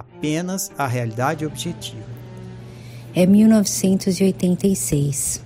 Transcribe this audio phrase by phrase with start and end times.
[0.00, 2.08] apenas a realidade objetiva.
[3.14, 5.44] É 1986.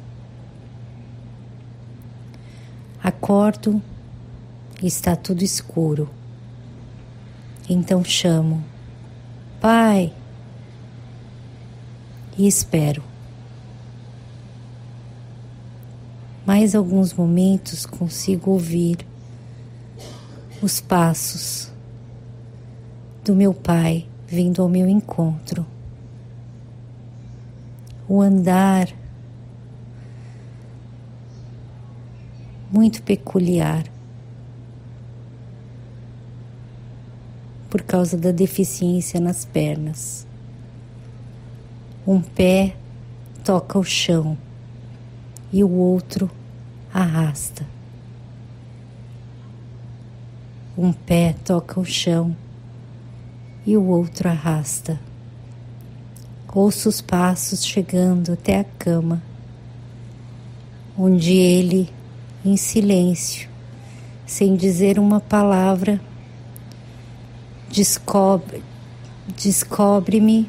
[3.03, 3.83] Acordo
[4.81, 6.09] e está tudo escuro.
[7.69, 8.65] Então chamo:
[9.61, 10.13] Pai!
[12.37, 13.03] E espero.
[16.47, 18.99] Mais alguns momentos consigo ouvir
[20.61, 21.73] os passos
[23.25, 25.65] do meu pai vindo ao meu encontro.
[28.09, 28.89] O andar
[32.69, 33.85] muito peculiar
[37.71, 40.27] por causa da deficiência nas pernas.
[42.05, 42.75] Um pé
[43.45, 44.37] toca o chão
[45.53, 46.29] e o outro
[46.93, 47.65] arrasta.
[50.77, 52.37] Um pé toca o chão
[53.67, 55.01] e o outro arrasta.
[56.53, 59.21] Ouço os passos chegando até a cama,
[60.97, 61.91] onde ele,
[62.45, 63.49] em silêncio,
[64.25, 66.01] sem dizer uma palavra,
[67.69, 68.63] descobre,
[69.37, 70.49] descobre-me,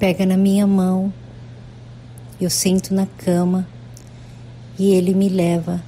[0.00, 1.12] pega na minha mão,
[2.40, 3.68] eu sento na cama
[4.76, 5.80] e ele me leva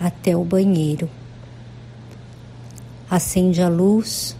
[0.00, 1.08] até o banheiro
[3.08, 4.36] acende a luz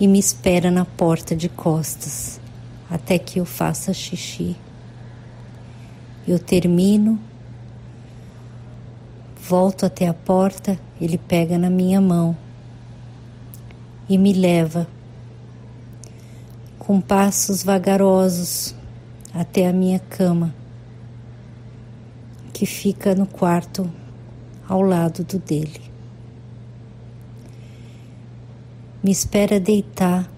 [0.00, 2.40] e me espera na porta de costas
[2.90, 4.56] até que eu faça xixi.
[6.26, 7.18] Eu termino,
[9.40, 12.36] volto até a porta, ele pega na minha mão
[14.08, 14.86] e me leva
[16.78, 18.74] com passos vagarosos
[19.34, 20.54] até a minha cama,
[22.52, 23.90] que fica no quarto
[24.66, 25.87] ao lado do dele.
[29.02, 30.28] Me espera deitar,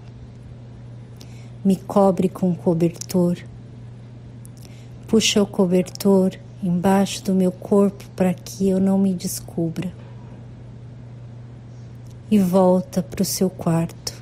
[1.65, 3.37] me cobre com o cobertor,
[5.07, 9.91] puxa o cobertor embaixo do meu corpo para que eu não me descubra.
[12.29, 14.13] E volta para o seu quarto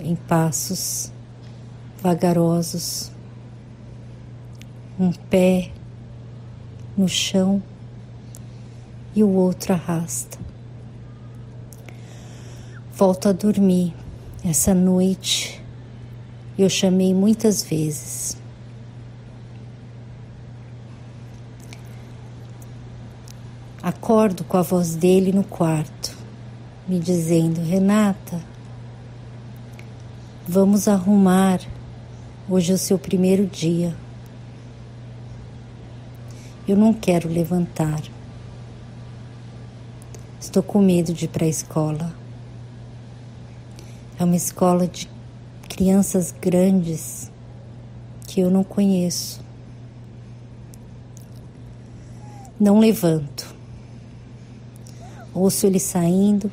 [0.00, 1.10] em passos
[2.02, 3.12] vagarosos,
[4.98, 5.70] um pé
[6.96, 7.62] no chão
[9.14, 10.51] e o outro arrasta
[13.02, 13.92] volto a dormir.
[14.44, 15.60] Essa noite
[16.56, 18.36] eu chamei muitas vezes.
[23.82, 26.16] Acordo com a voz dele no quarto,
[26.86, 28.40] me dizendo: Renata,
[30.46, 31.58] vamos arrumar.
[32.48, 33.96] Hoje é o seu primeiro dia.
[36.68, 38.00] Eu não quero levantar.
[40.40, 42.21] Estou com medo de ir para a escola.
[44.22, 45.10] É uma escola de
[45.68, 47.28] crianças grandes
[48.28, 49.40] que eu não conheço.
[52.60, 53.52] Não levanto.
[55.34, 56.52] Ouço ele saindo,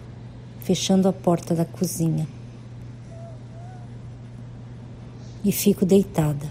[0.62, 2.28] fechando a porta da cozinha.
[5.46, 6.50] E fico deitada.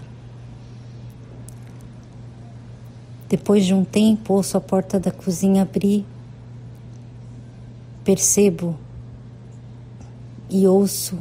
[3.27, 6.05] Depois de um tempo, ouço a porta da cozinha abrir.
[8.05, 8.79] Percebo
[10.49, 11.19] e ouço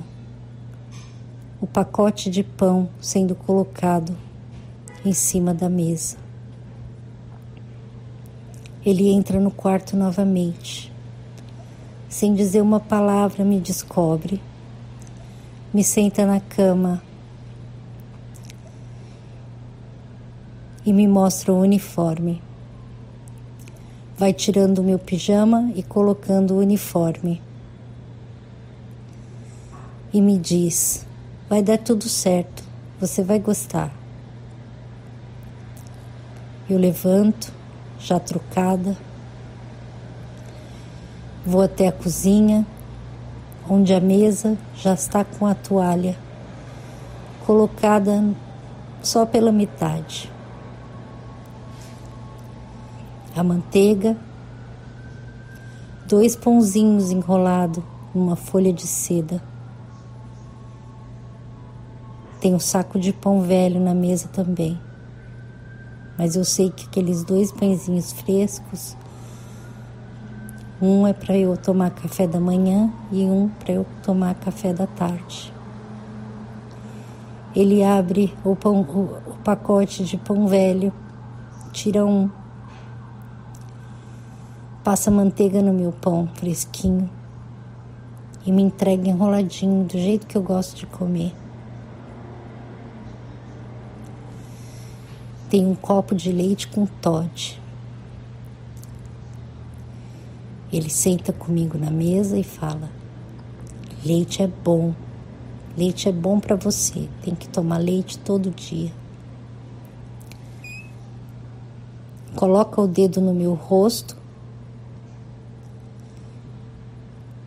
[1.61, 4.17] o pacote de pão sendo colocado
[5.05, 6.17] em cima da mesa.
[8.85, 10.93] Ele entra no quarto novamente.
[12.09, 14.41] Sem dizer uma palavra, me descobre.
[15.75, 17.03] Me senta na cama
[20.87, 22.41] e me mostra o uniforme.
[24.17, 27.43] Vai tirando o meu pijama e colocando o uniforme.
[30.13, 31.07] E me diz:
[31.49, 32.63] vai dar tudo certo,
[33.01, 33.93] você vai gostar.
[36.69, 37.53] Eu levanto,
[37.99, 38.97] já trocada,
[41.45, 42.67] vou até a cozinha,
[43.69, 46.17] onde a mesa já está com a toalha
[47.49, 48.23] colocada
[49.03, 50.31] só pela metade.
[53.35, 54.15] A manteiga,
[56.07, 57.83] dois pãozinhos enrolados
[58.15, 59.43] numa folha de seda.
[62.41, 64.79] Tem um saco de pão velho na mesa também
[66.19, 68.97] mas eu sei que aqueles dois pãezinhos frescos,
[70.83, 74.89] um é para eu tomar café da manhã e um para eu tomar café da
[74.89, 75.55] tarde.
[77.55, 80.93] Ele abre o, pão, o, o pacote de pão velho,
[81.73, 82.29] tira um,
[84.83, 87.09] passa manteiga no meu pão fresquinho
[88.45, 91.33] e me entrega enroladinho do jeito que eu gosto de comer.
[95.49, 97.61] Tem um copo de leite com Todd.
[100.71, 102.91] Ele senta comigo na mesa e fala:
[104.05, 104.95] Leite é bom.
[105.77, 107.09] Leite é bom para você.
[107.23, 108.93] Tem que tomar leite todo dia.
[112.37, 114.17] Coloca o dedo no meu rosto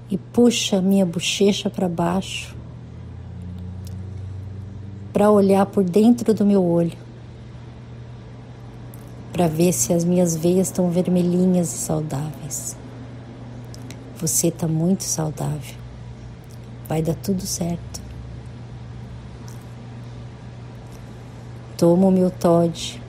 [0.09, 2.55] e puxa minha bochecha para baixo
[5.13, 7.10] para olhar por dentro do meu olho
[9.41, 12.77] para ver se as minhas veias estão vermelhinhas e saudáveis.
[14.17, 15.75] Você está muito saudável.
[16.87, 17.99] Vai dar tudo certo.
[21.75, 23.01] Tomo o meu Todd,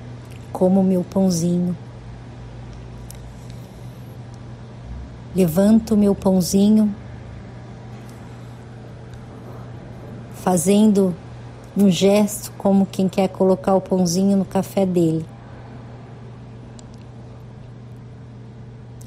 [0.51, 1.77] como o meu pãozinho.
[5.37, 6.95] Levanto o meu pãozinho,
[10.37, 11.15] fazendo
[11.77, 15.27] um gesto como quem quer colocar o pãozinho no café dele.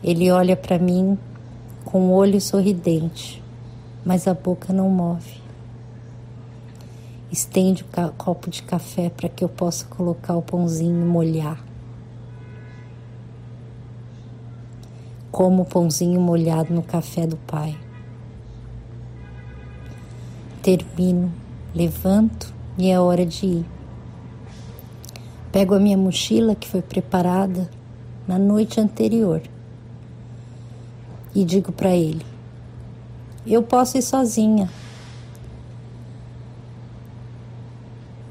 [0.07, 1.17] Ele olha para mim
[1.83, 3.41] com o olho sorridente,
[4.05, 5.41] mas a boca não move.
[7.31, 11.59] Estende o copo de café para que eu possa colocar o pãozinho e molhar.
[15.31, 17.75] Como o pãozinho molhado no café do pai.
[20.61, 21.33] Termino,
[21.73, 23.65] levanto e é hora de ir.
[25.51, 27.67] Pego a minha mochila que foi preparada
[28.27, 29.41] na noite anterior
[31.35, 32.25] e digo para ele:
[33.45, 34.69] Eu posso ir sozinha.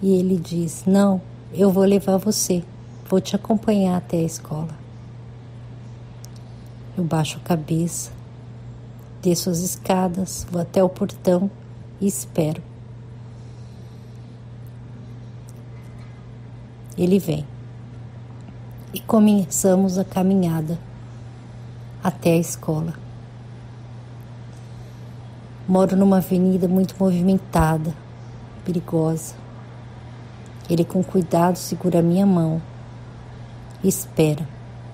[0.02, 1.20] E ele diz: Não,
[1.52, 2.64] eu vou levar você,
[3.08, 4.82] vou te acompanhar até a escola.
[6.96, 8.10] Eu baixo a cabeça,
[9.20, 11.50] desço as escadas, vou até o portão
[12.00, 12.62] e espero.
[16.96, 17.44] Ele vem
[18.92, 20.78] e começamos a caminhada
[22.04, 22.92] até a escola.
[25.66, 27.94] Moro numa avenida muito movimentada,
[28.62, 29.34] perigosa.
[30.68, 32.60] Ele, com cuidado, segura a minha mão
[33.82, 34.46] e espera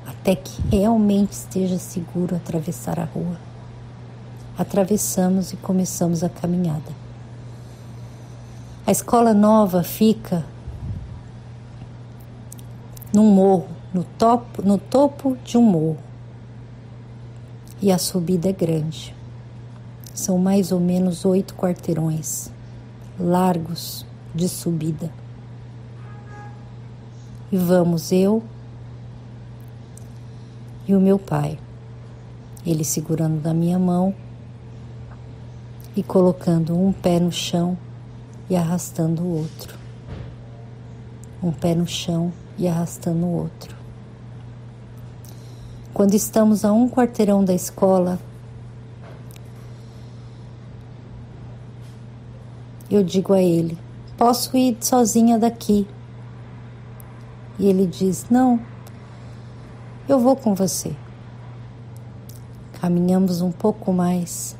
[0.06, 3.36] até que realmente esteja seguro atravessar a rua.
[4.56, 6.92] Atravessamos e começamos a caminhada.
[8.86, 10.44] A escola nova fica
[13.12, 16.09] num morro, no topo, no topo de um morro
[17.82, 19.14] e a subida é grande.
[20.14, 22.50] São mais ou menos oito quarteirões
[23.18, 25.10] largos de subida.
[27.52, 28.42] E vamos eu
[30.86, 31.58] e o meu pai,
[32.64, 34.14] ele segurando da minha mão
[35.96, 37.76] e colocando um pé no chão
[38.48, 39.78] e arrastando o outro.
[41.42, 43.79] Um pé no chão e arrastando o outro.
[45.92, 48.18] Quando estamos a um quarteirão da escola,
[52.88, 53.76] eu digo a ele:
[54.16, 55.86] Posso ir sozinha daqui?
[57.58, 58.60] E ele diz: Não,
[60.08, 60.94] eu vou com você.
[62.80, 64.56] Caminhamos um pouco mais,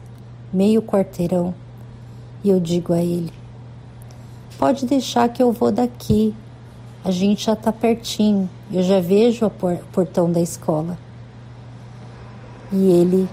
[0.53, 1.55] meio quarteirão,
[2.43, 3.33] e eu digo a ele:
[4.59, 6.35] Pode deixar que eu vou daqui.
[7.05, 8.51] A gente já está pertinho.
[8.71, 9.51] Eu já vejo o
[9.91, 10.99] portão da escola.
[12.73, 13.29] E ele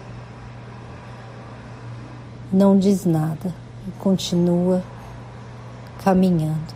[2.51, 3.53] não diz nada
[3.87, 4.83] e continua
[6.03, 6.75] caminhando.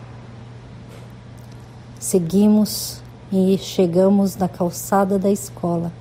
[2.00, 3.02] Seguimos
[3.32, 5.92] e chegamos na calçada da escola.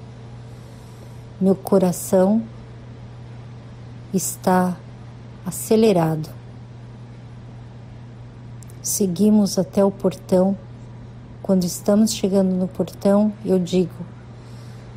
[1.41, 2.43] Meu coração
[4.13, 4.77] está
[5.47, 6.29] acelerado.
[8.83, 10.57] Seguimos até o portão.
[11.43, 13.95] Quando estamos chegando no portão, eu digo: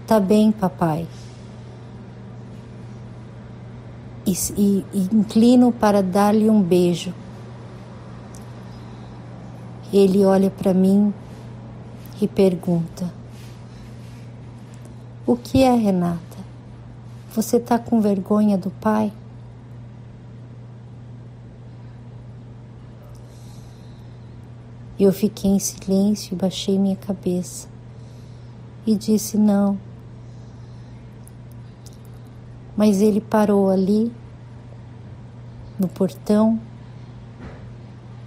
[0.07, 1.07] Tá bem, papai.
[4.25, 7.13] E, e, inclino para dar-lhe um beijo.
[9.91, 11.13] Ele olha para mim
[12.21, 13.13] e pergunta:
[15.25, 16.21] O que é, Renata?
[17.35, 19.11] Você está com vergonha do pai?
[24.99, 27.67] Eu fiquei em silêncio e baixei minha cabeça
[28.85, 29.77] e disse não.
[32.75, 34.11] Mas ele parou ali,
[35.79, 36.59] no portão,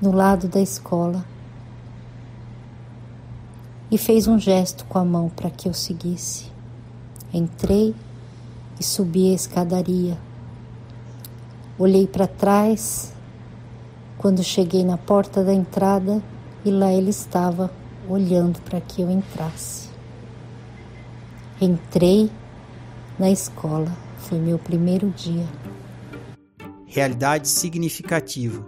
[0.00, 1.25] no lado da escola,
[3.91, 6.50] e fez um gesto com a mão para que eu seguisse.
[7.33, 7.95] Entrei
[8.79, 10.19] e subi a escadaria.
[11.79, 13.12] Olhei para trás
[14.19, 16.23] quando cheguei na porta da entrada
[16.65, 17.71] e lá ele estava
[18.09, 19.88] olhando para que eu entrasse.
[21.61, 22.31] Entrei
[23.19, 23.91] na escola,
[24.28, 25.47] foi meu primeiro dia.
[26.87, 28.64] Realidade significativa.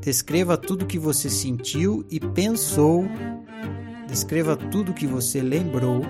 [0.00, 3.04] Descreva tudo que você sentiu e pensou.
[4.06, 6.02] Descreva tudo que você lembrou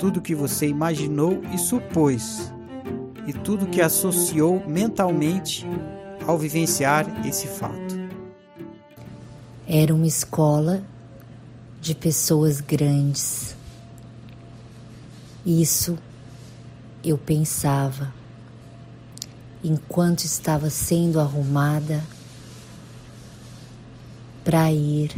[0.00, 2.50] tudo que você imaginou e supôs,
[3.26, 5.66] e tudo que associou mentalmente
[6.26, 8.00] ao vivenciar esse fato.
[9.68, 10.82] Era uma escola
[11.82, 13.54] de pessoas grandes.
[15.44, 15.98] Isso
[17.02, 18.12] eu pensava
[19.64, 22.02] enquanto estava sendo arrumada
[24.44, 25.14] para ir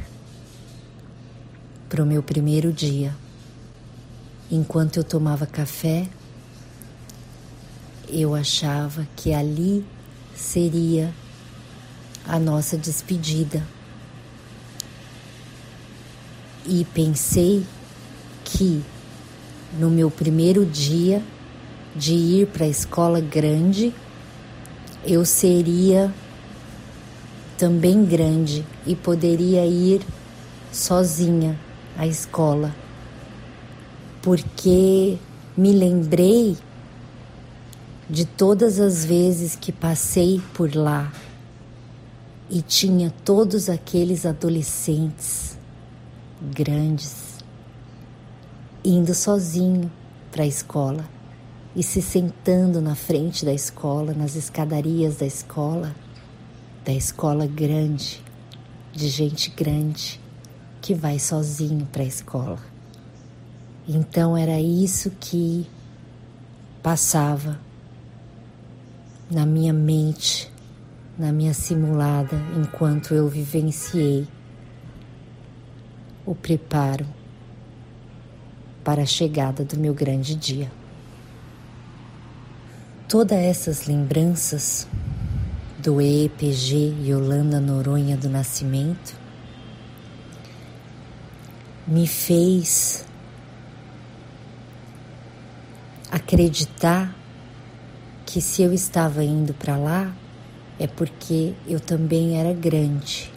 [1.88, 3.14] para o meu primeiro dia.
[4.50, 6.08] Enquanto eu tomava café,
[8.08, 9.84] eu achava que ali
[10.34, 11.12] seria
[12.26, 13.66] a nossa despedida.
[16.64, 17.66] E pensei
[18.44, 18.84] que
[19.72, 21.22] no meu primeiro dia
[21.94, 23.94] de ir para a escola grande,
[25.04, 26.12] eu seria
[27.58, 30.00] também grande e poderia ir
[30.72, 31.58] sozinha
[31.96, 32.74] à escola.
[34.22, 35.18] Porque
[35.56, 36.56] me lembrei
[38.08, 41.12] de todas as vezes que passei por lá
[42.50, 45.58] e tinha todos aqueles adolescentes
[46.40, 47.38] grandes
[48.84, 49.90] indo sozinho
[50.30, 51.04] para a escola
[51.74, 55.94] e se sentando na frente da escola, nas escadarias da escola,
[56.84, 58.22] da escola grande,
[58.92, 60.20] de gente grande
[60.82, 62.58] que vai sozinho para a escola.
[63.88, 65.66] Então era isso que
[66.82, 67.58] passava
[69.30, 70.52] na minha mente,
[71.18, 74.28] na minha simulada, enquanto eu vivenciei
[76.26, 77.06] o preparo
[78.84, 80.70] para a chegada do meu grande dia.
[83.12, 84.88] Todas essas lembranças
[85.78, 89.14] do EPG Yolanda Noronha do Nascimento
[91.86, 93.04] me fez
[96.10, 97.14] acreditar
[98.24, 100.10] que se eu estava indo para lá
[100.80, 103.30] é porque eu também era grande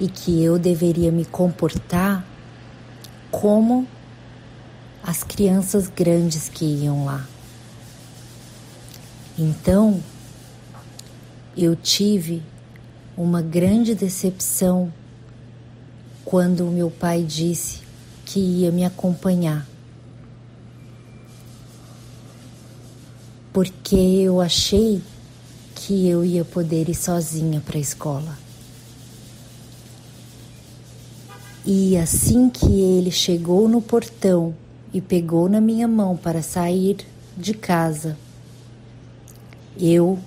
[0.00, 2.24] e que eu deveria me comportar
[3.30, 3.86] como
[5.02, 7.26] as crianças grandes que iam lá.
[9.40, 10.00] Então,
[11.56, 12.42] eu tive
[13.16, 14.92] uma grande decepção
[16.24, 17.80] quando meu pai disse
[18.24, 19.66] que ia me acompanhar.
[23.52, 25.02] porque eu achei
[25.74, 28.38] que eu ia poder ir sozinha para a escola.
[31.64, 34.54] E assim que ele chegou no portão
[34.92, 36.98] e pegou na minha mão para sair
[37.36, 38.16] de casa,
[39.80, 40.18] eu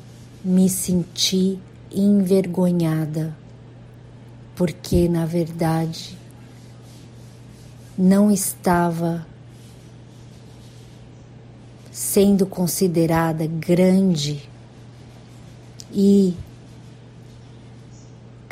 [0.44, 1.60] me senti
[1.92, 3.36] envergonhada,
[4.56, 6.18] porque na verdade
[7.98, 9.26] não estava
[11.92, 14.50] sendo considerada grande
[15.92, 16.36] e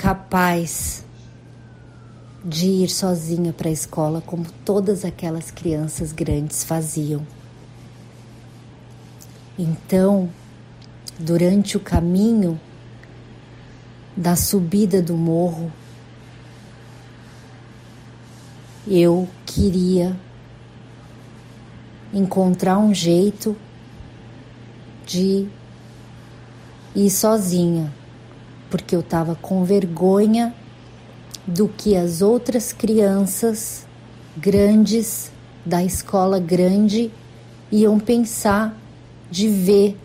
[0.01, 1.05] incapaz
[2.43, 7.22] de ir sozinha para a escola como todas aquelas crianças grandes faziam.
[9.60, 10.27] Então,
[11.22, 12.60] durante o caminho
[14.16, 15.72] da subida do morro,
[18.88, 20.18] eu queria
[22.13, 23.56] encontrar um jeito
[25.06, 25.48] de
[26.96, 27.94] ir sozinha,
[28.70, 30.54] porque eu estava com vergonha
[31.46, 33.86] do que as outras crianças
[34.36, 35.32] grandes
[35.66, 37.12] da escola grande
[37.72, 38.75] iam pensar
[39.30, 39.98] de ver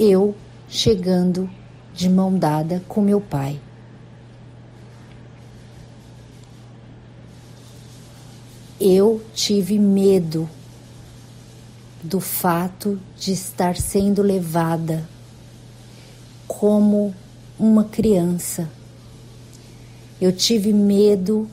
[0.00, 0.34] eu
[0.66, 1.50] chegando
[1.94, 3.60] de mão dada com meu pai.
[8.80, 10.48] Eu tive medo
[12.02, 15.06] do fato de estar sendo levada
[16.48, 17.14] como
[17.58, 18.70] uma criança.
[20.18, 21.46] Eu tive medo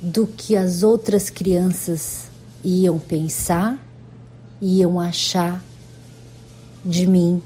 [0.00, 2.28] do que as outras crianças
[2.62, 3.76] iam pensar,
[4.62, 5.60] iam achar
[6.84, 7.42] de mim.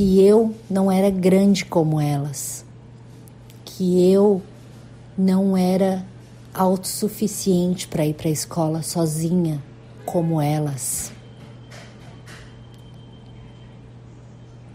[0.00, 2.64] Que eu não era grande como elas,
[3.66, 4.40] que eu
[5.14, 6.06] não era
[6.54, 9.62] autossuficiente para ir para a escola sozinha
[10.06, 11.12] como elas.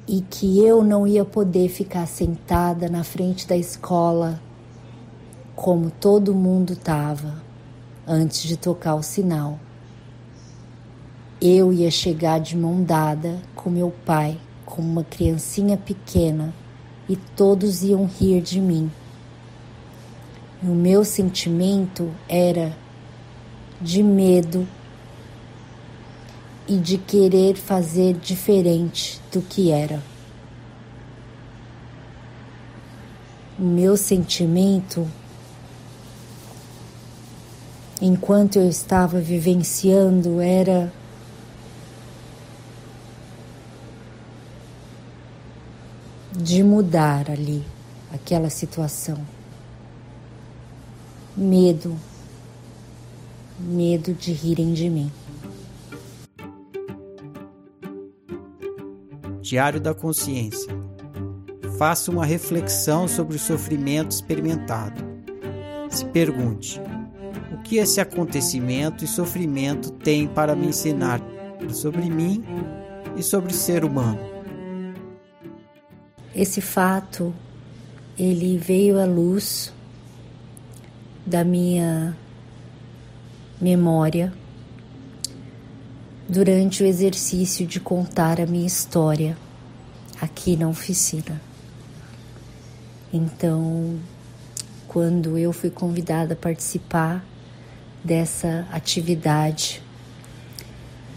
[0.08, 4.40] E que eu não ia poder ficar sentada na frente da escola
[5.56, 7.42] como todo mundo estava
[8.08, 9.60] antes de tocar o sinal.
[11.42, 16.54] Eu ia chegar de mão dada com meu pai, como uma criancinha pequena,
[17.08, 18.92] e todos iam rir de mim.
[20.64, 22.76] O meu sentimento era
[23.80, 24.68] de medo
[26.68, 30.02] e de querer fazer diferente do que era.
[33.60, 35.08] O meu sentimento,
[38.02, 40.92] enquanto eu estava vivenciando, era
[46.46, 47.64] de mudar ali
[48.14, 49.18] aquela situação.
[51.36, 51.98] Medo,
[53.60, 55.12] medo de rirem de mim.
[59.42, 60.72] Diário da Consciência.
[61.80, 65.04] Faça uma reflexão sobre o sofrimento experimentado.
[65.90, 66.80] Se pergunte:
[67.54, 71.20] o que esse acontecimento e sofrimento tem para me ensinar
[71.70, 72.44] sobre mim
[73.18, 74.35] e sobre o ser humano?
[76.36, 77.34] Esse fato
[78.20, 79.72] ele veio à luz
[81.26, 82.14] da minha
[83.60, 84.34] memória
[86.28, 89.38] durante o exercício de contar a minha história
[90.20, 91.42] aqui na oficina.
[93.14, 93.98] Então,
[94.90, 97.24] quando eu fui convidada a participar
[98.04, 99.82] dessa atividade,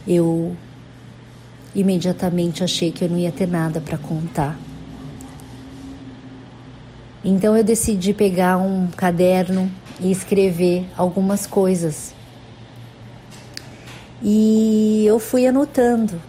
[0.07, 0.57] eu
[1.75, 4.68] imediatamente achei que eu não ia ter nada para contar.
[7.25, 12.15] Então eu decidi pegar um caderno e escrever algumas coisas
[14.23, 16.21] e eu fui anotando,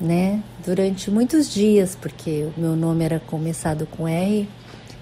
[0.00, 4.48] né, durante muitos dias, porque o meu nome era começado com R,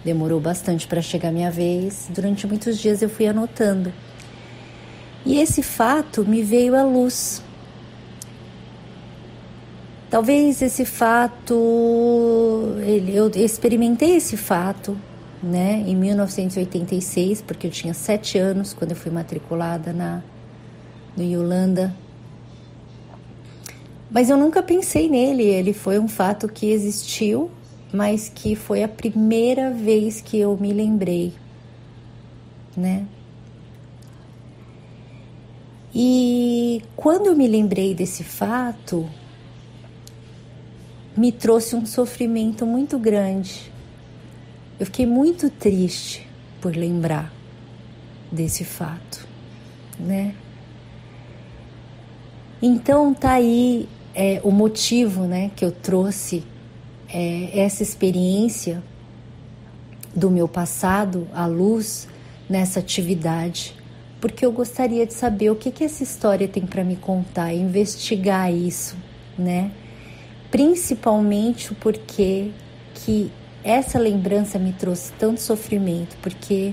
[0.05, 2.09] demorou bastante para chegar minha vez.
[2.11, 3.91] Durante muitos dias eu fui anotando.
[5.25, 7.43] E esse fato me veio à luz.
[10.11, 11.55] Talvez esse fato,
[13.15, 14.97] eu experimentei esse fato,
[15.47, 20.23] né, em 1986, porque eu tinha sete anos quando eu fui matriculada na
[21.17, 21.95] no Yolanda
[24.11, 27.51] mas eu nunca pensei nele, ele foi um fato que existiu,
[27.93, 31.35] mas que foi a primeira vez que eu me lembrei,
[32.77, 33.05] né?
[35.95, 39.09] E quando eu me lembrei desse fato,
[41.17, 43.73] me trouxe um sofrimento muito grande.
[44.79, 46.29] Eu fiquei muito triste
[46.61, 47.33] por lembrar
[48.31, 49.27] desse fato,
[49.99, 50.35] né?
[52.61, 56.45] Então tá aí é, o motivo né, que eu trouxe
[57.09, 58.83] é, essa experiência
[60.15, 62.09] do meu passado à luz
[62.49, 63.75] nessa atividade,
[64.21, 68.53] porque eu gostaria de saber o que, que essa história tem para me contar, investigar
[68.53, 68.97] isso,
[69.39, 69.71] né?
[70.51, 72.51] Principalmente o porquê
[72.95, 73.31] que
[73.67, 76.73] essa lembrança me trouxe tanto sofrimento, porque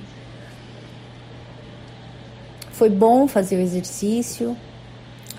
[2.71, 4.55] foi bom fazer o exercício,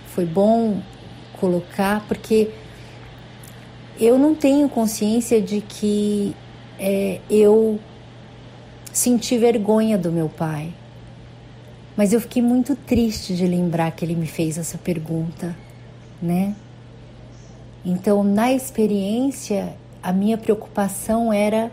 [0.07, 0.83] foi bom
[1.39, 2.51] colocar, porque
[4.01, 6.35] eu não tenho consciência de que
[6.77, 7.79] é, eu
[8.93, 10.73] senti vergonha do meu pai.
[11.97, 15.57] Mas eu fiquei muito triste de lembrar que ele me fez essa pergunta,
[16.21, 16.57] né?
[17.85, 21.73] Então, na experiência, a minha preocupação era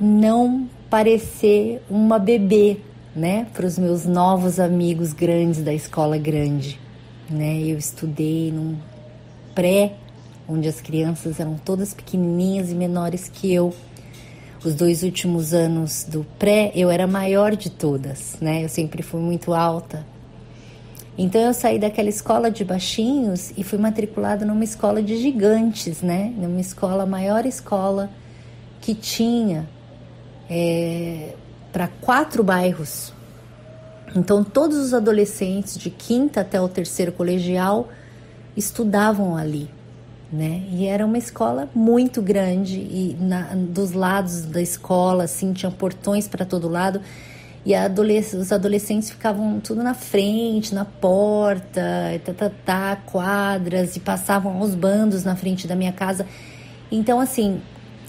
[0.00, 2.78] não parecer uma bebê,
[3.14, 6.80] né, para os meus novos amigos grandes da escola grande,
[7.30, 7.60] né?
[7.60, 8.76] Eu estudei num
[9.54, 9.92] pré
[10.48, 13.72] onde as crianças eram todas pequenininhas e menores que eu.
[14.64, 18.64] Os dois últimos anos do pré, eu era maior de todas, né?
[18.64, 20.04] Eu sempre fui muito alta.
[21.16, 26.32] Então eu saí daquela escola de baixinhos e fui matriculada numa escola de gigantes, né?
[26.36, 28.10] Numa escola, a maior escola
[28.80, 29.68] que tinha
[30.50, 31.34] é,
[31.72, 33.12] para quatro bairros.
[34.16, 37.88] Então todos os adolescentes de quinta até o terceiro colegial
[38.56, 39.70] estudavam ali
[40.34, 40.64] né?
[40.72, 46.26] E era uma escola muito grande e na, dos lados da escola, assim, tinha portões
[46.26, 47.00] para todo lado
[47.64, 51.80] e adolesc os adolescentes ficavam tudo na frente, na porta,
[52.24, 56.26] tá, tá, tá, quadras e passavam os bandos na frente da minha casa.
[56.92, 57.60] Então, assim,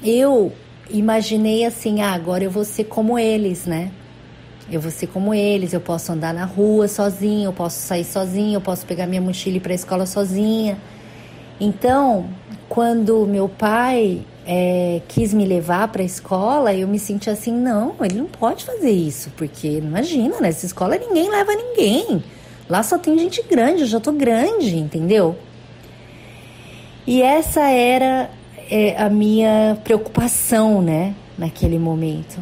[0.04, 0.52] eu
[0.89, 3.91] imaginei assim, ah, agora eu vou ser como eles, né?
[4.70, 8.56] Eu vou ser como eles, eu posso andar na rua sozinho, eu posso sair sozinho,
[8.56, 10.78] eu posso pegar minha mochila e ir para a escola sozinha.
[11.60, 12.30] Então,
[12.68, 17.95] quando meu pai é, quis me levar para a escola, eu me senti assim: não,
[18.01, 22.23] ele não pode fazer isso, porque imagina, nessa escola ninguém leva ninguém.
[22.69, 25.36] Lá só tem gente grande, eu já tô grande, entendeu?
[27.05, 28.31] E essa era
[28.69, 32.39] é, a minha preocupação, né, naquele momento.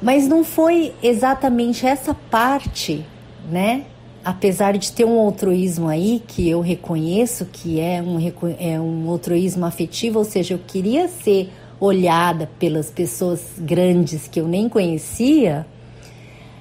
[0.00, 3.04] Mas não foi exatamente essa parte,
[3.50, 3.84] né,
[4.24, 8.18] apesar de ter um altruísmo aí, que eu reconheço que é um,
[8.58, 11.50] é um altruísmo afetivo, ou seja, eu queria ser
[11.80, 15.66] olhada pelas pessoas grandes que eu nem conhecia,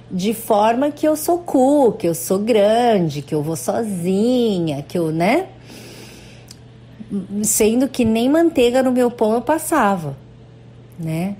[0.09, 4.97] de forma que eu sou cool, que eu sou grande, que eu vou sozinha, que
[4.97, 5.47] eu, né?
[7.43, 10.15] Sendo que nem manteiga no meu pão eu passava,
[10.97, 11.35] né?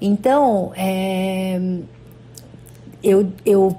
[0.00, 1.60] Então, é,
[3.02, 3.76] eu, eu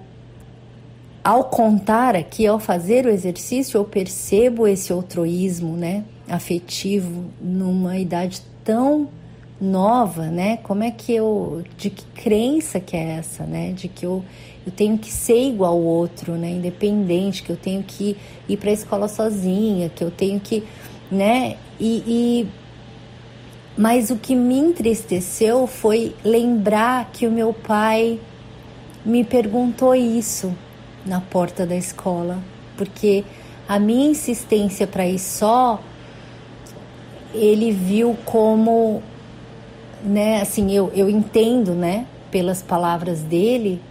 [1.25, 8.43] ao contar aqui, ao fazer o exercício, eu percebo esse altruísmo, né, afetivo numa idade
[8.63, 9.09] tão
[9.59, 10.57] nova, né?
[10.57, 13.71] Como é que eu, de que crença que é essa, né?
[13.71, 14.23] De que eu,
[14.67, 16.51] eu tenho que ser igual ao outro, né?
[16.51, 18.15] Independente, que eu tenho que
[18.47, 20.63] ir para a escola sozinha, que eu tenho que,
[21.09, 21.57] né?
[21.79, 22.47] E, e
[23.75, 28.19] mas o que me entristeceu foi lembrar que o meu pai
[29.03, 30.53] me perguntou isso
[31.05, 32.39] na porta da escola,
[32.77, 33.23] porque
[33.67, 35.81] a minha insistência para ir só,
[37.33, 39.01] ele viu como,
[40.03, 43.81] né, assim, eu, eu entendo, né, pelas palavras dele,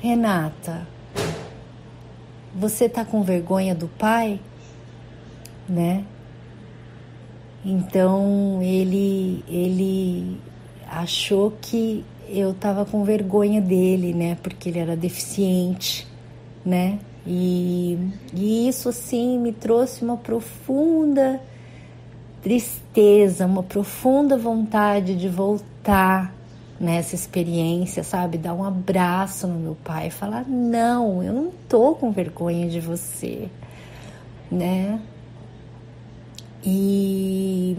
[0.00, 0.86] Renata,
[2.54, 4.40] você tá com vergonha do pai,
[5.68, 6.04] né?
[7.64, 10.40] Então ele ele
[10.88, 14.36] achou que eu tava com vergonha dele, né?
[14.42, 16.06] Porque ele era deficiente,
[16.64, 16.98] né?
[17.26, 17.98] E,
[18.34, 21.40] e isso, assim, me trouxe uma profunda
[22.42, 26.34] tristeza, uma profunda vontade de voltar
[26.80, 28.38] nessa experiência, sabe?
[28.38, 32.80] Dar um abraço no meu pai e falar: não, eu não tô com vergonha de
[32.80, 33.48] você,
[34.50, 35.00] né?
[36.64, 37.76] E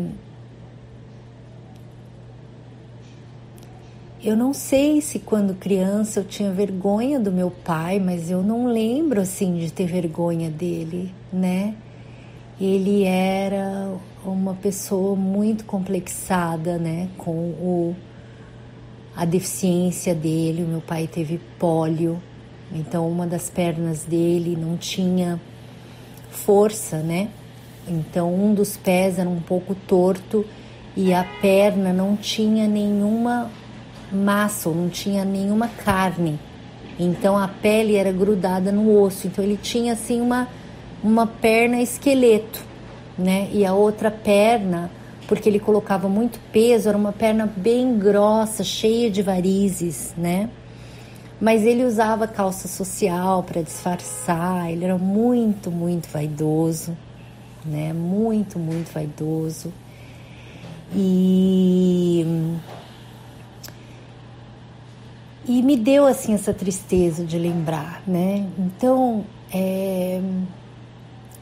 [4.24, 8.68] Eu não sei se quando criança eu tinha vergonha do meu pai, mas eu não
[8.68, 11.74] lembro assim de ter vergonha dele, né?
[12.60, 13.92] Ele era
[14.24, 17.96] uma pessoa muito complexada, né, com o
[19.16, 20.66] a deficiência dele.
[20.66, 22.22] O meu pai teve pólio,
[22.72, 25.42] então uma das pernas dele não tinha
[26.30, 27.30] força, né?
[27.88, 30.46] Então um dos pés era um pouco torto
[30.96, 33.50] e a perna não tinha nenhuma
[34.12, 36.40] massa, não tinha nenhuma carne.
[37.00, 39.28] Então a pele era grudada no osso.
[39.28, 40.48] Então ele tinha assim uma,
[41.04, 42.64] uma perna esqueleto,
[43.18, 43.50] né?
[43.52, 44.92] E a outra perna,
[45.28, 50.50] porque ele colocava muito peso, era uma perna bem grossa, cheia de varizes, né?
[51.40, 54.72] Mas ele usava calça social para disfarçar.
[54.72, 56.96] Ele era muito, muito vaidoso,
[57.66, 57.92] né?
[57.94, 59.74] Muito, muito vaidoso.
[60.94, 62.24] E
[65.58, 68.48] e me deu assim essa tristeza de lembrar, né?
[68.58, 70.22] Então, é,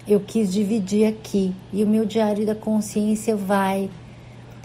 [0.08, 1.54] eu quis dividir aqui.
[1.72, 3.88] E o meu diário da consciência vai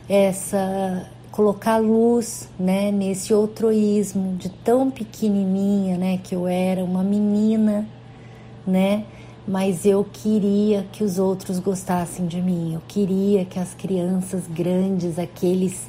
[0.09, 7.87] essa colocar luz, né, nesse outroísmo de tão pequenininha, né, que eu era uma menina,
[8.66, 9.04] né,
[9.46, 12.74] mas eu queria que os outros gostassem de mim.
[12.74, 15.88] Eu queria que as crianças grandes, aqueles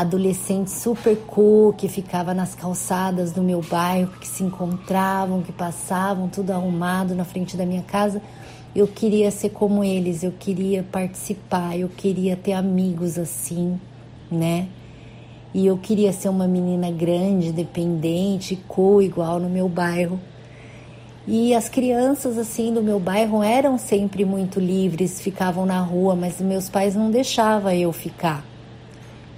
[0.00, 6.28] adolescentes super cool que ficava nas calçadas do meu bairro, que se encontravam, que passavam
[6.28, 8.22] tudo arrumado na frente da minha casa,
[8.76, 13.80] eu queria ser como eles, eu queria participar, eu queria ter amigos assim,
[14.30, 14.68] né?
[15.52, 20.20] E eu queria ser uma menina grande, independente, cool, igual no meu bairro.
[21.26, 26.40] E as crianças assim do meu bairro eram sempre muito livres, ficavam na rua, mas
[26.40, 28.44] meus pais não deixavam eu ficar.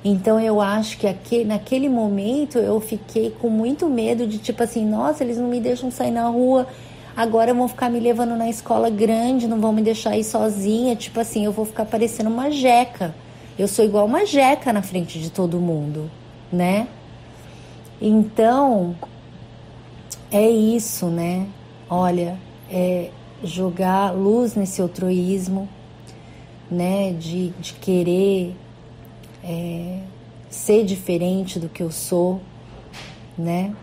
[0.05, 4.87] Então eu acho que aqui, naquele momento eu fiquei com muito medo de tipo assim,
[4.87, 6.67] nossa, eles não me deixam sair na rua,
[7.15, 11.21] agora vão ficar me levando na escola grande, não vão me deixar ir sozinha, tipo
[11.21, 13.15] assim, eu vou ficar parecendo uma jeca.
[13.59, 16.11] Eu sou igual uma jeca na frente de todo mundo,
[16.51, 16.89] né?
[18.01, 18.97] Então,
[20.33, 21.47] é isso, né?
[21.89, 22.39] Olha,
[22.71, 23.11] é
[23.45, 25.69] jogar luz nesse outroísmo,
[26.71, 27.13] né?
[27.13, 28.57] De, de querer
[29.43, 30.01] é,
[30.49, 32.41] ser diferente do que eu sou,
[33.37, 33.75] né?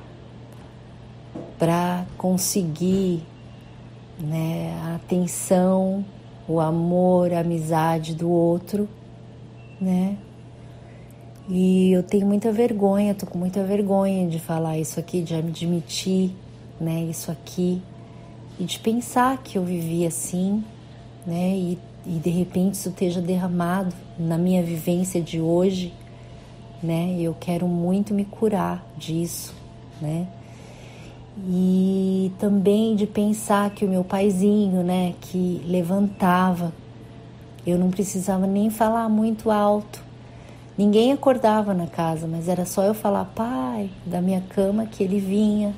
[1.57, 3.23] Para conseguir
[4.19, 6.05] né, a atenção,
[6.47, 8.87] o amor, a amizade do outro,
[9.79, 10.17] né?
[11.49, 16.35] E eu tenho muita vergonha, tô com muita vergonha de falar isso aqui, de admitir,
[16.79, 17.81] né, isso aqui,
[18.59, 20.63] e de pensar que eu vivi assim,
[21.25, 21.55] né?
[21.55, 25.93] E, e de repente isso esteja derramado na minha vivência de hoje,
[26.81, 27.17] né?
[27.19, 29.53] Eu quero muito me curar disso,
[30.01, 30.27] né?
[31.45, 36.73] E também de pensar que o meu paizinho, né, que levantava,
[37.65, 40.03] eu não precisava nem falar muito alto.
[40.75, 45.19] Ninguém acordava na casa, mas era só eu falar pai da minha cama que ele
[45.19, 45.75] vinha,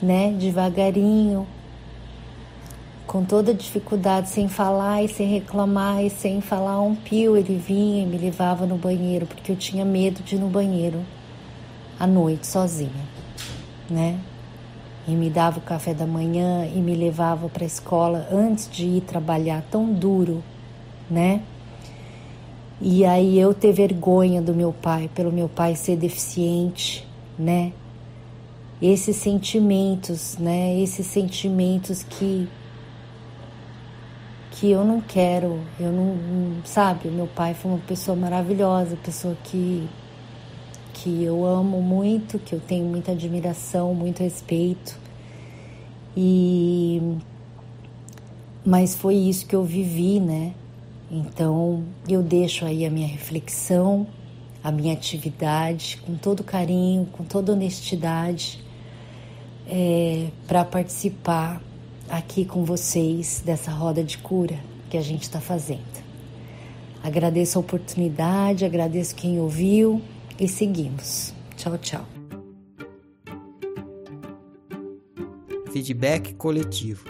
[0.00, 1.46] né, devagarinho,
[3.08, 8.02] com toda dificuldade, sem falar e sem reclamar e sem falar um pio, ele vinha
[8.02, 11.00] e me levava no banheiro, porque eu tinha medo de ir no banheiro
[11.98, 12.90] à noite sozinha,
[13.88, 14.20] né?
[15.06, 18.84] E me dava o café da manhã e me levava para a escola antes de
[18.84, 20.44] ir trabalhar tão duro,
[21.10, 21.40] né?
[22.78, 27.72] E aí eu ter vergonha do meu pai, pelo meu pai ser deficiente, né?
[28.82, 30.78] Esses sentimentos, né?
[30.78, 32.46] Esses sentimentos que
[34.58, 36.16] que eu não quero, eu não,
[36.64, 39.88] sabe, meu pai foi uma pessoa maravilhosa, pessoa que
[40.94, 44.98] que eu amo muito, que eu tenho muita admiração, muito respeito.
[46.16, 47.00] E
[48.66, 50.52] mas foi isso que eu vivi, né?
[51.08, 54.08] Então eu deixo aí a minha reflexão,
[54.62, 58.58] a minha atividade com todo carinho, com toda honestidade,
[59.68, 61.62] é, para participar
[62.10, 64.58] aqui com vocês dessa roda de cura
[64.90, 66.08] que a gente está fazendo.
[67.02, 70.02] Agradeço a oportunidade, agradeço quem ouviu
[70.38, 71.32] e seguimos.
[71.56, 72.04] Tchau, tchau.
[75.72, 77.04] Feedback coletivo.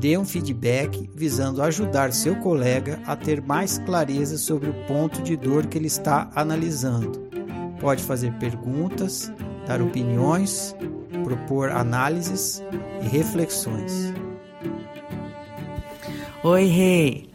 [0.00, 5.36] Dê um feedback visando ajudar seu colega a ter mais clareza sobre o ponto de
[5.36, 7.28] dor que ele está analisando.
[7.78, 9.30] Pode fazer perguntas,
[9.66, 10.74] dar opiniões,
[11.22, 12.62] propor análises
[13.02, 14.12] e reflexões.
[16.42, 17.28] Oi, Rei.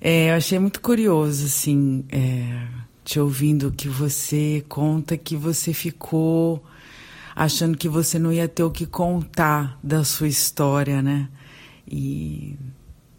[0.00, 2.64] É, eu achei muito curioso, assim, é,
[3.04, 6.64] te ouvindo que você conta que você ficou
[7.34, 11.28] achando que você não ia ter o que contar da sua história, né?
[11.90, 12.56] E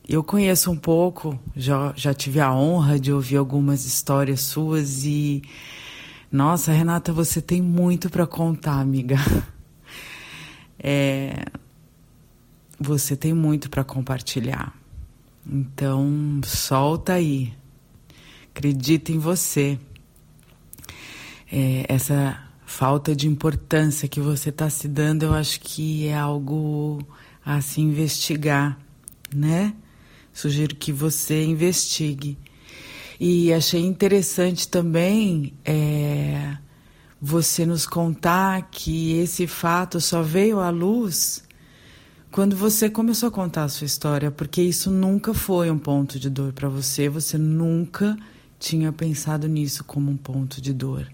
[0.08, 5.41] eu conheço um pouco, já, já tive a honra de ouvir algumas histórias suas e.
[6.32, 9.17] Nossa, Renata, você tem muito para contar, amiga.
[10.84, 11.45] É,
[12.80, 14.81] você tem muito para compartilhar.
[15.52, 17.54] Então, solta aí.
[18.56, 19.78] Acredita em você.
[21.52, 27.06] É, essa falta de importância que você está se dando, eu acho que é algo
[27.44, 28.80] a se investigar,
[29.36, 29.76] né?
[30.32, 32.38] Sugiro que você investigue.
[33.20, 36.58] E achei interessante também é,
[37.22, 41.44] você nos contar que esse fato só veio à luz
[42.32, 46.30] quando você começou a contar a sua história, porque isso nunca foi um ponto de
[46.30, 48.17] dor para você, você nunca
[48.58, 51.12] tinha pensado nisso como um ponto de dor,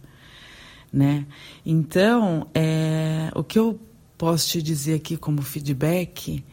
[0.94, 1.26] né?
[1.66, 3.80] Então, é, o que eu
[4.16, 6.44] posso te dizer aqui como feedback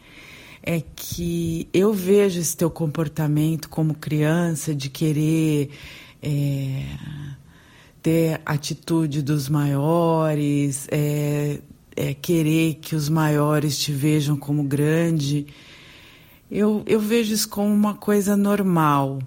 [0.63, 5.69] é que eu vejo esse teu comportamento como criança de querer
[6.23, 6.85] é,
[8.01, 11.59] ter atitude dos maiores, é,
[11.95, 15.47] é, querer que os maiores te vejam como grande.
[16.51, 19.19] Eu, eu vejo isso como uma coisa normal,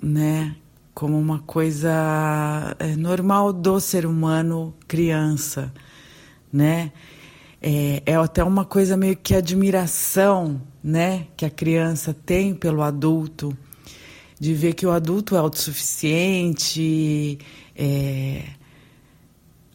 [0.00, 0.54] né?
[0.94, 5.72] Como uma coisa é, normal do ser humano criança,
[6.52, 6.92] né?
[7.60, 11.26] É, é até uma coisa meio que admiração, né?
[11.36, 13.56] Que a criança tem pelo adulto,
[14.38, 17.38] de ver que o adulto é autossuficiente,
[17.74, 18.44] é,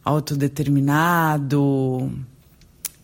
[0.04, 2.12] autodeterminado,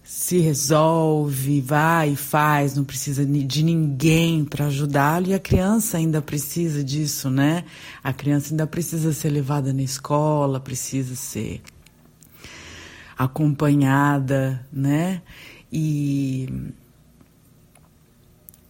[0.05, 5.27] se resolve, vai e faz, não precisa de ninguém para ajudá-lo.
[5.29, 7.65] E a criança ainda precisa disso, né?
[8.03, 11.59] A criança ainda precisa ser levada na escola, precisa ser
[13.17, 15.23] acompanhada, né?
[15.73, 16.47] E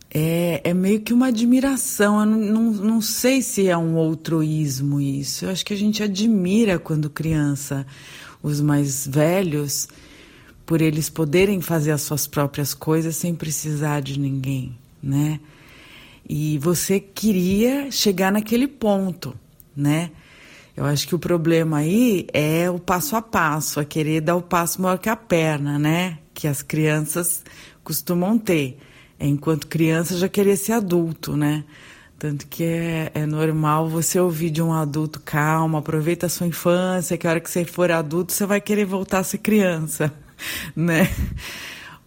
[0.10, 2.22] é, é meio que uma admiração.
[2.22, 5.44] Eu não, não, não sei se é um outroísmo isso.
[5.44, 7.86] Eu acho que a gente admira quando criança
[8.42, 9.90] os mais velhos
[10.66, 15.40] por eles poderem fazer as suas próprias coisas sem precisar de ninguém, né?
[16.28, 19.36] E você queria chegar naquele ponto,
[19.76, 20.10] né?
[20.76, 24.42] Eu acho que o problema aí é o passo a passo, é querer dar o
[24.42, 26.18] passo maior que a perna, né?
[26.34, 27.44] Que as crianças
[27.84, 28.78] costumam ter.
[29.20, 31.64] Enquanto criança já querer ser adulto, né?
[32.18, 37.18] Tanto que é, é normal você ouvir de um adulto, calma, aproveita a sua infância,
[37.18, 40.12] que a hora que você for adulto você vai querer voltar a ser criança,
[40.76, 41.10] né?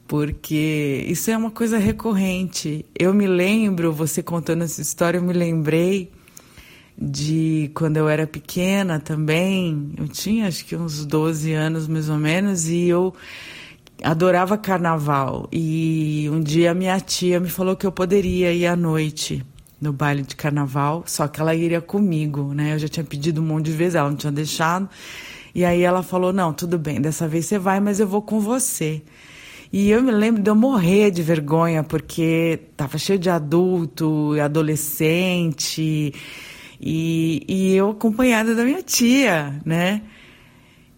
[0.06, 2.84] Porque isso é uma coisa recorrente.
[2.98, 6.10] Eu me lembro, você contando essa história, eu me lembrei
[7.00, 9.92] de quando eu era pequena também.
[9.96, 13.14] Eu tinha acho que uns 12 anos mais ou menos e eu
[14.02, 15.48] adorava carnaval.
[15.52, 19.44] E um dia minha tia me falou que eu poderia ir à noite
[19.80, 22.74] no baile de carnaval, só que ela iria comigo, né?
[22.74, 24.88] Eu já tinha pedido um monte de vezes, ela não tinha deixado.
[25.58, 28.38] E aí ela falou: "Não, tudo bem, dessa vez você vai, mas eu vou com
[28.38, 29.02] você".
[29.72, 36.14] E eu me lembro de eu morrer de vergonha, porque tava cheio de adulto, adolescente,
[36.80, 40.02] e, e eu acompanhada da minha tia, né?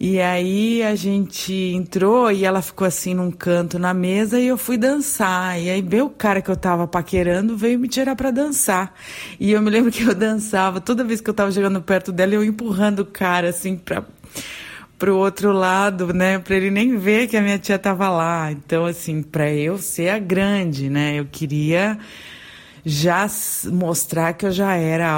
[0.02, 4.56] E aí a gente entrou e ela ficou assim num canto na mesa e eu
[4.56, 5.60] fui dançar.
[5.60, 8.94] E aí veio o cara que eu tava paquerando, veio me tirar para dançar.
[9.38, 12.32] E eu me lembro que eu dançava, toda vez que eu tava chegando perto dela,
[12.32, 14.02] eu empurrando o cara assim para
[14.98, 18.50] pro outro lado, né, para ele nem ver que a minha tia tava lá.
[18.50, 21.98] Então assim, para eu ser a grande, né, eu queria
[22.84, 23.26] já
[23.66, 25.10] mostrar que eu já era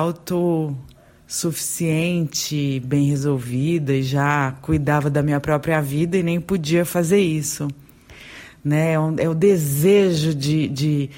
[1.32, 7.68] autossuficiente, bem resolvida e já cuidava da minha própria vida e nem podia fazer isso.
[8.62, 8.92] Né?
[8.92, 11.10] É, um, é o desejo de, de,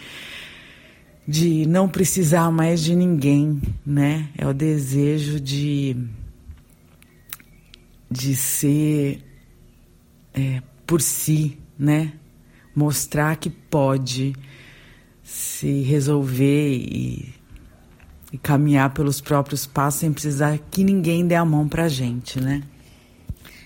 [1.27, 4.29] de não precisar mais de ninguém, né?
[4.39, 5.97] É o desejo de,
[8.09, 9.21] de ser
[10.33, 12.13] é, por si, né?
[12.75, 14.33] Mostrar que pode
[15.23, 17.34] se resolver e,
[18.35, 22.65] e, caminhar pelos próprios passos sem precisar que ninguém dê a mão pra gente, né?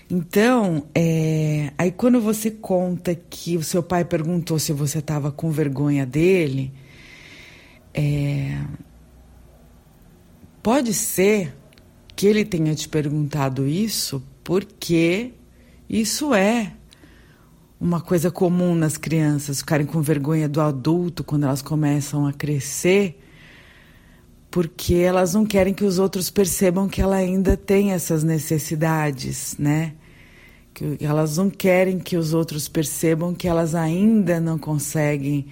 [0.07, 5.49] Então, é, aí quando você conta que o seu pai perguntou se você estava com
[5.49, 6.71] vergonha dele,
[7.93, 8.61] é,
[10.61, 11.55] pode ser
[12.15, 15.33] que ele tenha te perguntado isso porque
[15.89, 16.73] isso é
[17.81, 23.19] uma coisa comum nas crianças, ficarem com vergonha do adulto quando elas começam a crescer,
[24.51, 29.93] porque elas não querem que os outros percebam que ela ainda tem essas necessidades, né?
[30.73, 35.47] Que elas não querem que os outros percebam que elas ainda não conseguem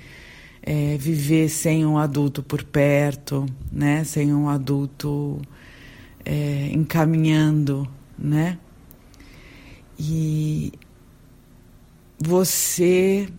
[0.63, 4.03] é, viver sem um adulto por perto, né?
[4.03, 5.39] Sem um adulto
[6.25, 8.57] é, encaminhando, né?
[9.99, 10.73] E
[12.19, 13.29] você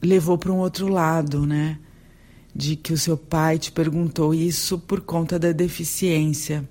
[0.00, 1.78] levou para um outro lado, né?
[2.54, 6.68] De que o seu pai te perguntou isso por conta da deficiência.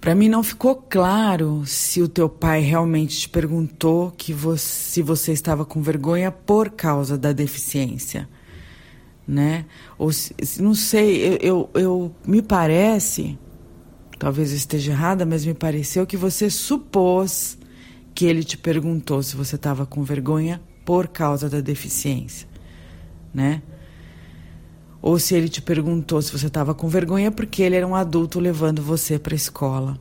[0.00, 5.02] Para mim não ficou claro se o teu pai realmente te perguntou que você, se
[5.02, 8.26] você estava com vergonha por causa da deficiência,
[9.28, 9.66] né?
[9.98, 13.38] Ou se, não sei, eu, eu, eu me parece,
[14.18, 17.58] talvez eu esteja errada, mas me pareceu que você supôs
[18.14, 22.48] que ele te perguntou se você estava com vergonha por causa da deficiência,
[23.34, 23.62] né?
[25.02, 28.38] Ou se ele te perguntou se você estava com vergonha porque ele era um adulto
[28.38, 29.98] levando você para a escola.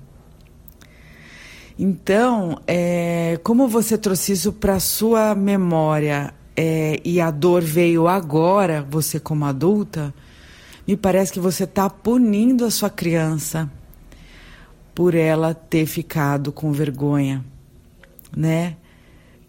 [1.78, 8.86] Então, é, como você trouxe isso para sua memória, é, e a dor veio agora,
[8.90, 10.14] você como adulta,
[10.86, 13.72] me parece que você está punindo a sua criança
[14.94, 17.46] por ela ter ficado com vergonha,
[18.36, 18.76] né?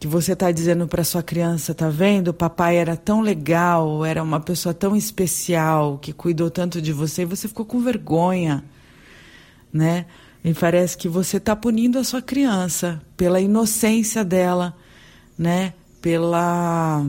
[0.01, 2.29] Que você está dizendo para sua criança, tá vendo?
[2.29, 7.23] O papai era tão legal, era uma pessoa tão especial, que cuidou tanto de você,
[7.23, 8.65] e você ficou com vergonha,
[9.73, 10.07] né?
[10.43, 14.75] Me parece que você está punindo a sua criança pela inocência dela,
[15.39, 15.75] né?
[16.01, 17.05] Pela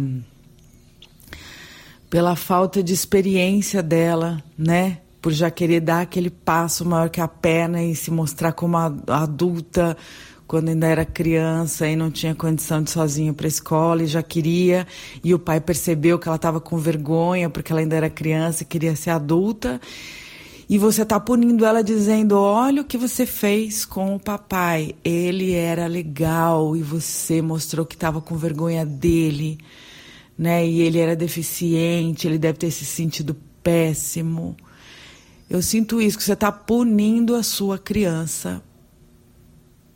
[2.09, 4.97] pela falta de experiência dela, né?
[5.21, 9.95] Por já querer dar aquele passo maior que a perna e se mostrar como adulta
[10.51, 14.05] quando ainda era criança e não tinha condição de ir sozinha para a escola e
[14.05, 14.85] já queria
[15.23, 18.65] e o pai percebeu que ela estava com vergonha porque ela ainda era criança e
[18.65, 19.79] queria ser adulta
[20.67, 24.93] e você está punindo ela dizendo: olha o que você fez com o papai.
[25.05, 29.57] Ele era legal e você mostrou que estava com vergonha dele,
[30.37, 30.65] né?
[30.67, 34.57] E ele era deficiente, ele deve ter se sentido péssimo.
[35.49, 38.61] Eu sinto isso, que você está punindo a sua criança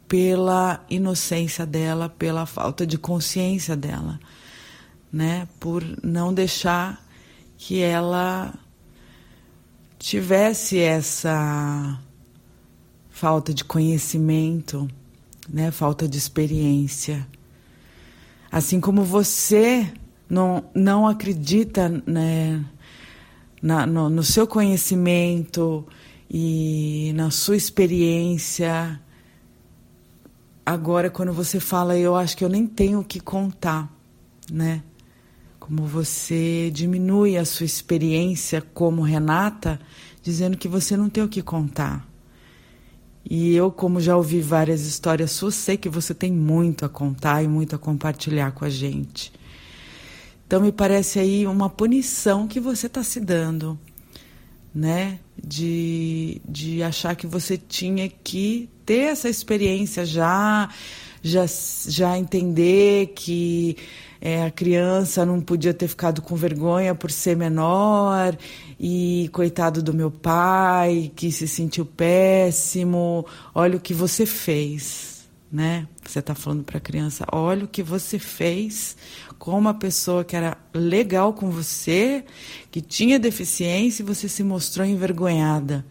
[0.07, 4.19] pela inocência dela, pela falta de consciência dela,
[5.11, 5.47] né?
[5.59, 7.03] Por não deixar
[7.57, 8.53] que ela
[9.97, 11.99] tivesse essa
[13.09, 14.87] falta de conhecimento,
[15.49, 17.25] né, falta de experiência.
[18.51, 19.91] Assim como você
[20.29, 22.63] não, não acredita né,
[23.61, 25.87] na, no, no seu conhecimento
[26.29, 28.99] e na sua experiência,
[30.65, 33.91] agora quando você fala, eu acho que eu nem tenho o que contar,
[34.51, 34.83] né?
[35.65, 39.79] como você diminui a sua experiência como Renata,
[40.21, 42.07] dizendo que você não tem o que contar.
[43.27, 47.41] E eu, como já ouvi várias histórias suas, sei que você tem muito a contar
[47.41, 49.33] e muito a compartilhar com a gente.
[50.45, 53.79] Então me parece aí uma punição que você está se dando,
[54.73, 55.19] né?
[55.35, 60.69] De, de achar que você tinha que ter essa experiência já,
[61.21, 61.45] já,
[61.87, 63.77] já entender que
[64.21, 68.37] é, a criança não podia ter ficado com vergonha por ser menor
[68.79, 73.25] e coitado do meu pai que se sentiu péssimo.
[73.53, 75.87] Olha o que você fez, né?
[76.03, 78.97] Você está falando para a criança, olha o que você fez
[79.37, 82.23] com uma pessoa que era legal com você,
[82.71, 85.85] que tinha deficiência e você se mostrou envergonhada,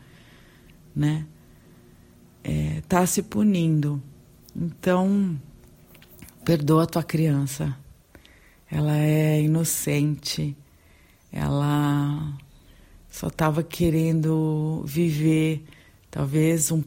[0.94, 1.26] né?
[2.44, 4.00] É, tá se punindo.
[4.54, 5.40] Então,
[6.44, 7.76] perdoa a tua criança
[8.74, 10.56] ela é inocente,
[11.30, 12.36] ela
[13.08, 15.64] só estava querendo viver,
[16.10, 16.82] talvez um,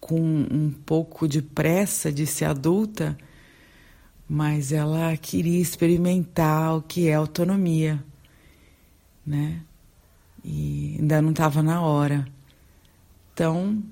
[0.00, 3.14] com um pouco de pressa de ser adulta,
[4.26, 8.02] mas ela queria experimentar o que é autonomia,
[9.26, 9.60] né?
[10.42, 12.26] E ainda não estava na hora.
[13.34, 13.82] Então,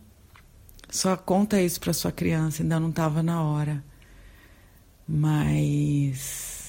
[0.88, 3.84] só conta isso para sua criança, ainda não estava na hora.
[5.08, 6.66] Mas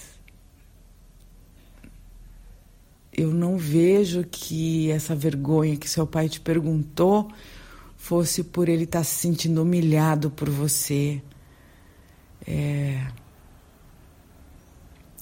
[3.18, 7.32] eu não vejo que essa vergonha que seu pai te perguntou
[7.96, 11.22] fosse por ele estar tá se sentindo humilhado por você.
[12.46, 13.08] É...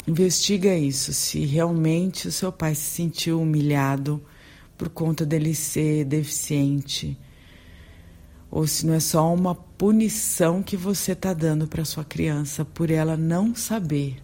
[0.07, 4.23] Investiga isso, se realmente o seu pai se sentiu humilhado
[4.77, 7.17] por conta dele ser deficiente,
[8.49, 12.89] ou se não é só uma punição que você está dando para sua criança por
[12.89, 14.21] ela não saber,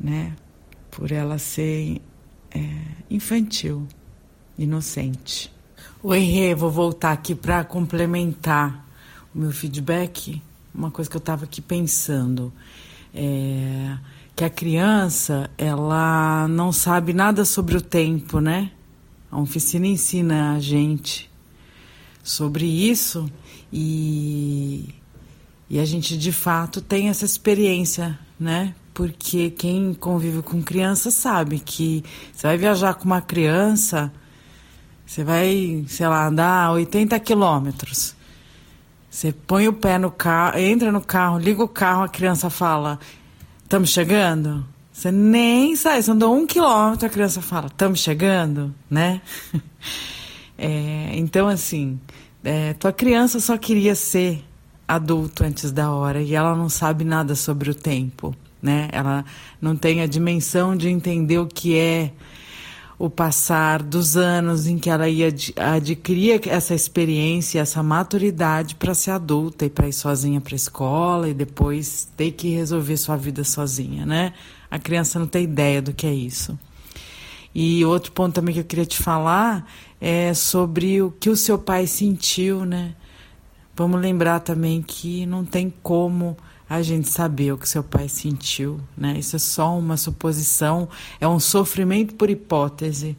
[0.00, 0.34] né?
[0.98, 2.00] por ela ser
[2.50, 2.60] é,
[3.08, 3.86] infantil,
[4.58, 5.48] inocente.
[6.02, 8.84] Oi, Rê, vou voltar aqui para complementar
[9.32, 10.42] o meu feedback.
[10.74, 12.52] Uma coisa que eu estava aqui pensando
[13.14, 13.96] é
[14.34, 18.72] que a criança ela não sabe nada sobre o tempo, né?
[19.30, 21.27] A oficina ensina a gente
[22.28, 23.30] sobre isso
[23.72, 24.94] e,
[25.70, 28.74] e a gente de fato tem essa experiência, né?
[28.98, 32.02] porque quem convive com criança sabe que
[32.32, 34.12] você vai viajar com uma criança,
[35.06, 38.16] você vai, sei lá, andar 80 quilômetros.
[39.08, 42.98] Você põe o pé no carro, entra no carro, liga o carro, a criança fala:
[43.62, 44.66] Estamos chegando?
[44.92, 49.22] Você nem sai, você andou um quilômetro, a criança fala: Estamos chegando, né?
[50.58, 52.00] é, então, assim,
[52.44, 54.44] é, tua criança só queria ser
[54.86, 58.88] adulto antes da hora e ela não sabe nada sobre o tempo né?
[58.92, 59.24] Ela
[59.60, 62.12] não tem a dimensão de entender o que é
[62.98, 69.12] o passar dos anos em que ela ia adquirir essa experiência, essa maturidade para ser
[69.12, 73.44] adulta e para ir sozinha para a escola e depois ter que resolver sua vida
[73.44, 74.32] sozinha, né?
[74.68, 76.58] A criança não tem ideia do que é isso.
[77.54, 79.64] E outro ponto também que eu queria te falar
[80.00, 82.94] é sobre o que o seu pai sentiu, né?
[83.74, 86.36] Vamos lembrar também que não tem como
[86.68, 89.18] a gente saber o que seu pai sentiu, né?
[89.18, 90.88] Isso é só uma suposição,
[91.20, 93.16] é um sofrimento por hipótese,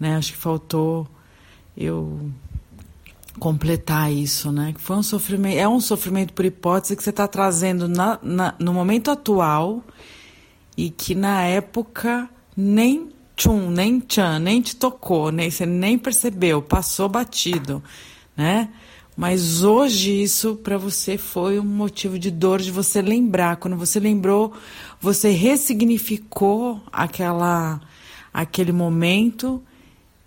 [0.00, 0.16] né?
[0.16, 1.06] Acho que faltou
[1.76, 2.30] eu
[3.38, 4.72] completar isso, né?
[4.72, 8.54] Que foi um sofrimento, é um sofrimento por hipótese que você está trazendo na, na,
[8.58, 9.84] no momento atual
[10.76, 16.62] e que na época nem tchum, nem tchan, nem te tocou, nem você nem percebeu,
[16.62, 17.82] passou batido,
[18.36, 18.70] né?
[19.16, 23.56] Mas hoje isso para você foi um motivo de dor de você lembrar.
[23.56, 24.52] Quando você lembrou,
[25.00, 27.80] você ressignificou aquela
[28.32, 29.62] aquele momento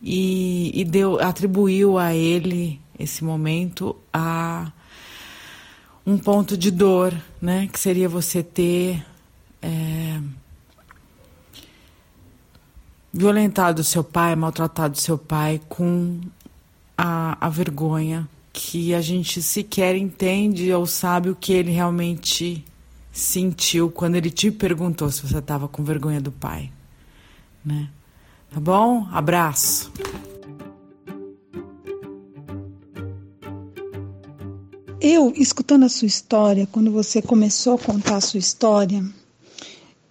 [0.01, 4.71] e, e deu atribuiu a ele esse momento a
[6.03, 7.69] um ponto de dor, né?
[7.71, 9.05] Que seria você ter
[9.61, 10.19] é,
[13.11, 16.19] violentado seu pai, maltratado seu pai com
[16.97, 22.63] a, a vergonha que a gente sequer entende ou sabe o que ele realmente
[23.11, 26.71] sentiu quando ele te perguntou se você estava com vergonha do pai,
[27.63, 27.89] né?
[28.51, 29.07] Tá bom?
[29.11, 29.91] Abraço.
[35.01, 39.03] Eu, escutando a sua história, quando você começou a contar a sua história,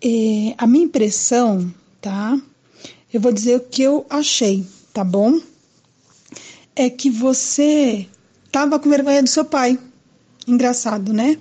[0.02, 2.40] eh, a minha impressão, tá?
[3.12, 5.40] Eu vou dizer o que eu achei, tá bom?
[6.76, 8.06] É que você
[8.52, 9.78] tava com vergonha do seu pai.
[10.46, 11.38] Engraçado, né?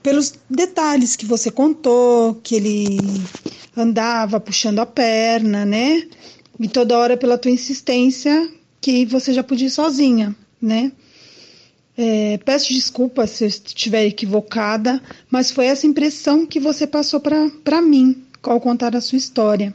[0.00, 2.98] Pelos detalhes que você contou, que ele
[3.76, 6.06] andava puxando a perna, né?
[6.60, 8.48] E toda hora pela tua insistência
[8.80, 10.92] que você já podia ir sozinha, né?
[11.96, 17.82] É, peço desculpas se eu estiver equivocada, mas foi essa impressão que você passou para
[17.82, 19.74] mim ao contar a sua história.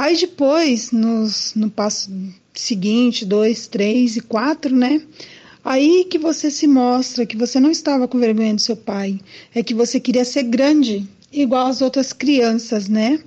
[0.00, 2.10] Aí depois, nos, no passo
[2.54, 5.02] seguinte, dois, três e quatro, né?
[5.62, 9.20] Aí que você se mostra que você não estava com vergonha do seu pai,
[9.54, 13.20] é que você queria ser grande, igual as outras crianças, né?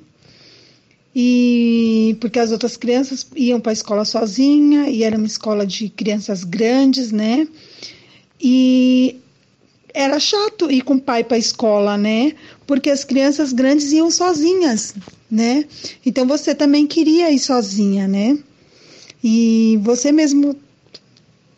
[1.15, 5.89] E porque as outras crianças iam para a escola sozinha e era uma escola de
[5.89, 7.47] crianças grandes, né?
[8.41, 9.17] E
[9.93, 12.33] era chato ir com o pai para a escola, né?
[12.65, 14.95] Porque as crianças grandes iam sozinhas,
[15.33, 15.65] né?
[16.05, 18.37] Então você também queria ir sozinha, né?
[19.23, 20.55] E você mesmo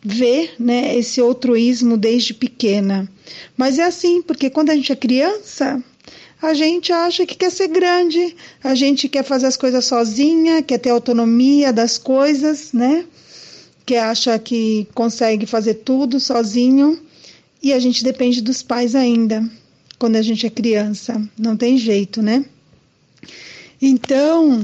[0.02, 3.10] vê, né, esse altruísmo desde pequena.
[3.56, 5.82] Mas é assim, porque quando a gente é criança,
[6.40, 10.78] a gente acha que quer ser grande, a gente quer fazer as coisas sozinha, quer
[10.78, 13.04] ter autonomia das coisas, né?
[13.84, 16.98] Que acha que consegue fazer tudo sozinho
[17.62, 19.44] e a gente depende dos pais ainda,
[19.98, 22.44] quando a gente é criança, não tem jeito, né?
[23.80, 24.62] Então,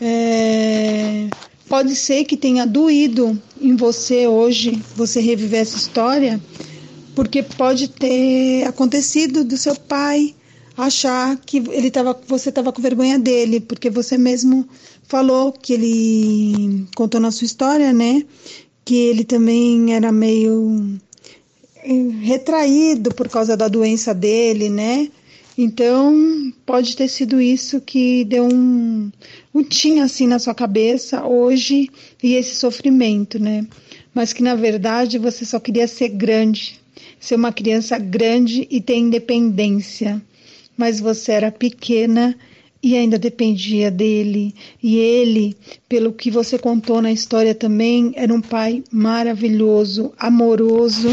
[0.00, 1.28] é,
[1.68, 6.40] pode ser que tenha doído em você hoje, você reviver essa história,
[7.14, 10.34] porque pode ter acontecido do seu pai
[10.76, 14.68] achar que ele tava, você estava com vergonha dele, porque você mesmo
[15.06, 18.24] falou que ele contou na sua história, né?
[18.84, 20.98] Que ele também era meio
[21.76, 25.08] eh, retraído por causa da doença dele, né?
[25.56, 29.10] Então, pode ter sido isso que deu um,
[29.54, 31.88] um tinha assim na sua cabeça hoje
[32.22, 33.66] e esse sofrimento, né?
[34.12, 36.80] Mas que na verdade você só queria ser grande,
[37.20, 40.20] ser uma criança grande e ter independência
[40.76, 42.36] mas você era pequena
[42.82, 44.54] e ainda dependia dele.
[44.82, 45.56] E ele,
[45.88, 51.08] pelo que você contou na história também, era um pai maravilhoso, amoroso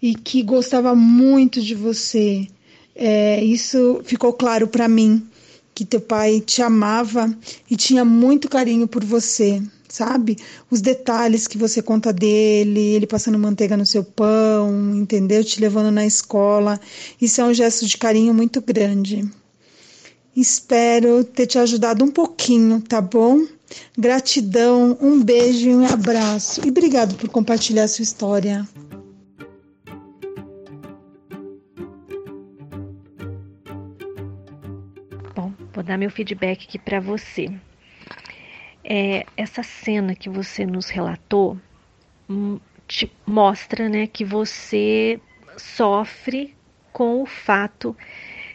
[0.00, 2.46] e que gostava muito de você.
[2.94, 5.26] É, isso ficou claro para mim,
[5.74, 7.36] que teu pai te amava
[7.70, 9.60] e tinha muito carinho por você
[9.94, 10.36] sabe?
[10.68, 15.44] Os detalhes que você conta dele, ele passando manteiga no seu pão, entendeu?
[15.44, 16.80] Te levando na escola.
[17.20, 19.24] Isso é um gesto de carinho muito grande.
[20.36, 23.46] Espero ter te ajudado um pouquinho, tá bom?
[23.96, 26.60] Gratidão, um beijo e um abraço.
[26.64, 28.66] E obrigado por compartilhar sua história.
[35.34, 37.48] Bom, vou dar meu feedback aqui para você.
[38.84, 41.58] É, essa cena que você nos relatou
[42.30, 45.20] hum, te mostra né, que você
[45.56, 46.54] sofre
[46.92, 47.96] com o fato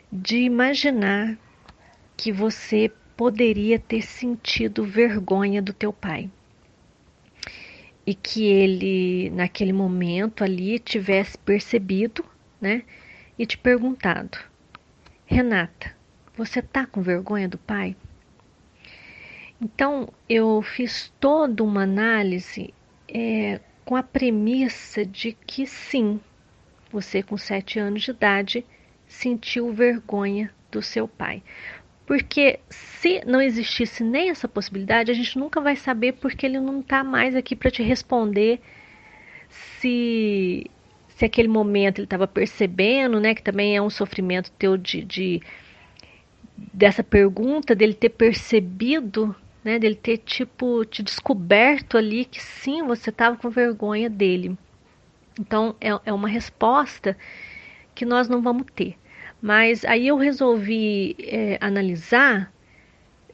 [0.09, 1.37] de imaginar
[2.15, 6.29] que você poderia ter sentido vergonha do teu pai.
[8.05, 12.23] E que ele naquele momento ali tivesse percebido,
[12.61, 12.83] né,
[13.37, 14.37] e te perguntado:
[15.25, 15.98] Renata,
[16.39, 17.97] Você tá com vergonha do pai?
[19.61, 22.73] Então eu fiz toda uma análise
[23.09, 26.17] é, com a premissa de que sim,
[26.89, 28.65] você com sete anos de idade
[29.05, 31.43] sentiu vergonha do seu pai.
[32.05, 36.79] Porque se não existisse nem essa possibilidade, a gente nunca vai saber porque ele não
[36.79, 38.61] está mais aqui para te responder
[39.49, 40.71] se
[41.09, 45.41] se aquele momento ele estava percebendo, né, que também é um sofrimento teu de, de
[46.73, 53.09] dessa pergunta dele ter percebido, né, dele ter tipo te descoberto ali que sim, você
[53.09, 54.57] estava com vergonha dele.
[55.39, 57.17] Então é, é uma resposta
[57.95, 58.97] que nós não vamos ter.
[59.41, 62.51] Mas aí eu resolvi é, analisar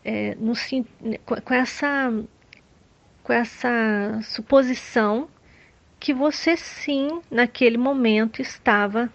[0.04, 0.54] é, no,
[1.26, 2.14] com, essa,
[3.24, 5.28] com essa suposição
[6.00, 9.12] que você sim, naquele momento, estava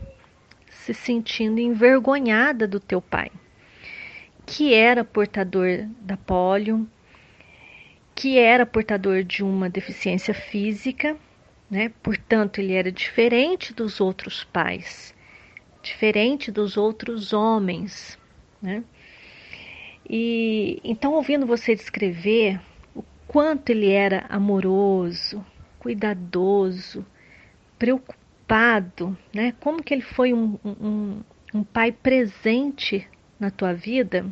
[0.68, 3.30] se sentindo envergonhada do teu pai,
[4.50, 6.88] que era portador da polio,
[8.14, 11.16] que era portador de uma deficiência física,
[11.70, 11.90] né?
[12.02, 15.14] Portanto, ele era diferente dos outros pais
[15.82, 18.18] diferente dos outros homens,
[18.60, 18.84] né?
[20.08, 22.60] E então ouvindo você descrever
[22.94, 25.44] o quanto ele era amoroso,
[25.78, 27.06] cuidadoso,
[27.78, 29.54] preocupado, né?
[29.60, 31.20] Como que ele foi um, um,
[31.54, 33.06] um pai presente
[33.38, 34.26] na tua vida,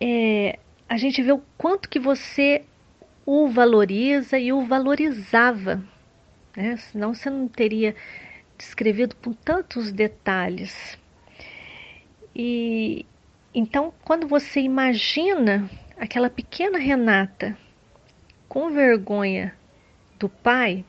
[0.00, 2.64] é, a gente vê o quanto que você
[3.26, 5.82] o valoriza e o valorizava,
[6.56, 6.76] né?
[6.76, 7.94] Senão você não teria
[8.56, 10.98] descrevido com tantos detalhes.
[12.34, 13.04] E
[13.54, 17.56] então, quando você imagina aquela pequena Renata
[18.48, 19.54] com vergonha
[20.18, 20.84] do pai,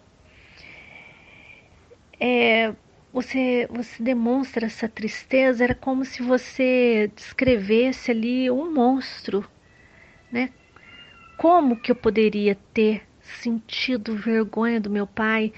[2.19, 2.73] é,
[3.13, 9.47] você, você demonstra essa tristeza, era como se você descrevesse ali um monstro,
[10.31, 10.51] né?
[11.37, 15.51] Como que eu poderia ter sentido vergonha do meu pai?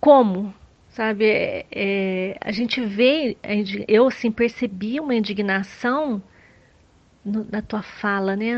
[0.00, 0.54] Como?
[0.90, 1.24] sabe?
[1.24, 3.36] É, é, a gente vê,
[3.88, 6.22] eu assim percebi uma indignação
[7.24, 8.54] no, na tua fala, né?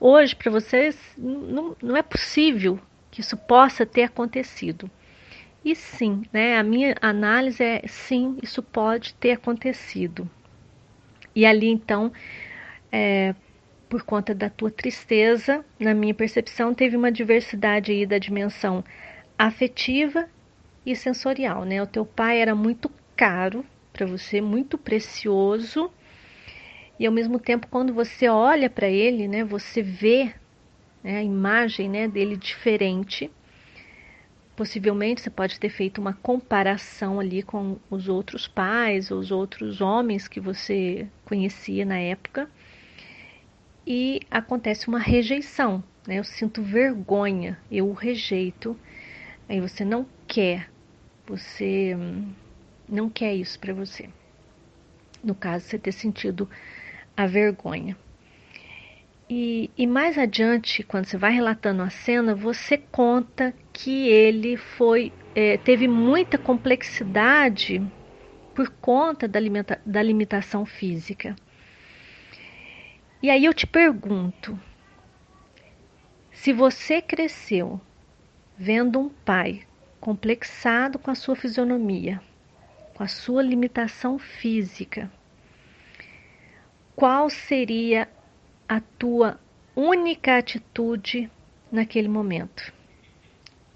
[0.00, 2.78] hoje para vocês não, não é possível
[3.10, 4.90] que isso possa ter acontecido.
[5.64, 6.58] E sim, né?
[6.58, 10.28] A minha análise é sim, isso pode ter acontecido.
[11.34, 12.12] E ali então,
[12.92, 13.34] é,
[13.88, 18.84] por conta da tua tristeza, na minha percepção, teve uma diversidade aí da dimensão
[19.38, 20.28] afetiva
[20.84, 21.82] e sensorial, né?
[21.82, 25.90] O teu pai era muito caro para você, muito precioso.
[26.98, 30.32] E ao mesmo tempo, quando você olha para ele, né, você vê
[31.02, 33.30] né, a imagem né, dele diferente.
[34.56, 40.28] Possivelmente você pode ter feito uma comparação ali com os outros pais, os outros homens
[40.28, 42.48] que você conhecia na época.
[43.86, 46.18] E acontece uma rejeição, né?
[46.18, 48.78] Eu sinto vergonha, eu o rejeito.
[49.48, 50.68] Aí você não quer
[51.26, 51.96] você
[52.88, 54.10] não quer isso para você.
[55.22, 56.48] No caso, você ter sentido
[57.16, 57.96] a vergonha.
[59.28, 65.12] E, e, mais adiante, quando você vai relatando a cena, você conta que ele foi
[65.34, 67.82] é, teve muita complexidade
[68.54, 71.34] por conta da, limita, da limitação física.
[73.20, 74.58] E aí eu te pergunto:
[76.30, 77.80] se você cresceu
[78.56, 79.62] vendo um pai
[80.00, 82.20] complexado com a sua fisionomia,
[82.94, 85.10] com a sua limitação física,
[86.94, 88.08] qual seria
[88.68, 89.38] a tua
[89.74, 91.30] única atitude
[91.70, 92.72] naquele momento?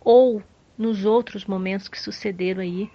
[0.00, 0.42] Ou
[0.76, 2.90] nos outros momentos que sucederam aí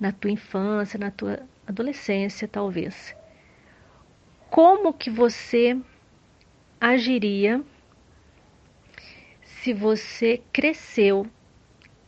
[0.00, 3.14] na tua infância, na tua adolescência, talvez.
[4.50, 5.78] Como que você
[6.80, 7.62] agiria
[9.42, 11.26] se você cresceu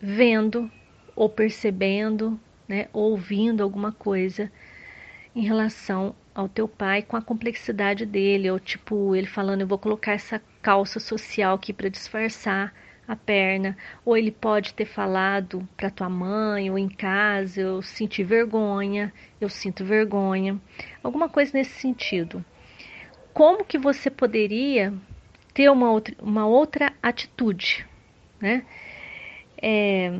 [0.01, 0.71] vendo
[1.15, 4.51] ou percebendo, né, ouvindo alguma coisa
[5.35, 9.79] em relação ao teu pai com a complexidade dele, ou tipo ele falando eu vou
[9.79, 12.75] colocar essa calça social aqui para disfarçar
[13.07, 18.25] a perna, ou ele pode ter falado para tua mãe ou em casa, eu senti
[18.25, 20.59] vergonha, eu sinto vergonha,
[21.03, 22.45] alguma coisa nesse sentido.
[23.33, 24.93] Como que você poderia
[25.53, 27.87] ter uma outra, uma outra atitude,
[28.41, 28.65] né?
[29.67, 30.11] é,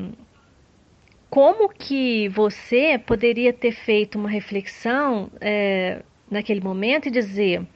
[1.35, 7.67] como que você poderia ter feito uma reflexão é, naquele momento e dizer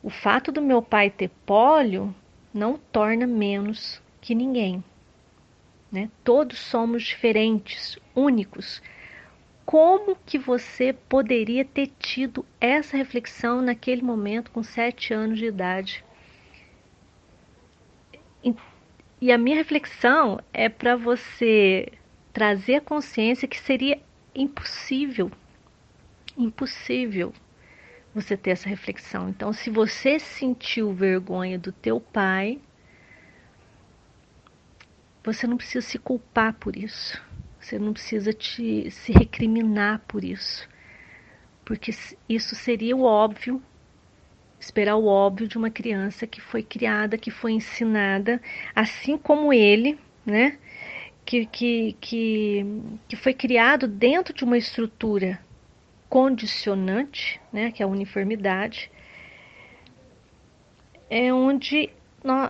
[0.00, 2.14] o fato do meu pai ter pólio
[2.54, 4.84] não torna menos que ninguém.
[5.90, 6.08] Né?
[6.22, 8.80] Todos somos diferentes, únicos.
[9.66, 16.04] como que você poderia ter tido essa reflexão naquele momento com sete anos de idade?
[19.20, 21.90] E a minha reflexão é para você
[22.38, 24.00] trazer a consciência que seria
[24.32, 25.28] impossível,
[26.36, 27.34] impossível
[28.14, 29.28] você ter essa reflexão.
[29.28, 32.60] Então, se você sentiu vergonha do teu pai,
[35.24, 37.20] você não precisa se culpar por isso.
[37.58, 40.68] Você não precisa te, se recriminar por isso.
[41.64, 41.90] Porque
[42.28, 43.60] isso seria o óbvio,
[44.60, 48.40] esperar o óbvio de uma criança que foi criada, que foi ensinada,
[48.76, 50.56] assim como ele, né?
[51.28, 52.66] Que, que, que,
[53.06, 55.38] que foi criado dentro de uma estrutura
[56.08, 58.90] condicionante, né, que é a uniformidade,
[61.10, 61.90] é onde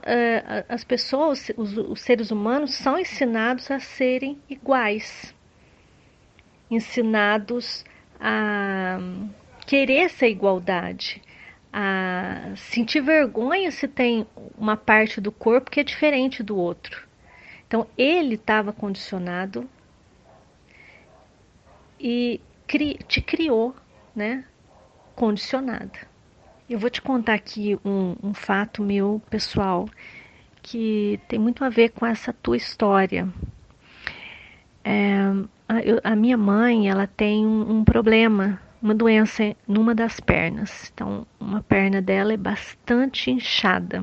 [0.05, 5.35] é, as pessoas, os, os seres humanos, são ensinados a serem iguais,
[6.71, 7.85] ensinados
[8.21, 9.01] a
[9.67, 11.21] querer essa igualdade,
[11.73, 14.25] a sentir vergonha se tem
[14.57, 17.08] uma parte do corpo que é diferente do outro.
[17.69, 19.69] Então ele estava condicionado
[22.01, 23.77] e cri, te criou,
[24.17, 24.45] né?
[25.15, 26.09] Condicionada.
[26.69, 29.87] Eu vou te contar aqui um, um fato meu pessoal
[30.63, 33.29] que tem muito a ver com essa tua história.
[34.83, 35.19] É,
[35.69, 40.91] a, eu, a, minha mãe, ela tem um, um, problema, uma doença numa das pernas.
[40.93, 44.03] Então, uma perna dela é bastante inchada.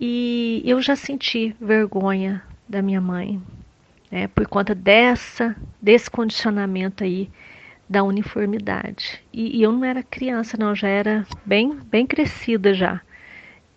[0.00, 3.40] E eu já senti vergonha da minha mãe,
[4.10, 7.30] né, por conta dessa, desse condicionamento aí
[7.88, 9.22] da uniformidade.
[9.32, 13.00] E, e, eu não era criança, não, já era bem, bem crescida já,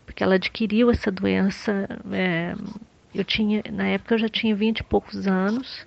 [0.06, 1.88] porque ela adquiriu essa doença.
[2.12, 2.56] É,
[3.14, 5.86] eu tinha, na época eu já tinha vinte e poucos anos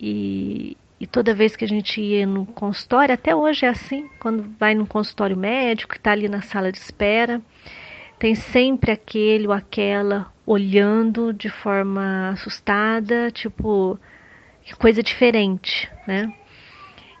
[0.00, 4.52] e, e toda vez que a gente ia no consultório, até hoje é assim, quando
[4.58, 7.40] vai no consultório médico, está ali na sala de espera,
[8.22, 13.98] tem sempre aquele ou aquela olhando de forma assustada, tipo,
[14.78, 16.32] coisa diferente, né?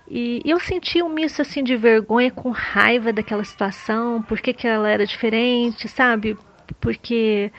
[0.08, 4.88] E, eu senti um misto assim de vergonha com raiva daquela situação, porque que ela
[4.88, 6.38] era diferente, sabe?
[6.80, 7.50] Porque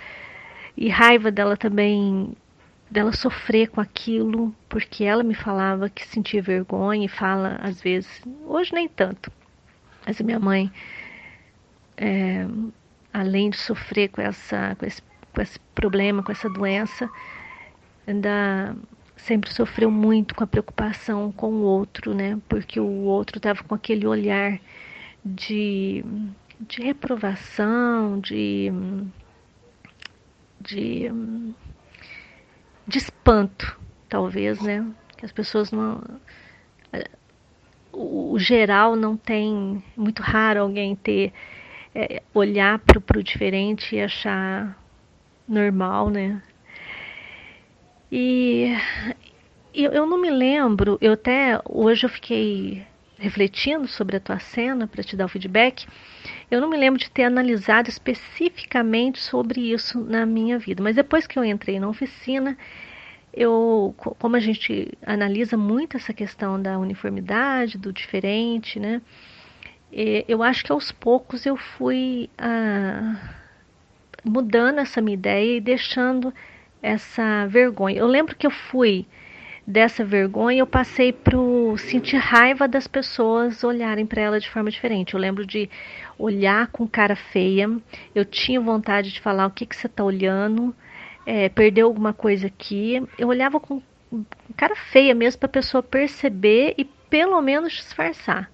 [0.78, 2.38] e raiva dela também
[2.90, 8.22] dela sofrer com aquilo, porque ela me falava que sentia vergonha e fala às vezes,
[8.46, 9.30] hoje nem tanto.
[10.08, 10.72] Mas a minha mãe,
[11.98, 12.48] é,
[13.14, 15.02] além de sofrer com essa com esse,
[15.34, 17.10] com esse problema, com essa doença,
[18.08, 18.76] ainda
[19.18, 22.40] sempre sofreu muito com a preocupação com o outro, né?
[22.50, 24.60] Porque o outro estava com aquele olhar
[25.24, 26.04] de,
[26.60, 28.72] de reprovação, de,
[30.60, 31.10] de,
[32.86, 34.86] de espanto, talvez, né?
[35.18, 36.02] Que as pessoas não.
[37.94, 39.82] O, geral não tem.
[39.96, 41.32] Muito raro alguém ter.
[41.96, 44.78] É, olhar para o diferente e achar
[45.48, 46.42] normal, né?
[48.12, 48.76] E
[49.74, 52.86] eu, eu não me lembro, eu até hoje eu fiquei
[53.18, 55.88] refletindo sobre a tua cena para te dar o feedback.
[56.52, 61.26] Eu não me lembro de ter analisado especificamente sobre isso na minha vida, mas depois
[61.26, 62.58] que eu entrei na oficina,
[63.34, 69.02] eu, como a gente analisa muito essa questão da uniformidade, do diferente, né?
[70.28, 73.16] Eu acho que aos poucos eu fui ah,
[74.24, 76.34] mudando essa minha ideia e deixando
[76.82, 78.00] essa vergonha.
[78.00, 79.06] Eu lembro que eu fui
[79.68, 85.14] dessa vergonha, eu passei pro sentir raiva das pessoas olharem para ela de forma diferente.
[85.14, 85.70] Eu lembro de
[86.18, 87.70] olhar com cara feia.
[88.16, 90.76] Eu tinha vontade de falar o que que você está olhando,
[91.26, 93.02] é, perdeu alguma coisa aqui.
[93.18, 93.82] Eu olhava com
[94.58, 98.53] cara feia mesmo para a pessoa perceber e pelo menos disfarçar.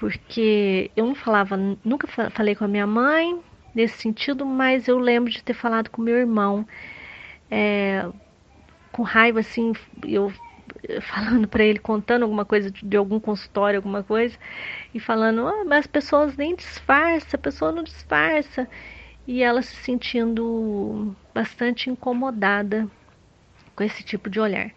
[0.00, 3.38] Porque eu não falava, nunca falei com a minha mãe
[3.74, 6.66] nesse sentido, mas eu lembro de ter falado com meu irmão
[7.50, 8.08] é,
[8.90, 10.32] com raiva, assim, eu
[11.02, 14.38] falando para ele, contando alguma coisa de, de, algum consultório, alguma coisa,
[14.94, 18.66] e falando, ah, mas as pessoas nem disfarça, a pessoa não disfarça.
[19.26, 22.88] E ela se sentindo bastante incomodada
[23.76, 24.70] com esse tipo de olhar.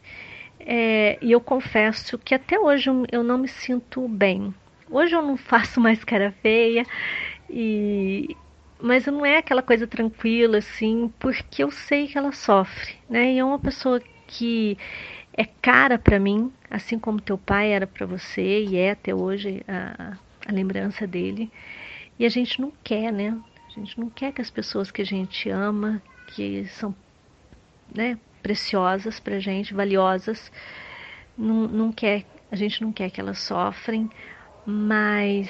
[0.59, 4.53] É, e eu confesso que até hoje eu não me sinto bem.
[4.93, 6.85] Hoje eu não faço mais cara feia
[7.49, 8.37] e,
[8.79, 13.33] mas não é aquela coisa tranquila assim, porque eu sei que ela sofre, né?
[13.33, 14.77] E é uma pessoa que
[15.35, 19.63] é cara para mim, assim como teu pai era para você e é até hoje
[19.67, 20.15] a,
[20.47, 21.51] a lembrança dele.
[22.19, 23.35] E a gente não quer, né?
[23.67, 26.95] A gente não quer que as pessoas que a gente ama, que são,
[27.95, 30.51] né, preciosas pra gente, valiosas,
[31.35, 34.07] não, não quer, a gente não quer que elas sofrem,
[34.66, 35.49] mas,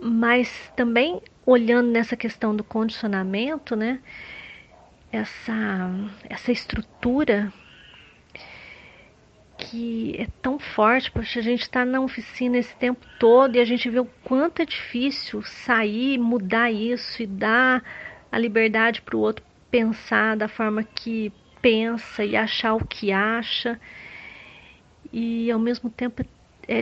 [0.00, 4.00] mas também olhando nessa questão do condicionamento, né?
[5.12, 5.90] Essa,
[6.28, 7.52] essa estrutura
[9.56, 13.64] que é tão forte, porque a gente está na oficina esse tempo todo e a
[13.64, 17.82] gente vê o quanto é difícil sair, mudar isso e dar
[18.30, 21.32] a liberdade para o outro pensar da forma que
[21.62, 23.80] pensa e achar o que acha.
[25.12, 26.24] E ao mesmo tempo é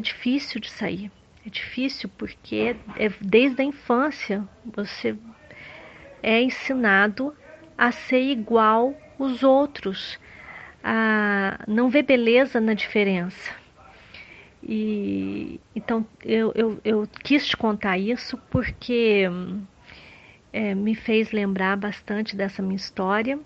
[0.00, 1.10] difícil de sair.
[1.46, 5.14] É difícil porque é, desde a infância você
[6.22, 7.36] é ensinado
[7.76, 10.18] a ser igual os outros,
[10.82, 13.52] a não ver beleza na diferença.
[14.62, 19.24] E então eu, eu, eu quis te contar isso porque
[20.50, 23.38] é, me fez lembrar bastante dessa minha história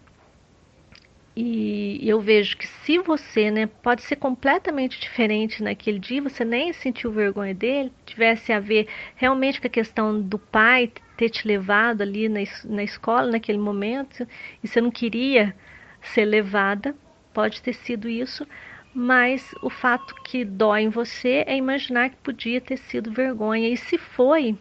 [1.40, 6.72] e eu vejo que se você, né, pode ser completamente diferente naquele dia, você nem
[6.72, 12.02] sentiu vergonha dele, tivesse a ver realmente com a questão do pai ter te levado
[12.02, 14.26] ali na, na escola naquele momento,
[14.64, 15.54] e você não queria
[16.02, 16.92] ser levada,
[17.32, 18.44] pode ter sido isso,
[18.92, 23.68] mas o fato que dói em você é imaginar que podia ter sido vergonha.
[23.68, 24.58] E se foi,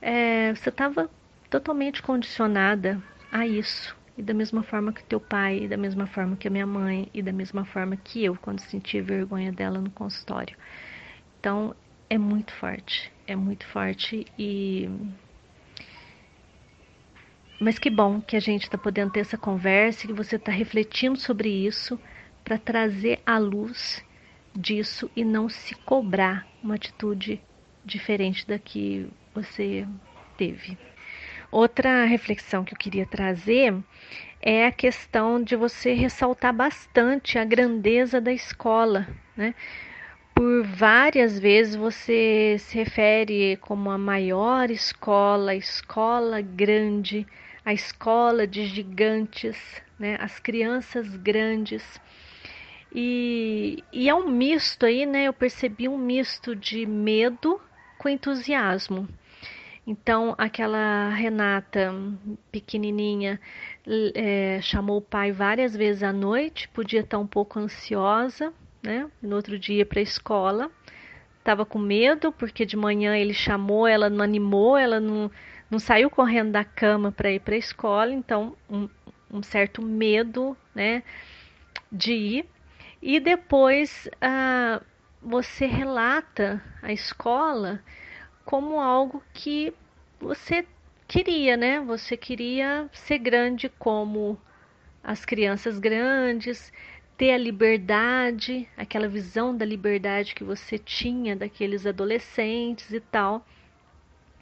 [0.00, 1.10] é, você estava
[1.50, 3.02] totalmente condicionada
[3.32, 6.50] a isso e da mesma forma que teu pai, e da mesma forma que a
[6.50, 10.56] minha mãe, e da mesma forma que eu, quando senti vergonha dela no consultório.
[11.38, 11.72] Então,
[12.10, 14.90] é muito forte, é muito forte e.
[17.60, 21.16] Mas que bom que a gente está podendo ter essa conversa, que você está refletindo
[21.16, 21.98] sobre isso
[22.42, 24.04] para trazer à luz
[24.54, 27.40] disso e não se cobrar uma atitude
[27.84, 29.86] diferente da que você
[30.36, 30.76] teve.
[31.50, 33.74] Outra reflexão que eu queria trazer
[34.40, 39.54] é a questão de você ressaltar bastante a grandeza da escola, né?
[40.34, 47.26] Por várias vezes você se refere como a maior escola, a escola grande,
[47.64, 49.56] a escola de gigantes,
[49.98, 50.18] né?
[50.20, 51.82] As crianças grandes.
[52.94, 55.24] E, e é um misto aí, né?
[55.24, 57.60] Eu percebi um misto de medo
[57.96, 59.08] com entusiasmo.
[59.88, 61.94] Então, aquela Renata
[62.52, 63.40] pequenininha
[64.14, 69.10] é, chamou o pai várias vezes à noite, podia estar um pouco ansiosa, né?
[69.22, 70.70] No outro dia para a escola,
[71.38, 75.30] estava com medo porque de manhã ele chamou, ela não animou, ela não,
[75.70, 78.90] não saiu correndo da cama para ir para a escola, então um,
[79.32, 81.02] um, certo medo, né?
[81.90, 82.46] De ir.
[83.00, 84.82] E depois ah,
[85.22, 87.80] você relata a escola
[88.48, 89.74] como algo que
[90.18, 90.66] você
[91.06, 91.80] queria, né?
[91.80, 94.40] Você queria ser grande como
[95.04, 96.72] as crianças grandes,
[97.18, 103.46] ter a liberdade, aquela visão da liberdade que você tinha daqueles adolescentes e tal.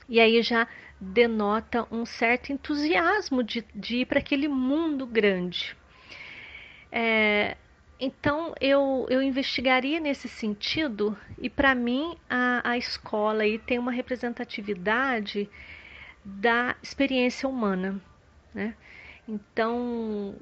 [0.09, 0.69] E aí já
[1.01, 5.77] denota um certo entusiasmo de, de ir para aquele mundo grande.
[6.93, 7.57] É,
[7.99, 13.93] então eu, eu investigaria nesse sentido e para mim a, a escola aí tem uma
[13.93, 15.49] representatividade
[16.25, 18.01] da experiência humana,
[18.53, 18.75] né?
[19.27, 20.35] Então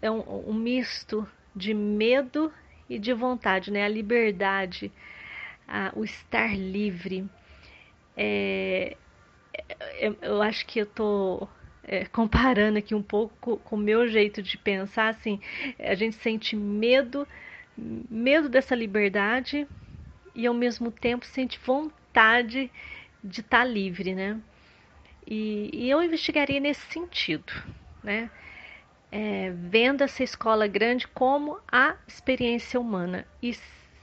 [0.00, 2.52] é um, um misto de medo
[2.88, 3.84] e de vontade, né?
[3.84, 4.92] A liberdade,
[5.66, 7.28] a, o estar livre.
[8.16, 8.96] É,
[9.78, 11.48] é, eu acho que eu tô
[11.86, 15.40] é, comparando aqui um pouco com o meu jeito de pensar, assim,
[15.78, 17.26] a gente sente medo,
[17.76, 19.66] medo dessa liberdade
[20.34, 22.70] e ao mesmo tempo sente vontade
[23.22, 24.40] de estar tá livre, né?
[25.26, 27.52] E, e, eu investigaria nesse sentido,
[28.02, 28.30] né?
[29.10, 33.26] É, vendo essa escola grande como a experiência humana.
[33.40, 33.54] E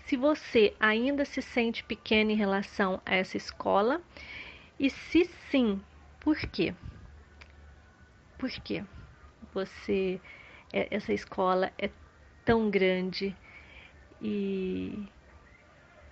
[0.06, 4.02] se você ainda se sente pequeno em relação a essa escola,
[4.80, 5.82] e se sim,
[6.20, 6.74] por quê?
[8.42, 8.84] Por que
[9.54, 10.20] você
[10.74, 11.92] é, essa escola é
[12.44, 13.38] tão grande
[14.20, 15.08] e,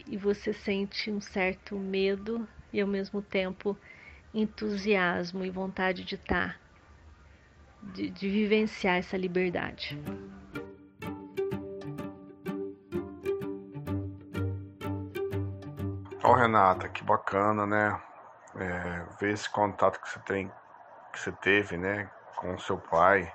[0.05, 3.75] e você sente um certo medo e ao mesmo tempo
[4.31, 6.59] entusiasmo e vontade de estar, tá,
[7.81, 9.99] de, de vivenciar essa liberdade.
[16.23, 17.99] Oh, Renata, que bacana, né?
[18.55, 20.51] É, ver esse contato que você tem,
[21.11, 22.07] que você teve, né?
[22.39, 23.31] Com seu pai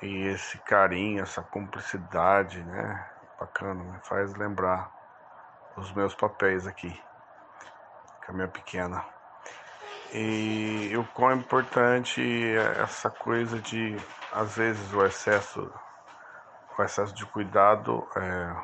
[0.00, 3.04] e esse carinho, essa cumplicidade, né?
[3.38, 4.90] Bacana, me faz lembrar
[5.76, 6.90] os meus papéis aqui,
[8.24, 9.04] com a minha pequena.
[10.12, 12.22] E o quão é importante
[12.80, 13.96] essa coisa de,
[14.32, 15.72] às vezes, o excesso,
[16.76, 18.56] o excesso de cuidado é,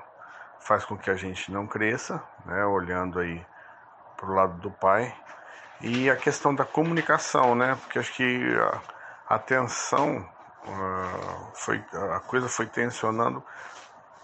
[0.61, 2.65] faz com que a gente não cresça, né?
[2.65, 3.45] Olhando aí
[4.17, 5.13] para o lado do pai.
[5.81, 7.77] E a questão da comunicação, né?
[7.83, 8.57] Porque acho que
[9.29, 10.19] a, tensão
[10.67, 13.45] uh, foi a coisa foi tensionando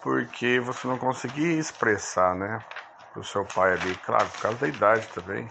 [0.03, 2.65] porque você não conseguia expressar, né?
[3.17, 5.51] O seu pai ali, claro, por causa da idade também,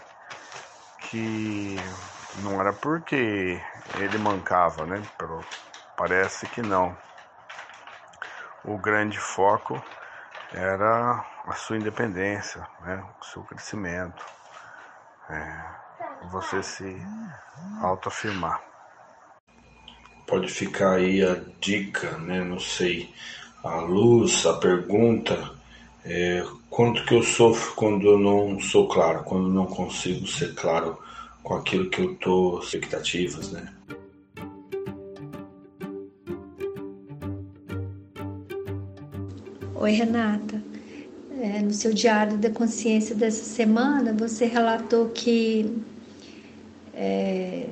[1.01, 1.75] que
[2.37, 3.61] não era porque
[3.95, 5.01] ele mancava, né?
[5.17, 5.43] Pelo,
[5.95, 6.97] parece que não.
[8.63, 9.81] O grande foco
[10.51, 13.03] era a sua independência, né?
[13.19, 14.25] o seu crescimento,
[15.29, 15.63] é,
[16.31, 17.01] você se
[17.81, 18.68] autoafirmar.
[20.29, 22.43] Pode ficar aí a dica, né?
[22.43, 23.09] Não sei,
[23.63, 25.51] a luz, a pergunta,
[26.05, 30.99] é, quanto que eu sofro quando eu não sou claro, quando não consigo ser claro
[31.41, 33.73] com aquilo que eu tô expectativas, né?
[39.73, 40.61] Oi, Renata.
[41.41, 45.75] É, no seu diário da consciência dessa semana, você relatou que
[46.93, 47.65] é,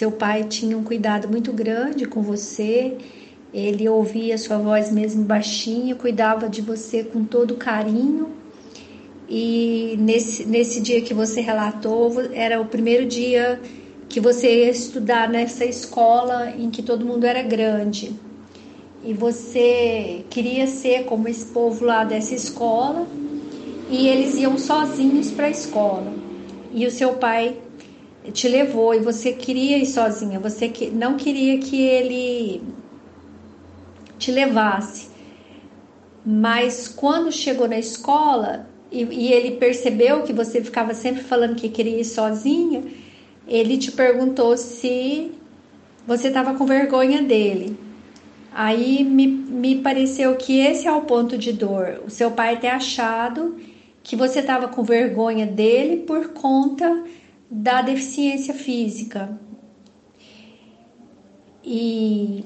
[0.00, 2.96] seu pai tinha um cuidado muito grande com você,
[3.52, 8.30] ele ouvia sua voz mesmo baixinha, cuidava de você com todo carinho.
[9.28, 13.60] E nesse, nesse dia que você relatou, era o primeiro dia
[14.08, 18.14] que você ia estudar nessa escola em que todo mundo era grande.
[19.04, 23.06] E você queria ser como esse povo lá dessa escola
[23.90, 26.10] e eles iam sozinhos para a escola.
[26.72, 27.54] E o seu pai
[28.30, 32.62] te levou e você queria ir sozinha, você não queria que ele
[34.18, 35.08] te levasse.
[36.24, 41.68] Mas quando chegou na escola e, e ele percebeu que você ficava sempre falando que
[41.68, 42.84] queria ir sozinha,
[43.48, 45.32] ele te perguntou se
[46.06, 47.76] você estava com vergonha dele.
[48.52, 52.02] Aí me, me pareceu que esse é o ponto de dor.
[52.06, 53.56] O seu pai ter achado
[54.02, 57.04] que você estava com vergonha dele por conta
[57.50, 59.36] da deficiência física.
[61.64, 62.44] E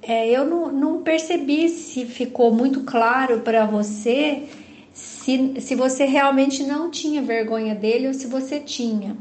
[0.00, 4.44] é, eu não, não, percebi se ficou muito claro para você
[4.92, 9.16] se, se você realmente não tinha vergonha dele ou se você tinha.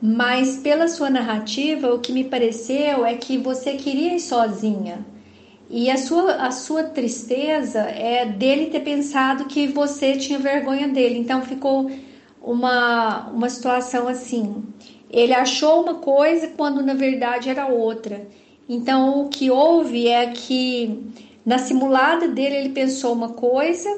[0.00, 5.04] Mas pela sua narrativa, o que me pareceu é que você queria ir sozinha.
[5.68, 11.18] E a sua, a sua tristeza é dele ter pensado que você tinha vergonha dele.
[11.18, 11.90] Então ficou
[12.40, 14.64] uma, uma situação assim.
[15.10, 18.26] Ele achou uma coisa quando na verdade era outra.
[18.68, 21.02] Então o que houve é que
[21.44, 23.88] na simulada dele ele pensou uma coisa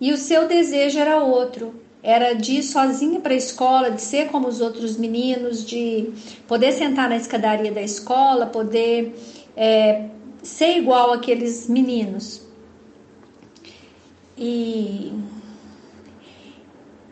[0.00, 4.28] e o seu desejo era outro era de ir sozinha para a escola, de ser
[4.28, 6.10] como os outros meninos, de
[6.46, 9.14] poder sentar na escadaria da escola, poder
[9.56, 10.04] é,
[10.42, 12.42] ser igual aqueles meninos.
[14.36, 15.12] E,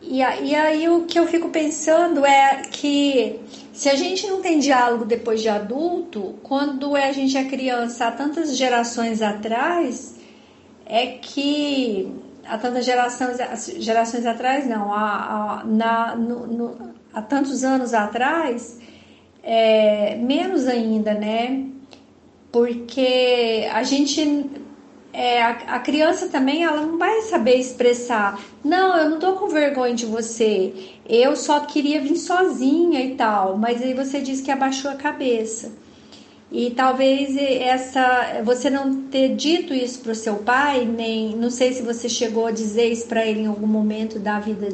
[0.01, 3.39] e, e aí o que eu fico pensando é que
[3.73, 8.11] se a gente não tem diálogo depois de adulto, quando a gente é criança há
[8.11, 10.15] tantas gerações atrás,
[10.85, 12.11] é que
[12.45, 13.37] há tantas gerações,
[13.79, 18.79] gerações atrás, não, há, há, na, no, no, há tantos anos atrás,
[19.43, 21.65] é, menos ainda, né?
[22.57, 24.49] Porque a gente,
[25.13, 29.47] é, a, a, criança também, ela não vai saber expressar, não, eu não tô com
[29.47, 30.73] vergonha de você,
[31.07, 35.71] eu só queria vir sozinha e tal, mas aí você diz que abaixou a cabeça.
[36.51, 41.73] E talvez essa você não ter dito isso para o seu pai, nem não sei
[41.73, 44.69] se você chegou a dizer isso para ele em algum momento da vida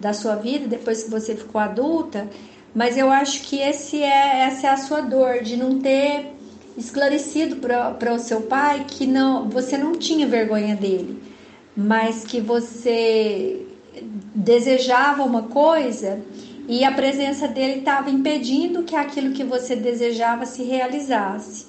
[0.00, 2.28] da sua vida, depois que você ficou adulta,
[2.74, 6.41] mas eu acho que esse é essa é a sua dor de não ter
[6.76, 11.22] esclarecido para o seu pai que não você não tinha vergonha dele,
[11.76, 13.66] mas que você
[14.34, 16.20] desejava uma coisa
[16.68, 21.66] e a presença dele estava impedindo que aquilo que você desejava se realizasse.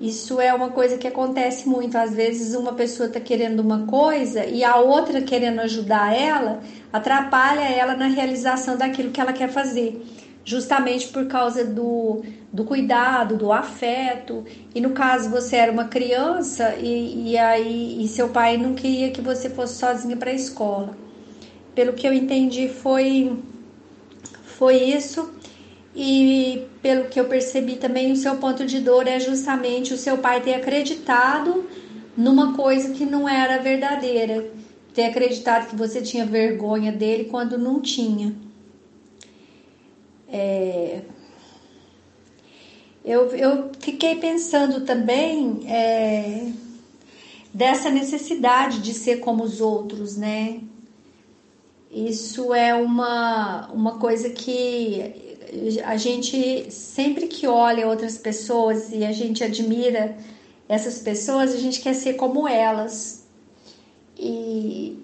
[0.00, 1.96] Isso é uma coisa que acontece muito.
[1.96, 6.60] Às vezes, uma pessoa está querendo uma coisa e a outra querendo ajudar ela
[6.92, 10.04] atrapalha ela na realização daquilo que ela quer fazer,
[10.44, 12.22] justamente por causa do,
[12.54, 14.44] do cuidado, do afeto.
[14.72, 19.10] E no caso, você era uma criança e, e aí e seu pai não queria
[19.10, 20.96] que você fosse sozinha para a escola.
[21.74, 23.36] Pelo que eu entendi, foi
[24.44, 25.34] foi isso.
[25.96, 30.18] E pelo que eu percebi também, o seu ponto de dor é justamente o seu
[30.18, 31.68] pai ter acreditado
[32.16, 34.48] numa coisa que não era verdadeira,
[34.94, 38.32] ter acreditado que você tinha vergonha dele quando não tinha.
[40.28, 41.02] É...
[43.04, 46.50] eu, eu fiquei pensando também é,
[47.52, 50.60] dessa necessidade de ser como os outros, né?
[51.90, 55.22] Isso é uma, uma coisa que
[55.84, 60.16] a gente sempre que olha outras pessoas e a gente admira
[60.68, 63.24] essas pessoas, a gente quer ser como elas.
[64.18, 64.98] E,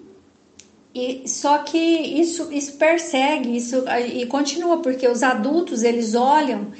[0.93, 6.71] e só que isso, isso persegue, isso e continua, porque os adultos eles olham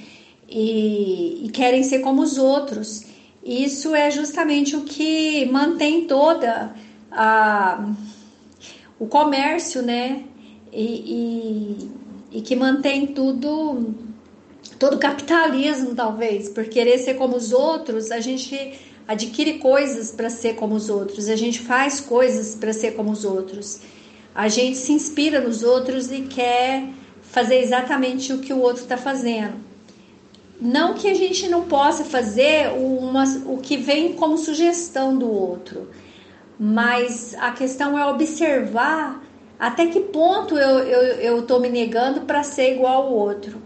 [0.52, 3.06] e, e querem ser como os outros.
[3.44, 6.76] Isso é justamente o que mantém toda
[7.12, 7.94] a
[9.00, 10.24] o comércio, né?
[10.72, 10.86] E,
[12.32, 13.96] e, e que mantém tudo,
[14.78, 20.30] todo o capitalismo, talvez, por querer ser como os outros, a gente adquire coisas para
[20.30, 23.82] ser como os outros, a gente faz coisas para ser como os outros,
[24.36, 26.88] a gente se inspira nos outros e quer
[27.24, 29.71] fazer exatamente o que o outro está fazendo.
[30.62, 35.90] Não que a gente não possa fazer uma, o que vem como sugestão do outro,
[36.60, 39.24] mas a questão é observar
[39.58, 43.60] até que ponto eu estou me negando para ser igual ao outro.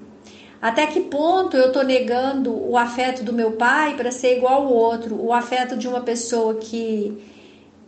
[0.61, 4.73] Até que ponto eu estou negando o afeto do meu pai para ser igual ao
[4.73, 7.21] outro, o afeto de uma pessoa que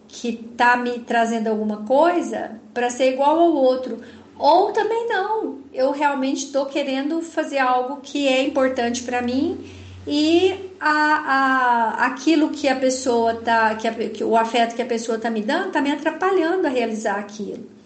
[0.08, 4.00] que está me trazendo alguma coisa para ser igual ao outro.
[4.40, 9.66] Ou também não, eu realmente estou querendo fazer algo que é importante para mim
[10.06, 14.86] e a, a, aquilo que a pessoa tá, que, a, que o afeto que a
[14.86, 17.78] pessoa está me dando está me atrapalhando a realizar aquilo.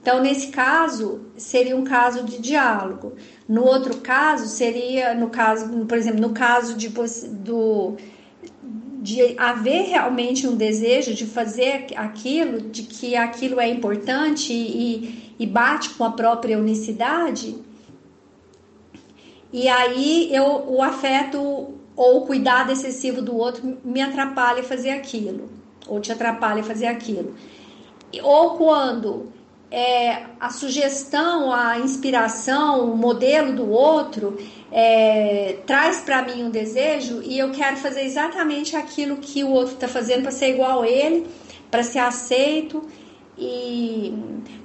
[0.00, 3.12] Então, nesse caso, seria um caso de diálogo.
[3.46, 7.96] No outro caso, seria, no caso, por exemplo, no caso de, do,
[9.10, 15.46] de haver realmente um desejo de fazer aquilo, de que aquilo é importante e, e
[15.46, 17.56] bate com a própria unicidade,
[19.52, 21.38] e aí eu, o afeto
[21.96, 25.50] ou o cuidado excessivo do outro me atrapalha fazer aquilo,
[25.88, 27.34] ou te atrapalha fazer aquilo.
[28.22, 29.32] Ou quando
[29.70, 34.36] é, a sugestão, a inspiração, o modelo do outro
[34.72, 39.74] é, traz para mim um desejo e eu quero fazer exatamente aquilo que o outro
[39.74, 41.26] está fazendo para ser igual a ele,
[41.70, 42.82] para ser aceito
[43.38, 44.12] e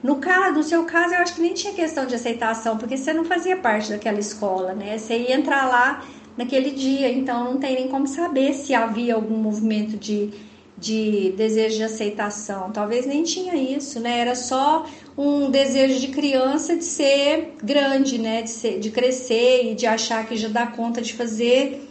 [0.04, 3.14] no caso, no seu caso, eu acho que nem tinha questão de aceitação, porque você
[3.14, 4.98] não fazia parte daquela escola, né?
[4.98, 9.38] Você ia entrar lá naquele dia, então não tem nem como saber se havia algum
[9.38, 10.30] movimento de,
[10.78, 12.72] de desejo de aceitação.
[12.72, 14.20] Talvez nem tinha isso, né?
[14.20, 14.86] Era só
[15.18, 18.42] um desejo de criança de ser grande, né?
[18.42, 21.82] De, ser, de crescer e de achar que já dá conta de fazer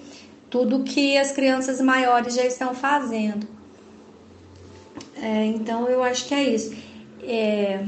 [0.50, 3.46] tudo que as crianças maiores já estão fazendo.
[5.16, 6.74] É, então eu acho que é isso.
[7.22, 7.80] É,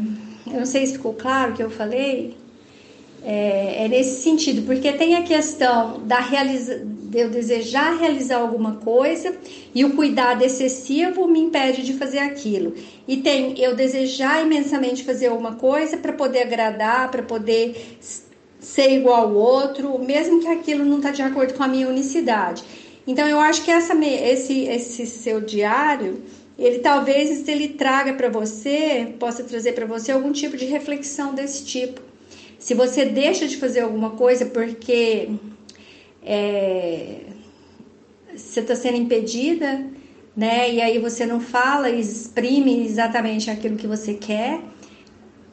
[0.47, 2.37] eu não sei se ficou claro o que eu falei.
[3.23, 6.87] É, é, nesse sentido, porque tem a questão da realiza,
[7.17, 9.35] de eu desejar realizar alguma coisa
[9.75, 12.75] e o cuidado excessivo me impede de fazer aquilo.
[13.09, 17.97] E tem eu desejar imensamente fazer alguma coisa para poder agradar, para poder
[18.61, 22.63] ser igual ao outro, mesmo que aquilo não está de acordo com a minha unicidade.
[23.07, 26.23] Então eu acho que essa, esse, esse seu diário
[26.59, 31.65] ele talvez ele traga para você, possa trazer para você algum tipo de reflexão desse
[31.65, 32.01] tipo.
[32.59, 35.31] Se você deixa de fazer alguma coisa porque
[36.27, 37.21] é,
[38.35, 39.87] você está sendo impedida,
[40.37, 40.71] né?
[40.71, 44.61] E aí você não fala, exprime exatamente aquilo que você quer,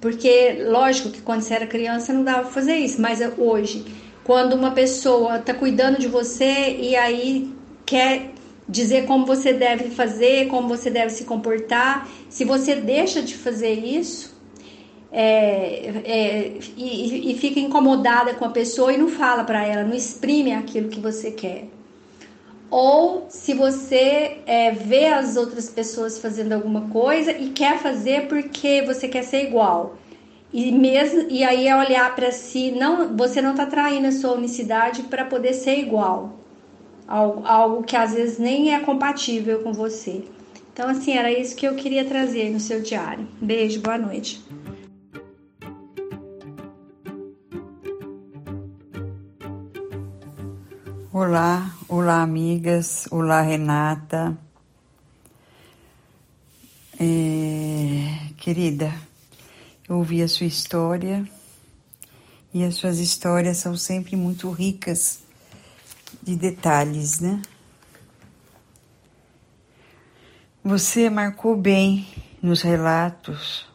[0.02, 3.86] porque lógico que quando você era criança não dava para fazer isso, mas hoje,
[4.24, 7.54] quando uma pessoa está cuidando de você e aí
[7.86, 8.32] quer
[8.68, 12.08] dizer como você deve fazer, como você deve se comportar.
[12.30, 14.33] Se você deixa de fazer isso
[15.14, 19.96] é, é, e, e, fica incomodada com a pessoa e não fala para ela, não
[19.96, 21.68] exprime aquilo que você quer.
[22.72, 28.82] Ou se você é, vê as outras pessoas fazendo alguma coisa e quer fazer porque
[28.82, 29.98] você quer ser igual.
[30.52, 34.34] E mesmo e aí é olhar para si, não, você não está traindo a sua
[34.34, 36.44] unicidade para poder ser igual
[37.08, 40.24] algo, algo que às vezes nem é compatível com você.
[40.74, 43.28] Então, assim, era isso que eu queria trazer no seu diário.
[43.40, 44.44] Beijo, boa noite.
[51.16, 54.36] Olá, olá, amigas, olá, Renata.
[57.00, 58.92] É, querida,
[59.88, 61.24] eu ouvi a sua história
[62.52, 65.20] e as suas histórias são sempre muito ricas
[66.24, 67.44] de detalhes, né?
[70.64, 72.08] Você marcou bem
[72.42, 73.70] nos relatos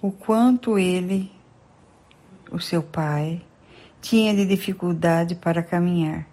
[0.00, 1.30] o quanto ele,
[2.50, 3.42] o seu pai,
[4.00, 6.28] tinha de dificuldade para caminhar.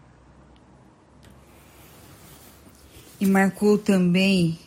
[3.20, 4.60] E marcou também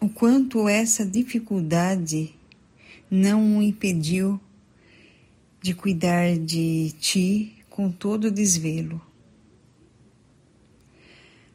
[0.00, 2.34] o quanto essa dificuldade
[3.10, 4.38] não o impediu
[5.62, 9.00] de cuidar de ti com todo desvelo.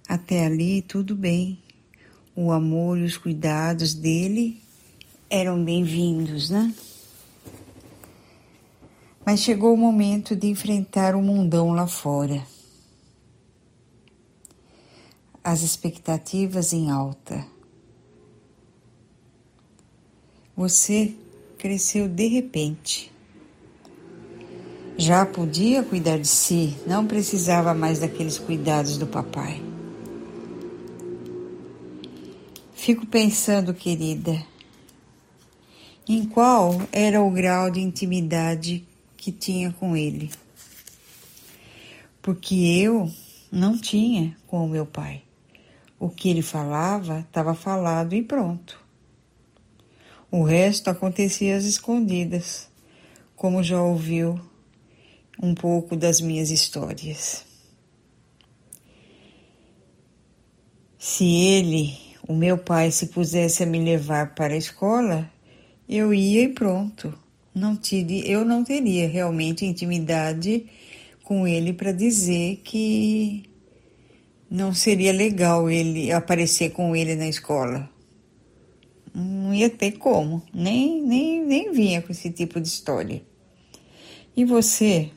[0.08, 1.60] Até ali tudo bem,
[2.36, 4.60] o amor e os cuidados dele
[5.30, 6.74] eram bem-vindos, né?
[9.30, 12.44] Mas chegou o momento de enfrentar o mundão lá fora.
[15.44, 17.46] As expectativas em alta.
[20.58, 21.14] Você
[21.60, 23.12] cresceu de repente.
[24.98, 29.62] Já podia cuidar de si, não precisava mais daqueles cuidados do papai.
[32.74, 34.44] Fico pensando, querida,
[36.08, 38.89] em qual era o grau de intimidade
[39.20, 40.32] que tinha com ele.
[42.22, 43.12] Porque eu
[43.52, 45.24] não tinha com o meu pai.
[46.00, 48.80] O que ele falava estava falado e pronto.
[50.32, 52.70] O resto acontecia às escondidas,
[53.36, 54.40] como já ouviu
[55.42, 57.44] um pouco das minhas histórias.
[60.98, 61.98] Se ele,
[62.28, 65.30] o meu pai, se pusesse a me levar para a escola,
[65.88, 67.18] eu ia e pronto
[67.60, 70.66] não tive, eu não teria realmente intimidade
[71.24, 73.44] com ele para dizer que
[74.50, 77.88] não seria legal ele aparecer com ele na escola.
[79.14, 83.22] Não ia ter como, nem, nem, nem vinha com esse tipo de história.
[84.36, 85.12] E você?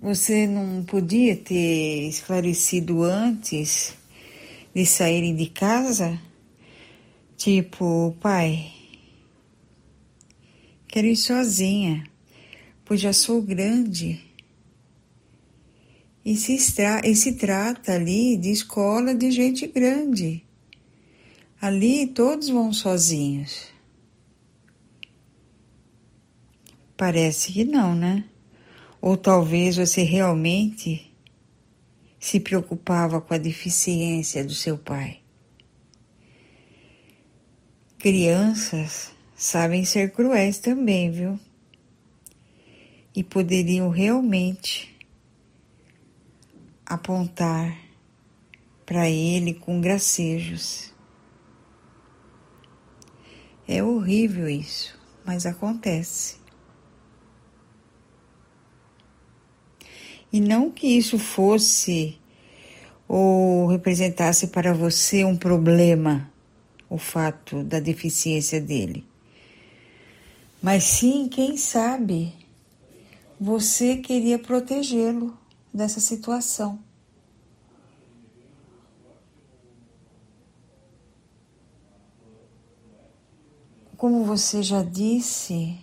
[0.00, 3.94] Você não podia ter esclarecido antes
[4.74, 6.18] de saírem de casa?
[7.36, 8.72] Tipo, pai,
[10.88, 12.04] Quero ir sozinha,
[12.82, 14.24] pois já sou grande.
[16.24, 16.56] E se,
[17.04, 20.42] e se trata ali de escola de gente grande.
[21.60, 23.66] Ali todos vão sozinhos.
[26.96, 28.24] Parece que não, né?
[29.00, 31.14] Ou talvez você realmente
[32.18, 35.20] se preocupava com a deficiência do seu pai.
[37.98, 41.38] Crianças sabem ser cruéis também, viu?
[43.14, 44.98] E poderiam realmente
[46.84, 47.78] apontar
[48.84, 50.92] para ele com gracejos.
[53.66, 56.36] É horrível isso, mas acontece.
[60.32, 62.18] E não que isso fosse
[63.06, 66.30] ou representasse para você um problema,
[66.90, 69.07] o fato da deficiência dele.
[70.60, 72.34] Mas sim, quem sabe,
[73.38, 75.38] você queria protegê-lo
[75.72, 76.80] dessa situação.
[83.96, 85.78] Como você já disse,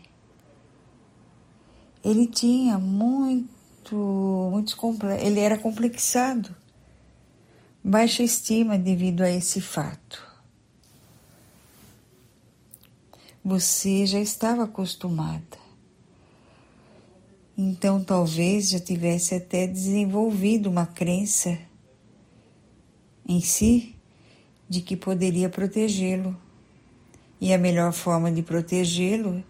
[2.03, 3.95] ele tinha muito,
[4.51, 4.75] muitos
[5.21, 6.53] ele era complexado,
[7.81, 10.24] baixa estima devido a esse fato
[13.45, 15.63] você já estava acostumada.
[17.55, 21.55] Então talvez já tivesse até desenvolvido uma crença
[23.23, 23.95] em si
[24.67, 26.35] de que poderia protegê-lo.
[27.39, 29.43] E a melhor forma de protegê-lo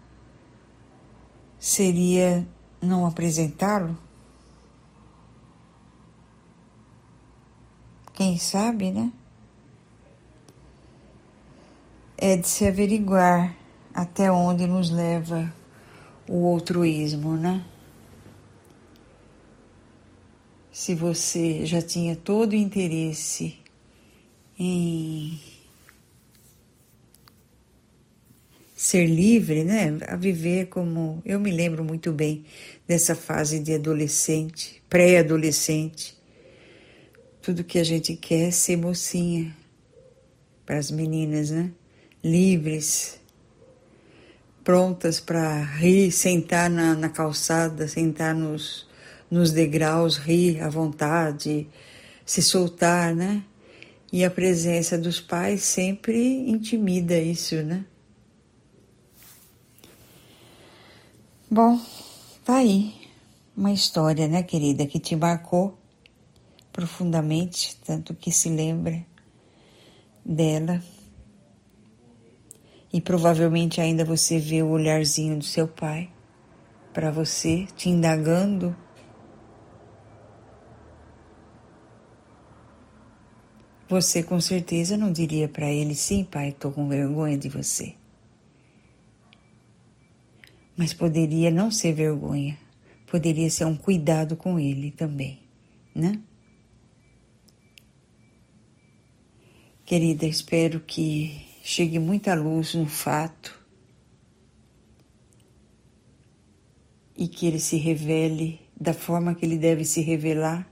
[1.58, 2.46] seria
[2.82, 3.96] não apresentá-lo?
[8.12, 9.10] Quem sabe, né?
[12.18, 13.55] É de se averiguar
[13.96, 15.50] até onde nos leva
[16.28, 17.64] o altruísmo, né?
[20.70, 23.56] Se você já tinha todo o interesse
[24.58, 25.40] em
[28.76, 29.96] ser livre, né?
[30.06, 31.22] A viver como.
[31.24, 32.44] Eu me lembro muito bem
[32.86, 36.14] dessa fase de adolescente, pré-adolescente.
[37.40, 39.56] Tudo que a gente quer é ser mocinha
[40.66, 41.72] para as meninas, né?
[42.22, 43.18] Livres
[44.66, 48.84] prontas para rir, sentar na, na, calçada, sentar nos,
[49.30, 51.68] nos degraus, rir à vontade,
[52.24, 53.44] se soltar, né?
[54.12, 57.84] E a presença dos pais sempre intimida isso, né?
[61.48, 61.80] Bom,
[62.44, 62.92] tá aí
[63.56, 65.78] uma história, né, querida, que te marcou
[66.72, 69.06] profundamente, tanto que se lembra
[70.24, 70.82] dela
[72.92, 76.10] e provavelmente ainda você vê o olharzinho do seu pai.
[76.92, 78.74] para você, te indagando,
[83.86, 87.94] você com certeza não diria para ele: sim, pai, estou com vergonha de você.
[90.74, 92.58] Mas poderia não ser vergonha,
[93.06, 95.40] poderia ser um cuidado com ele também,
[95.94, 96.18] né?
[99.84, 103.60] Querida, espero que chegue muita luz no fato
[107.16, 110.64] e que ele se revele da forma que ele deve se revelar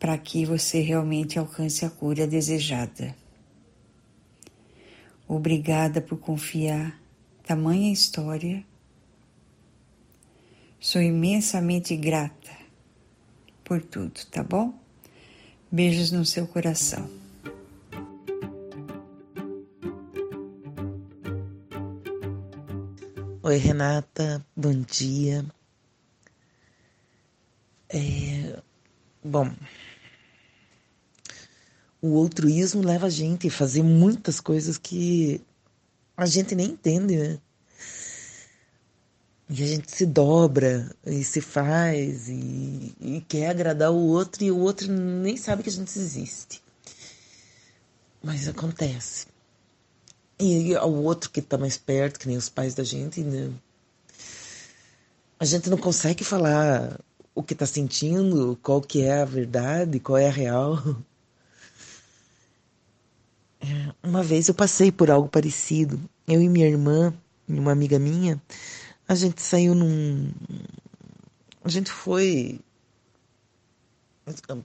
[0.00, 3.14] para que você realmente alcance a cura desejada.
[5.28, 7.00] Obrigada por confiar
[7.44, 8.64] tamanha história.
[10.80, 12.50] Sou imensamente grata
[13.62, 14.74] por tudo, tá bom?
[15.70, 17.17] Beijos no seu coração.
[23.48, 25.42] Oi, Renata, bom dia.
[27.88, 28.60] É,
[29.24, 29.50] bom,
[32.02, 35.40] o altruísmo leva a gente a fazer muitas coisas que
[36.14, 37.38] a gente nem entende, né?
[39.48, 44.50] E a gente se dobra e se faz e, e quer agradar o outro e
[44.50, 46.62] o outro nem sabe que a gente existe.
[48.22, 49.37] Mas acontece.
[50.40, 53.52] E o outro que está mais perto, que nem os pais da gente, né?
[55.38, 56.98] a gente não consegue falar
[57.34, 60.78] o que está sentindo, qual que é a verdade, qual é a real.
[63.60, 66.00] É, uma vez eu passei por algo parecido.
[66.28, 67.12] Eu e minha irmã,
[67.48, 68.40] e uma amiga minha,
[69.06, 70.30] a gente saiu num.
[71.64, 72.60] A gente foi.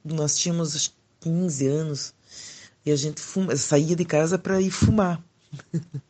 [0.05, 2.13] Nós tínhamos 15 anos
[2.85, 3.55] e a gente fuma...
[3.55, 5.23] saía de casa para ir fumar.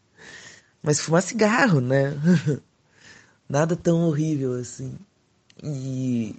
[0.82, 2.14] Mas fumar cigarro, né?
[3.48, 4.98] Nada tão horrível assim.
[5.62, 6.36] E,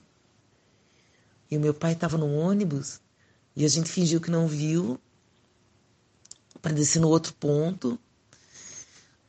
[1.51, 3.01] e o meu pai estava no ônibus
[3.57, 4.99] e a gente fingiu que não viu
[6.61, 7.99] para descer no outro ponto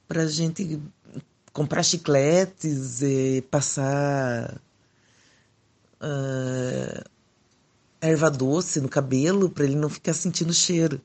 [0.08, 0.82] para a gente
[1.54, 4.60] comprar chicletes e passar
[6.02, 7.10] uh,
[8.02, 11.02] erva doce no cabelo para ele não ficar sentindo cheiro.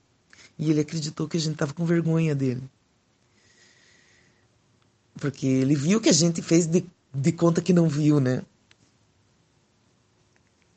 [0.61, 2.63] E ele acreditou que a gente tava com vergonha dele.
[5.19, 6.85] Porque ele viu que a gente fez de,
[7.15, 8.43] de conta que não viu, né?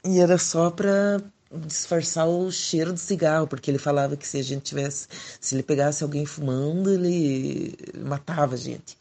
[0.06, 1.22] E era só para
[1.68, 5.08] disfarçar o cheiro do cigarro, porque ele falava que se a gente tivesse,
[5.40, 8.98] se ele pegasse alguém fumando, ele matava a gente.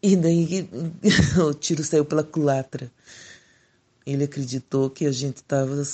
[0.00, 0.68] E daí
[1.44, 2.88] o tiro saiu pela culatra.
[4.06, 5.84] Ele acreditou que a gente estava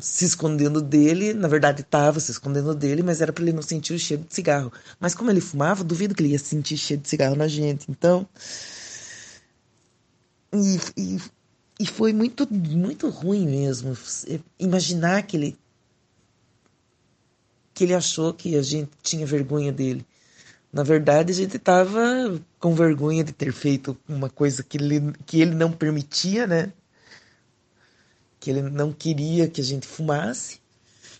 [0.00, 3.94] se escondendo dele, na verdade estava se escondendo dele, mas era para ele não sentir
[3.94, 4.72] o cheiro de cigarro.
[5.00, 7.90] Mas como ele fumava, duvido que ele ia sentir cheiro de cigarro na gente.
[7.90, 8.26] Então,
[10.52, 11.18] e, e
[11.82, 13.96] e foi muito, muito ruim mesmo.
[14.56, 15.58] Imaginar que ele,
[17.74, 20.06] que ele achou que a gente tinha vergonha dele.
[20.72, 25.40] Na verdade, a gente estava com vergonha de ter feito uma coisa que ele, que
[25.40, 26.72] ele não permitia, né?
[28.42, 30.60] Que ele não queria que a gente fumasse.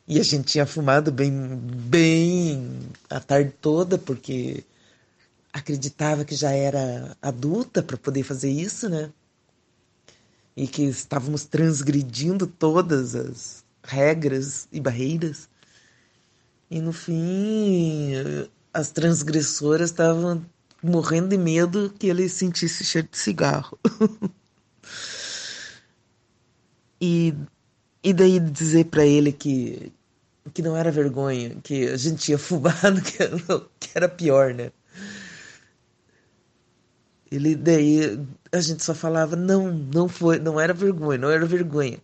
[0.09, 4.65] E a gente tinha fumado bem, bem a tarde toda, porque
[5.53, 9.11] acreditava que já era adulta para poder fazer isso, né?
[10.57, 15.49] e que estávamos transgredindo todas as regras e barreiras.
[16.71, 18.13] E no fim,
[18.73, 20.45] as transgressoras estavam
[20.83, 23.79] morrendo de medo que ele sentisse cheiro de cigarro.
[27.03, 27.35] e,
[28.01, 29.93] e daí dizer para ele que,
[30.55, 33.37] que não era vergonha, que a gente tinha fumado, que era,
[33.81, 34.71] que era pior, né?
[37.29, 41.99] Ele daí a gente só falava não, não foi, não era vergonha, não era vergonha.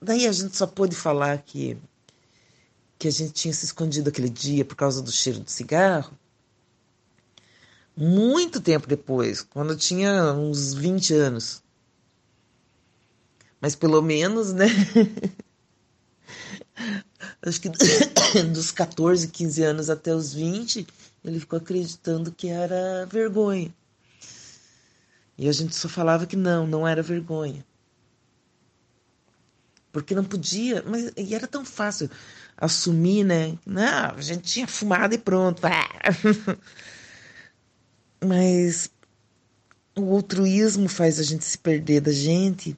[0.00, 1.78] Daí a gente só pôde falar que
[2.98, 6.12] que a gente tinha se escondido aquele dia por causa do cheiro do cigarro.
[7.96, 11.62] Muito tempo depois, quando eu tinha uns 20 anos.
[13.60, 14.66] Mas pelo menos, né?
[17.42, 17.68] Acho que
[18.52, 20.86] dos 14, 15 anos até os 20,
[21.24, 23.74] ele ficou acreditando que era vergonha.
[25.36, 27.64] E a gente só falava que não, não era vergonha.
[29.92, 32.10] Porque não podia, mas e era tão fácil
[32.56, 33.56] assumir, né?
[33.64, 35.62] Não, a gente tinha fumado e pronto.
[38.24, 38.90] mas
[39.96, 42.76] o altruísmo faz a gente se perder da gente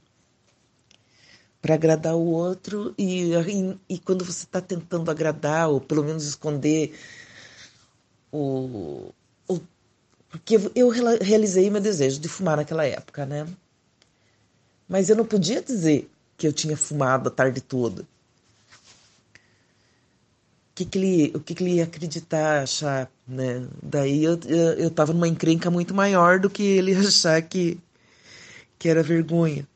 [1.61, 6.25] para agradar o outro e, e, e quando você está tentando agradar ou pelo menos
[6.25, 6.95] esconder
[8.33, 9.13] o,
[9.47, 9.61] o
[10.31, 13.47] porque eu realizei meu desejo de fumar naquela época, né?
[14.89, 18.03] Mas eu não podia dizer que eu tinha fumado a tarde toda.
[18.03, 18.07] O
[20.75, 23.67] que, que, ele, o que, que ele ia acreditar, achar, né?
[23.83, 27.79] Daí eu, eu, eu tava numa encrenca muito maior do que ele achar que,
[28.79, 29.69] que era vergonha.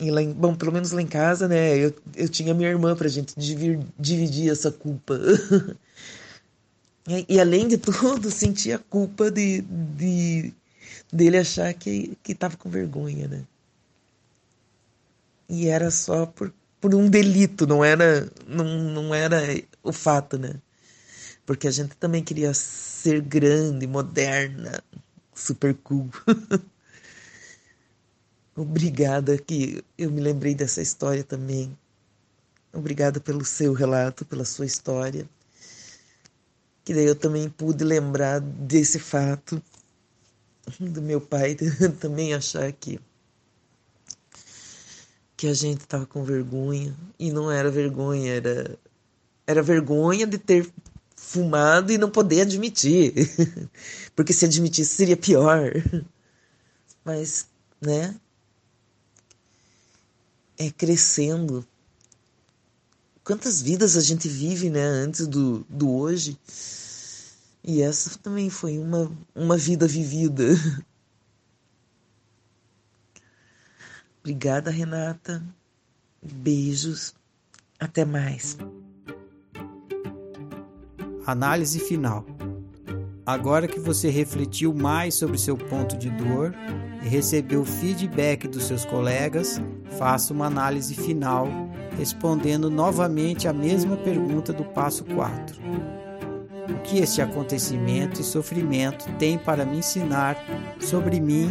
[0.00, 3.34] Lá bom, pelo menos lá em casa, né, eu, eu tinha minha irmã pra gente
[3.38, 5.18] dividir, dividir essa culpa.
[7.08, 10.52] e, e, além de tudo, sentia a culpa de, de
[11.12, 13.42] dele achar que, que tava com vergonha, né?
[15.48, 19.40] E era só por, por um delito, não era, não, não era
[19.82, 20.54] o fato, né?
[21.46, 24.82] Porque a gente também queria ser grande, moderna,
[25.34, 26.10] super cool.
[28.56, 31.76] Obrigada que eu me lembrei dessa história também.
[32.72, 35.28] Obrigada pelo seu relato, pela sua história.
[36.82, 39.62] Que daí eu também pude lembrar desse fato
[40.80, 41.54] do meu pai
[42.00, 42.98] também achar que
[45.36, 48.78] que a gente estava com vergonha e não era vergonha, era
[49.46, 50.66] era vergonha de ter
[51.14, 53.12] fumado e não poder admitir.
[54.16, 55.72] Porque se admitisse seria pior.
[57.04, 57.46] Mas,
[57.80, 58.14] né?
[60.58, 61.66] É crescendo.
[63.24, 66.38] Quantas vidas a gente vive, né, antes do, do hoje.
[67.64, 70.44] E essa também foi uma, uma vida vivida.
[74.20, 75.42] Obrigada, Renata.
[76.22, 77.14] Beijos.
[77.78, 78.56] Até mais.
[81.26, 82.35] Análise final.
[83.26, 86.54] Agora que você refletiu mais sobre seu ponto de dor
[87.02, 89.60] e recebeu feedback dos seus colegas,
[89.98, 91.48] faça uma análise final,
[91.98, 95.56] respondendo novamente a mesma pergunta do passo 4.
[96.70, 100.36] O que este acontecimento e sofrimento tem para me ensinar
[100.78, 101.50] sobre mim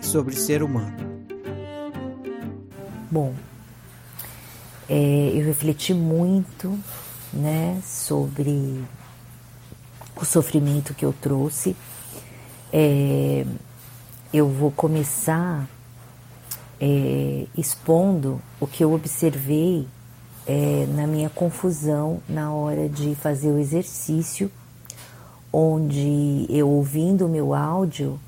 [0.00, 0.96] e sobre ser humano?
[3.10, 3.34] Bom,
[4.88, 6.78] é, eu refleti muito
[7.30, 8.82] né, sobre
[10.20, 11.76] o sofrimento que eu trouxe.
[12.72, 13.44] É,
[14.32, 15.66] eu vou começar
[16.80, 19.86] é, expondo o que eu observei
[20.46, 24.50] é, na minha confusão na hora de fazer o exercício,
[25.52, 28.20] onde eu ouvindo o meu áudio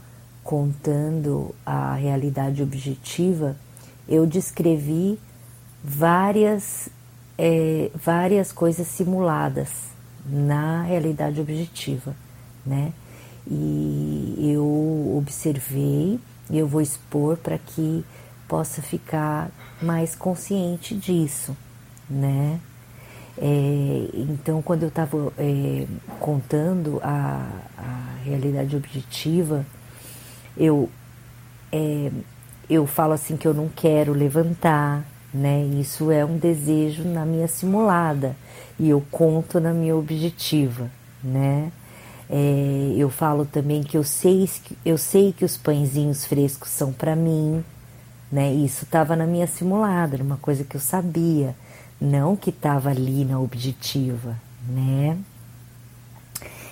[0.43, 3.57] contando a realidade objetiva,
[4.09, 5.19] eu descrevi
[5.85, 6.89] várias,
[7.37, 9.91] é, várias coisas simuladas
[10.27, 12.15] na realidade objetiva,
[12.65, 12.93] né?
[13.47, 16.21] E eu observei
[16.51, 18.05] e eu vou expor para que
[18.47, 21.57] possa ficar mais consciente disso,
[22.09, 22.61] né?
[23.39, 25.87] É, então, quando eu estava é,
[26.19, 27.47] contando a,
[27.79, 29.65] a, realidade objetiva,
[30.57, 30.91] eu,
[31.73, 32.11] é,
[32.69, 35.65] eu falo assim que eu não quero levantar, né?
[35.81, 38.37] Isso é um desejo na minha simulada
[38.81, 40.91] e eu conto na minha objetiva,
[41.23, 41.71] né?
[42.31, 44.49] É, eu falo também que eu sei,
[44.87, 47.63] eu sei que os pãezinhos frescos são para mim,
[48.33, 48.51] né?
[48.55, 51.55] Isso estava na minha simulada, era uma coisa que eu sabia,
[52.01, 54.35] não que estava ali na objetiva,
[54.67, 55.19] né?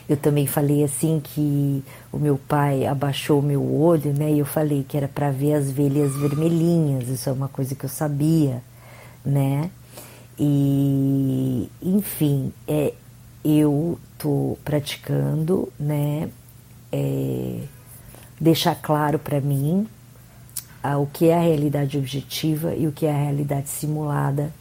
[0.08, 4.32] Eu também falei assim que o meu pai abaixou o meu olho, né?
[4.32, 7.84] E eu falei que era para ver as velhas vermelhinhas, isso é uma coisa que
[7.84, 8.62] eu sabia,
[9.22, 9.70] né?
[10.38, 12.94] E, enfim, é,
[13.44, 16.28] eu tô praticando, né?
[16.92, 17.60] É,
[18.40, 19.86] deixar claro para mim
[20.96, 24.52] o que é a realidade objetiva e o que é a realidade simulada.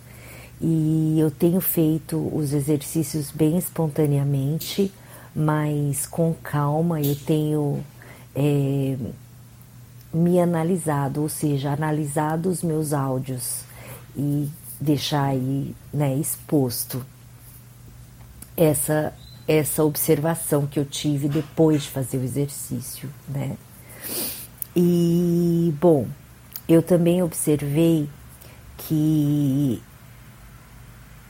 [0.60, 4.92] E eu tenho feito os exercícios bem espontaneamente,
[5.36, 7.00] mas com calma.
[7.00, 7.84] Eu tenho
[8.36, 8.98] é,
[10.12, 13.62] me analisado, ou seja, analisado os meus áudios
[14.16, 14.50] e
[14.80, 17.06] deixar aí né, exposto
[18.56, 19.14] essa
[19.48, 23.56] essa observação que eu tive depois de fazer o exercício, né?
[24.76, 26.06] E bom,
[26.68, 28.10] eu também observei
[28.78, 29.82] que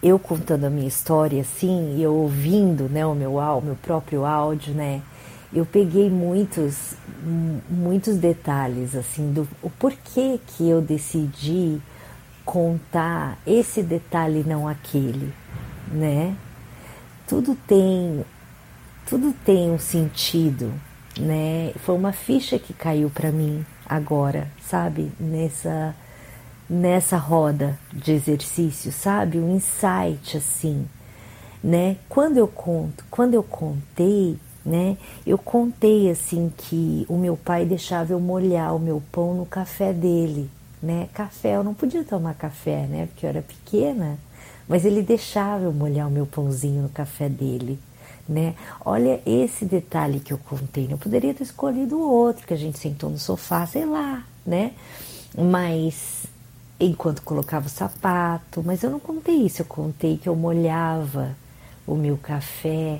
[0.02, 4.74] eu contando a minha história assim, eu ouvindo, né, o meu o meu próprio áudio,
[4.74, 5.02] né,
[5.54, 6.96] eu peguei muitos
[7.70, 11.80] muitos detalhes assim do o porquê que eu decidi
[12.48, 15.36] contar esse detalhe não aquele,
[15.92, 16.36] né?
[17.28, 18.26] Tudo tem
[19.06, 20.74] tudo tem um sentido,
[21.20, 21.74] né?
[21.80, 25.12] Foi uma ficha que caiu para mim agora, sabe?
[25.20, 25.96] Nessa
[26.70, 29.40] nessa roda de exercício, sabe?
[29.40, 30.88] Um insight assim.
[31.64, 31.98] né?
[32.10, 34.98] Quando eu conto, quando eu contei, né?
[35.26, 39.94] Eu contei assim que o meu pai deixava eu molhar o meu pão no café
[39.94, 40.50] dele,
[40.82, 41.10] né?
[41.14, 43.08] Café, eu não podia tomar café, né?
[43.08, 44.18] Porque eu era pequena,
[44.68, 47.80] mas ele deixava eu molhar o meu pãozinho no café dele,
[48.28, 48.56] né?
[48.86, 50.88] Olha esse detalhe que eu contei.
[50.92, 54.74] Eu poderia ter escolhido outro, que a gente sentou no sofá, sei lá, né?
[55.38, 56.26] Mas
[56.80, 61.36] enquanto colocava o sapato, mas eu não contei isso, eu contei que eu molhava
[61.88, 63.00] o meu café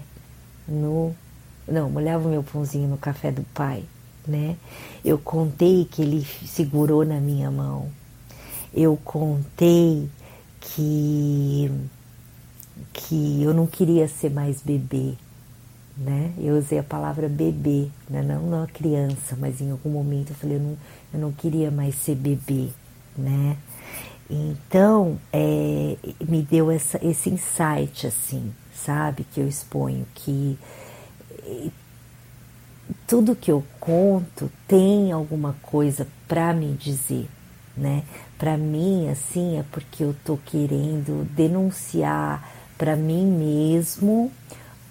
[0.68, 1.16] no
[1.68, 3.84] não, molhava o meu pãozinho no café do pai,
[4.28, 4.56] né?
[5.04, 7.90] Eu contei que ele segurou na minha mão.
[8.74, 10.10] Eu contei
[10.60, 11.72] que
[12.94, 15.14] que eu não queria ser mais bebê,
[15.98, 16.32] né?
[16.38, 18.22] Eu usei a palavra bebê, né?
[18.22, 20.78] não, não criança, mas em algum momento eu falei eu não,
[21.14, 22.70] eu não queria mais ser bebê,
[23.18, 23.58] né?
[24.30, 25.96] Então é,
[26.28, 30.58] me deu essa, esse insight assim, sabe, que eu exponho que
[33.08, 37.30] tudo que eu conto tem alguma coisa para me dizer,
[37.76, 38.04] né?
[38.38, 42.46] Para mim, assim, é porque eu tô querendo denunciar
[42.78, 44.30] para mim mesmo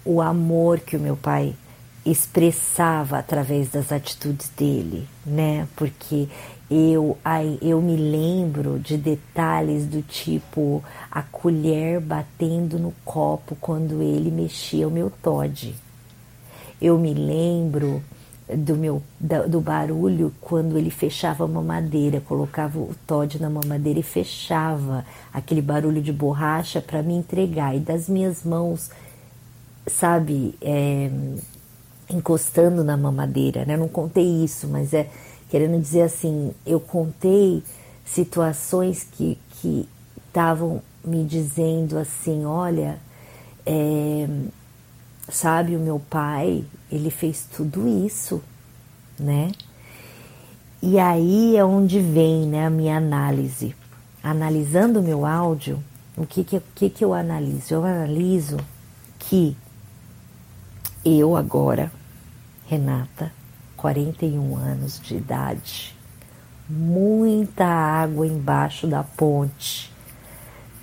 [0.03, 1.55] o amor que o meu pai
[2.03, 5.67] expressava através das atitudes dele, né?
[5.75, 6.27] Porque
[6.71, 7.15] eu,
[7.61, 14.87] eu me lembro de detalhes do tipo a colher batendo no copo quando ele mexia
[14.87, 15.75] o meu Todd
[16.81, 18.01] eu me lembro
[18.55, 24.03] do meu do barulho quando ele fechava a mamadeira, colocava o Todd na mamadeira e
[24.03, 28.89] fechava aquele barulho de borracha para me entregar e das minhas mãos,
[29.85, 31.11] sabe, é,
[32.09, 33.73] encostando na mamadeira, né?
[33.73, 35.09] Eu não contei isso, mas é
[35.49, 37.63] querendo dizer assim, eu contei
[38.05, 39.89] situações que que
[40.27, 42.99] estavam me dizendo assim, olha,
[43.65, 44.27] é,
[45.29, 48.41] sabe, o meu pai, ele fez tudo isso,
[49.19, 49.51] né?
[50.81, 53.75] E aí é onde vem né, a minha análise.
[54.23, 55.83] Analisando o meu áudio,
[56.15, 57.73] o que que, que que eu analiso?
[57.73, 58.57] Eu analiso
[59.19, 59.55] que
[61.03, 61.91] eu agora,
[62.67, 63.31] Renata,
[63.75, 65.95] 41 anos de idade,
[66.69, 69.91] muita água embaixo da ponte,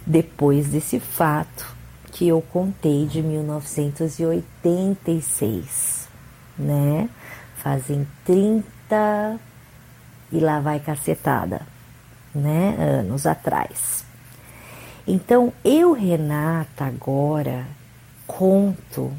[0.07, 1.74] depois desse fato,
[2.15, 6.09] que eu contei de 1986,
[6.57, 7.11] né?
[7.57, 9.41] Fazem 30
[10.31, 11.63] e lá vai cacetada,
[12.33, 12.77] né?
[12.79, 14.05] Anos atrás.
[15.05, 17.67] Então, eu, Renata, agora
[18.29, 19.13] conto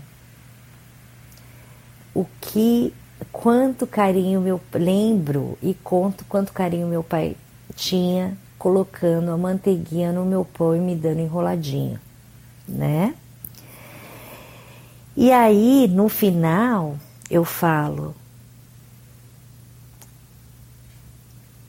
[2.14, 2.94] o que,
[3.30, 7.36] quanto carinho meu, lembro e conto quanto carinho meu pai
[7.76, 12.00] tinha colocando a manteiguinha no meu pão e me dando enroladinho
[12.68, 13.16] né?
[15.16, 16.98] E aí, no final,
[17.30, 18.14] eu falo.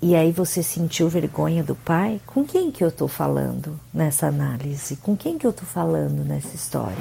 [0.02, 2.20] E aí você sentiu vergonha do pai?
[2.27, 4.97] Com quem que eu estou falando nessa análise?
[4.97, 6.97] Com quem que eu estou falando nessa história?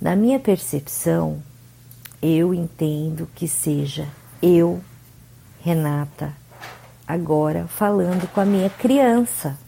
[0.00, 1.42] Na minha percepção,
[2.22, 4.06] eu entendo que seja
[4.42, 4.80] eu,
[5.62, 6.32] Renata,
[7.06, 9.58] agora falando com a minha criança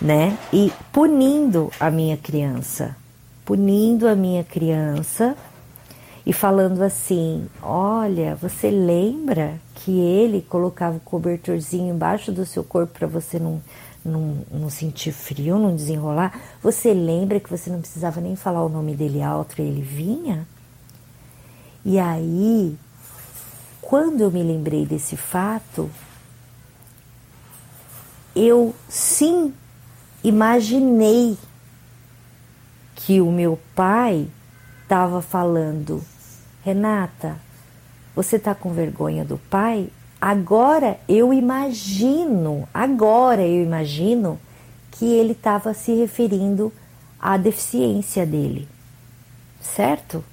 [0.00, 0.38] né?
[0.52, 2.96] E punindo a minha criança,
[3.44, 5.36] punindo a minha criança
[6.24, 12.98] e falando assim: olha, você lembra que ele colocava o cobertorzinho embaixo do seu corpo
[12.98, 13.60] para você não,
[14.04, 16.38] não, não sentir frio, não desenrolar?
[16.62, 20.46] Você lembra que você não precisava nem falar o nome dele alto e ele vinha?
[21.84, 22.76] E aí,
[23.80, 25.90] quando eu me lembrei desse fato,
[28.36, 29.54] eu sim
[30.22, 31.36] imaginei
[32.94, 34.28] que o meu pai
[34.82, 36.02] estava falando:
[36.64, 37.36] Renata,
[38.14, 39.88] você está com vergonha do pai?
[40.20, 44.38] Agora eu imagino, agora eu imagino
[44.90, 46.72] que ele estava se referindo
[47.20, 48.68] à deficiência dele,
[49.60, 50.24] certo?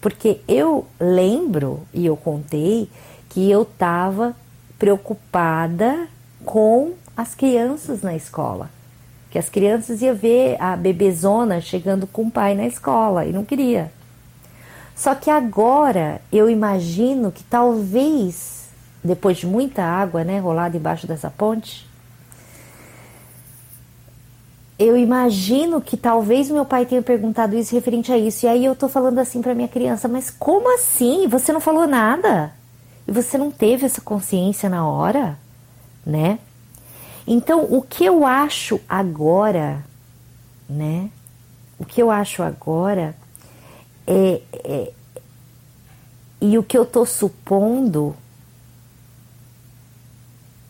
[0.00, 2.88] Porque eu lembro e eu contei
[3.28, 4.36] que eu estava
[4.78, 6.06] preocupada
[6.44, 8.70] com as crianças na escola
[9.32, 13.46] que as crianças iam ver a bebezona chegando com o pai na escola e não
[13.46, 13.90] queria.
[14.94, 18.68] Só que agora eu imagino que talvez,
[19.02, 21.88] depois de muita água né, rolada embaixo dessa ponte,
[24.78, 28.44] eu imagino que talvez meu pai tenha perguntado isso referente a isso.
[28.44, 31.26] E aí eu tô falando assim para minha criança, mas como assim?
[31.26, 32.52] Você não falou nada?
[33.08, 35.38] E você não teve essa consciência na hora,
[36.04, 36.38] né?
[37.26, 39.84] Então, o que eu acho agora,
[40.68, 41.10] né,
[41.78, 43.16] o que eu acho agora
[44.06, 44.92] é, é
[46.40, 48.16] e o que eu estou supondo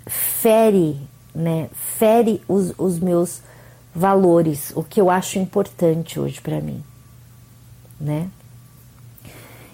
[0.07, 1.01] fere,
[1.35, 1.71] né?
[1.99, 3.41] Fere os, os meus
[3.95, 6.85] valores, o que eu acho importante hoje para mim,
[7.99, 8.29] né?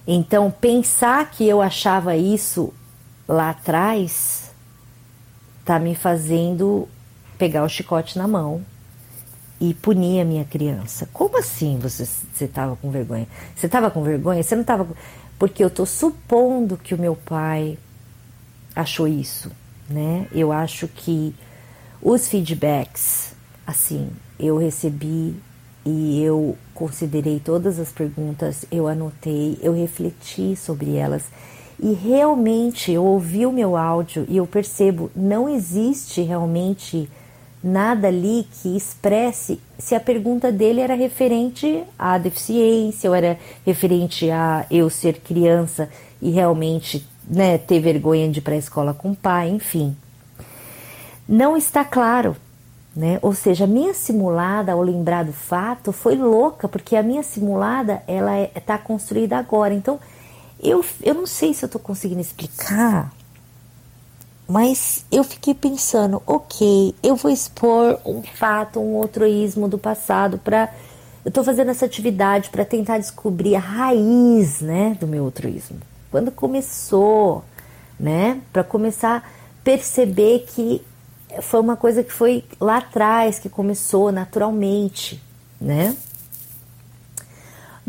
[0.07, 2.73] Então, pensar que eu achava isso
[3.27, 4.48] lá atrás
[5.69, 6.89] tá me fazendo
[7.37, 8.65] pegar o chicote na mão
[9.61, 11.07] e punir a minha criança.
[11.13, 12.07] Como assim você
[12.41, 13.29] estava com vergonha?
[13.55, 14.43] Você estava com vergonha?
[14.43, 14.89] Você não estava.
[15.39, 17.77] Porque eu estou supondo que o meu pai
[18.75, 19.53] achou isso,
[19.91, 20.27] né?
[20.33, 21.35] Eu acho que
[22.01, 23.35] os feedbacks,
[23.67, 24.09] assim,
[24.41, 25.37] eu recebi
[25.85, 31.25] e eu considerei todas as perguntas, eu anotei, eu refleti sobre elas
[31.81, 37.09] e realmente eu ouvi o meu áudio e eu percebo não existe realmente
[37.63, 44.31] nada ali que expresse se a pergunta dele era referente à deficiência ou era referente
[44.31, 45.89] a eu ser criança
[46.21, 49.97] e realmente né, ter vergonha de ir para a escola com o pai, enfim.
[51.29, 52.37] Não está claro,
[52.97, 53.19] né?
[53.21, 58.03] Ou seja, a minha simulada ao lembrar do fato foi louca, porque a minha simulada
[58.07, 59.75] ela está é, construída agora.
[59.75, 60.01] Então,
[60.63, 63.13] eu, eu não sei se eu estou conseguindo explicar
[64.49, 70.73] mas eu fiquei pensando, ok, eu vou expor um fato, um outroísmo do passado para
[71.23, 75.77] eu estou fazendo essa atividade para tentar descobrir a raiz, né, do meu outroísmo.
[76.11, 77.45] Quando começou,
[78.01, 79.23] né, para começar a
[79.63, 80.81] perceber que
[81.43, 85.21] foi uma coisa que foi lá atrás que começou naturalmente,
[85.61, 85.95] né?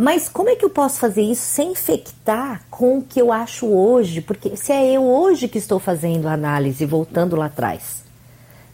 [0.01, 3.65] Mas como é que eu posso fazer isso sem infectar com o que eu acho
[3.65, 4.21] hoje?
[4.21, 8.01] Porque se é eu hoje que estou fazendo a análise, voltando lá atrás,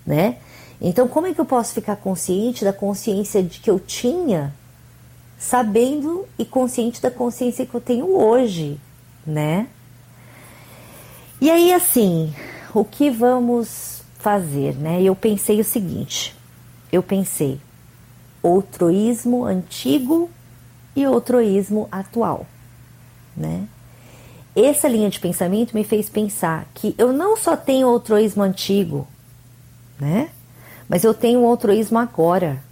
[0.06, 0.38] né?
[0.80, 4.54] Então, como é que eu posso ficar consciente da consciência de que eu tinha,
[5.36, 8.80] sabendo e consciente da consciência que eu tenho hoje,
[9.26, 9.66] né?
[11.42, 12.36] E aí, assim,
[12.72, 15.02] o que vamos fazer, né?
[15.02, 16.36] Eu pensei o seguinte:
[16.92, 17.60] eu pensei,
[18.44, 20.30] outroísmo antigo
[20.96, 22.46] e outroísmo atual,
[23.36, 23.68] né?
[24.56, 29.06] Essa linha de pensamento me fez pensar que eu não só tenho outroísmo antigo,
[30.00, 30.30] né?
[30.88, 32.64] Mas eu tenho outroísmo agora.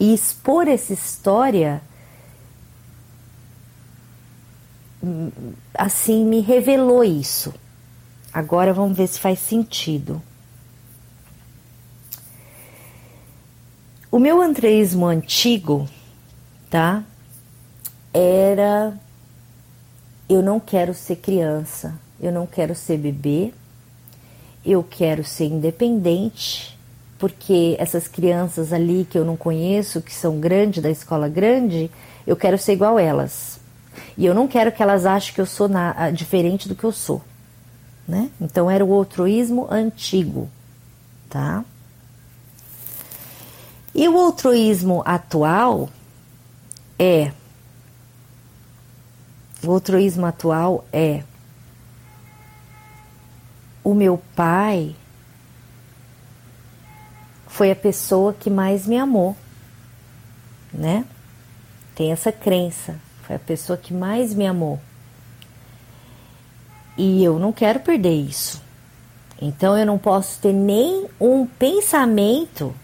[0.00, 1.82] E expor essa história
[5.74, 7.52] assim me revelou isso.
[8.32, 10.22] Agora vamos ver se faz sentido.
[14.10, 15.88] O meu antreísmo antigo,
[16.70, 17.04] tá?
[18.12, 18.94] Era
[20.28, 23.52] eu não quero ser criança, eu não quero ser bebê,
[24.64, 26.78] eu quero ser independente,
[27.18, 31.90] porque essas crianças ali que eu não conheço, que são grandes, da escola grande,
[32.26, 33.58] eu quero ser igual elas.
[34.16, 36.92] E eu não quero que elas achem que eu sou na, diferente do que eu
[36.92, 37.22] sou.
[38.06, 38.30] Né?
[38.40, 40.48] Então era o altruísmo antigo,
[41.28, 41.64] tá?
[43.94, 45.88] E o altruísmo atual
[46.98, 47.32] é
[49.62, 51.22] o altruísmo atual é
[53.82, 54.94] o meu pai
[57.46, 59.36] foi a pessoa que mais me amou,
[60.72, 61.04] né?
[61.94, 64.78] Tem essa crença, foi a pessoa que mais me amou.
[66.96, 68.62] E eu não quero perder isso.
[69.40, 72.74] Então eu não posso ter nem um pensamento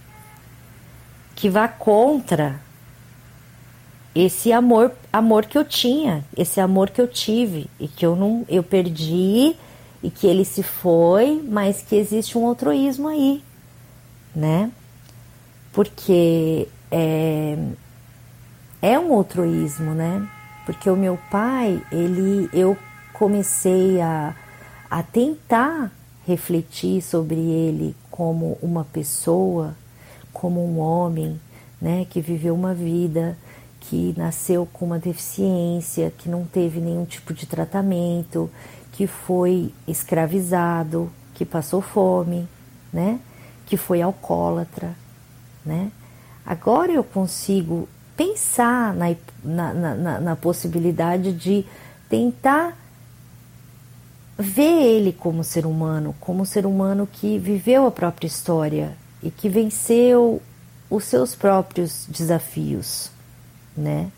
[1.37, 2.61] que vá contra
[4.15, 8.45] esse amor, amor que eu tinha, esse amor que eu tive e que eu não,
[8.49, 9.57] eu perdi
[10.03, 13.43] e que ele se foi, mas que existe um altruísmo aí,
[14.35, 14.71] né?
[15.73, 17.59] Porque é,
[18.81, 20.29] é um altruísmo, né?
[20.65, 22.77] Porque o meu pai, ele, eu
[23.13, 24.35] comecei a,
[24.89, 25.91] a tentar
[26.27, 29.75] refletir sobre ele como uma pessoa,
[30.33, 31.41] como um homem,
[31.81, 33.37] né, que viveu uma vida
[33.89, 38.51] que nasceu com uma deficiência, que não teve nenhum tipo de tratamento,
[38.93, 42.49] que foi escravizado, que passou fome,
[42.93, 43.21] né?
[43.67, 44.95] Que foi alcoólatra,
[45.65, 45.91] né?
[46.47, 51.65] Agora eu consigo pensar na, na, na, na possibilidade de
[52.09, 52.77] tentar
[54.39, 59.49] ver ele como ser humano, como ser humano que viveu a própria história e que
[59.49, 60.41] venceu
[60.91, 63.14] os seus próprios desafios
[63.77, 64.11] né?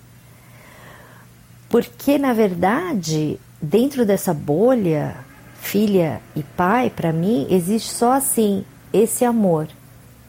[1.69, 5.17] Porque na verdade, dentro dessa bolha,
[5.61, 9.69] filha e pai, para mim existe só assim, esse amor,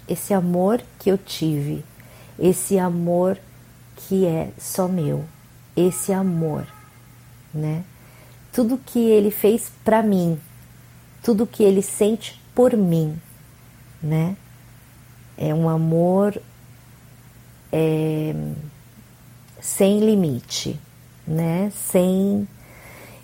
[0.07, 1.83] esse amor que eu tive,
[2.39, 3.37] esse amor
[3.95, 5.25] que é só meu,
[5.75, 6.65] esse amor,
[7.53, 7.83] né?
[8.51, 10.39] Tudo que ele fez para mim,
[11.21, 13.19] tudo que ele sente por mim,
[14.01, 14.35] né?
[15.37, 16.41] É um amor
[17.71, 18.33] é,
[19.67, 20.79] sem limite,
[21.27, 21.69] né?
[21.75, 22.47] Sem.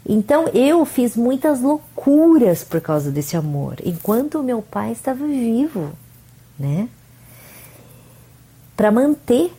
[0.06, 5.94] Então eu fiz muitas loucuras por causa desse amor, enquanto meu pai estava vivo,
[6.60, 6.90] né?
[8.76, 9.54] Para manter,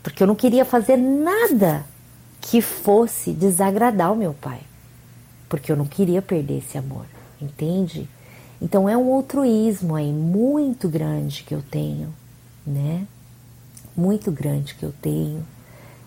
[0.00, 1.84] porque eu não queria fazer nada
[2.40, 4.60] que fosse desagradar o meu pai,
[5.48, 7.06] porque eu não queria perder esse amor,
[7.40, 8.08] entende?
[8.60, 12.14] Então é um altruísmo aí muito grande que eu tenho,
[12.64, 13.08] né?
[13.96, 15.44] Muito grande que eu tenho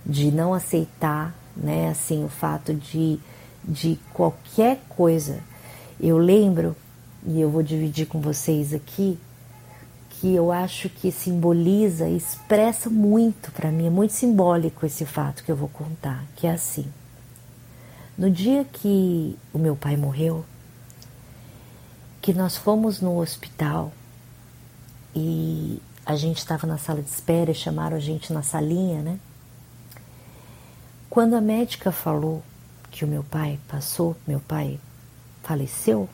[0.06, 3.19] de não aceitar, né, assim, o fato de,
[3.64, 5.40] de qualquer coisa.
[5.99, 6.76] Eu lembro,
[7.26, 9.18] e eu vou dividir com vocês aqui,
[10.10, 15.52] que eu acho que simboliza, expressa muito para mim, é muito simbólico esse fato que
[15.52, 16.86] eu vou contar, que é assim.
[18.18, 20.45] No dia que o meu pai morreu,
[22.22, 23.91] que nós fomos no hospital
[25.14, 29.19] e a gente estava na sala de espera e chamaram a gente na salinha, né?
[31.15, 32.43] Quando a médica falou
[32.91, 34.77] que o meu pai passou, meu pai
[35.43, 36.09] faleceu,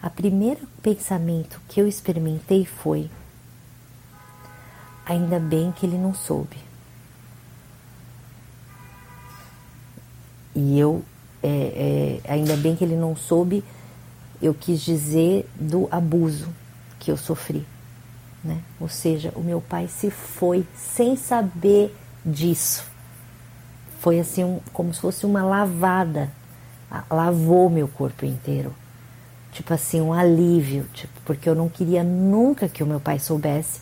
[0.00, 3.10] a primeiro pensamento que eu experimentei foi:
[5.04, 6.56] ainda bem que ele não soube.
[10.54, 11.04] E eu,
[11.42, 13.62] é, é, ainda bem que ele não soube,
[14.40, 16.48] eu quis dizer do abuso
[16.98, 17.62] que eu sofri.
[18.42, 18.62] Né?
[18.80, 21.94] Ou seja, o meu pai se foi sem saber
[22.24, 22.95] disso.
[23.98, 26.30] Foi assim, um, como se fosse uma lavada.
[27.10, 28.74] Lavou meu corpo inteiro.
[29.52, 30.86] Tipo assim, um alívio.
[30.92, 33.80] Tipo, porque eu não queria nunca que o meu pai soubesse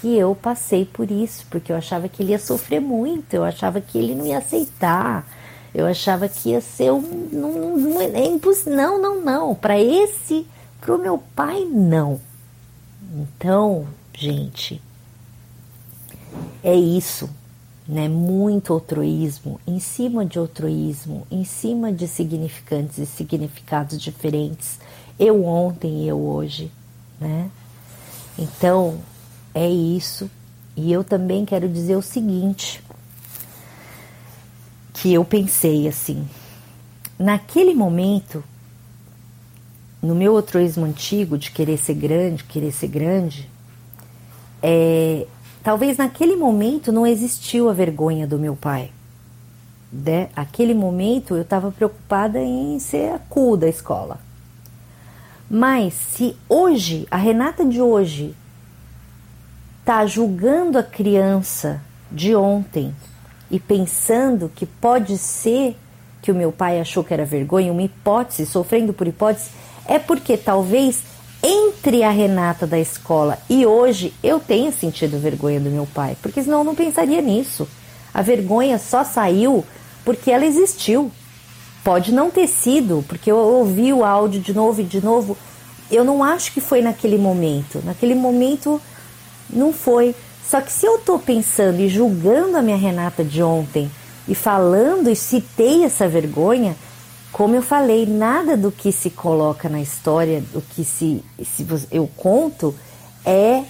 [0.00, 1.46] que eu passei por isso.
[1.50, 3.34] Porque eu achava que ele ia sofrer muito.
[3.34, 5.26] Eu achava que ele não ia aceitar.
[5.74, 7.28] Eu achava que ia ser um.
[7.32, 8.76] Não, não, é impossível.
[8.76, 9.54] Não, não, não.
[9.54, 10.46] Para esse,
[10.80, 12.20] para o meu pai, não.
[13.14, 14.80] Então, gente,
[16.62, 17.28] é isso
[17.90, 18.08] né?
[18.08, 24.78] Muito altruísmo, em cima de altruísmo, em cima de significantes e significados diferentes.
[25.18, 26.70] Eu ontem e eu hoje,
[27.20, 27.50] né?
[28.38, 29.00] Então,
[29.52, 30.30] é isso.
[30.76, 32.80] E eu também quero dizer o seguinte,
[34.94, 36.28] que eu pensei assim,
[37.18, 38.44] naquele momento,
[40.00, 43.50] no meu altruísmo antigo de querer ser grande, querer ser grande,
[44.62, 45.26] é,
[45.62, 48.90] Talvez naquele momento não existiu a vergonha do meu pai.
[49.92, 50.28] Né?
[50.34, 54.18] Aquele momento eu estava preocupada em ser a cu da escola.
[55.50, 58.34] Mas se hoje, a Renata de hoje,
[59.80, 62.94] está julgando a criança de ontem
[63.50, 65.76] e pensando que pode ser
[66.22, 69.50] que o meu pai achou que era vergonha, uma hipótese, sofrendo por hipótese,
[69.86, 71.02] é porque talvez
[71.42, 76.42] entre a Renata da escola e hoje eu tenho sentido vergonha do meu pai, porque
[76.42, 77.66] senão eu não pensaria nisso.
[78.12, 79.64] A vergonha só saiu
[80.04, 81.10] porque ela existiu.
[81.82, 85.36] Pode não ter sido, porque eu ouvi o áudio de novo e de novo.
[85.90, 87.80] Eu não acho que foi naquele momento.
[87.84, 88.80] Naquele momento
[89.48, 90.14] não foi.
[90.46, 93.90] Só que se eu estou pensando e julgando a minha Renata de ontem
[94.28, 96.76] e falando e citei essa vergonha,
[97.32, 102.08] como eu falei, nada do que se coloca na história, do que se, se eu
[102.16, 102.74] conto,
[103.24, 103.64] é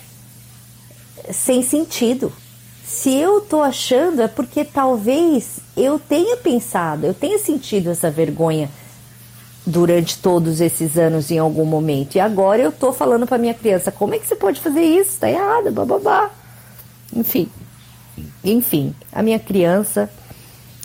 [1.33, 2.33] sem sentido.
[2.85, 8.69] Se eu estou achando, é porque talvez eu tenha pensado, eu tenha sentido essa vergonha
[9.65, 12.17] durante todos esses anos em algum momento.
[12.17, 15.11] E agora eu estou falando para minha criança: como é que você pode fazer isso?
[15.11, 16.31] Está errado, bababá.
[17.15, 17.49] Enfim,
[18.43, 20.11] enfim, a minha criança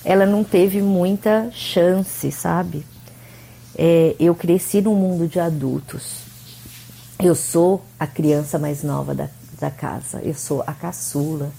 [0.05, 2.85] ela não teve muita chance, sabe?
[3.75, 6.19] É, eu cresci num mundo de adultos.
[7.19, 9.27] Eu sou a criança mais nova da,
[9.59, 11.51] da casa, eu sou a caçula,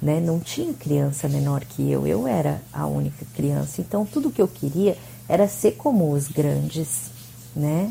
[0.00, 0.20] né?
[0.20, 3.80] Não tinha criança menor que eu, eu era a única criança.
[3.80, 4.96] Então tudo que eu queria
[5.26, 7.10] era ser como os grandes,
[7.54, 7.90] né?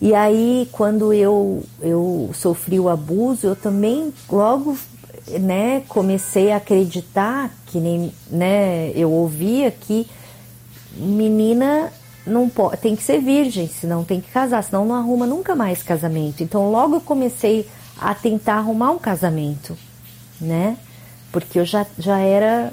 [0.00, 4.76] E aí, quando eu, eu sofri o abuso, eu também logo
[5.28, 10.06] né, comecei a acreditar que nem, né, eu ouvia que
[10.96, 11.92] menina
[12.26, 15.82] não pode, tem que ser virgem, senão tem que casar, senão não arruma nunca mais
[15.82, 16.42] casamento.
[16.42, 17.68] Então logo eu comecei
[17.98, 19.76] a tentar arrumar um casamento,
[20.40, 20.76] né?
[21.32, 22.72] Porque eu já, já era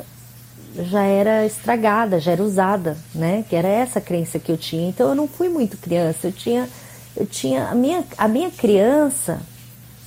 [0.74, 3.44] já era estragada, já era usada, né?
[3.50, 4.90] Que era essa crença que eu tinha.
[4.90, 6.70] Então eu não fui muito criança, eu tinha
[7.16, 9.42] eu tinha a minha a minha criança,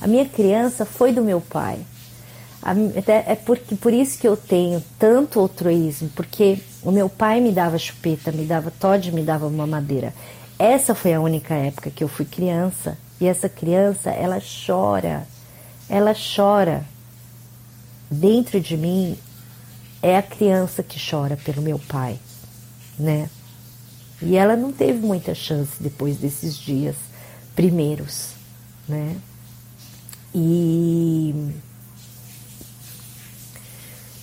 [0.00, 1.78] a minha criança foi do meu pai.
[3.27, 7.77] É porque, por isso que eu tenho tanto altruísmo, porque o meu pai me dava
[7.77, 10.15] chupeta, me dava Todd, me dava mamadeira.
[10.59, 15.27] Essa foi a única época que eu fui criança e essa criança, ela chora,
[15.91, 16.86] ela chora.
[18.11, 19.19] Dentro de mim
[20.03, 22.19] é a criança que chora pelo meu pai,
[22.99, 23.28] né?
[24.23, 26.97] E ela não teve muita chance depois desses dias
[27.55, 28.28] primeiros,
[28.89, 29.16] né?
[30.35, 31.53] E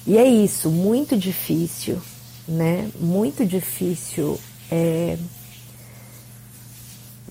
[0.06, 2.02] e é isso, muito difícil,
[2.48, 2.90] né?
[2.99, 4.40] Muito difícil
[4.72, 5.18] é,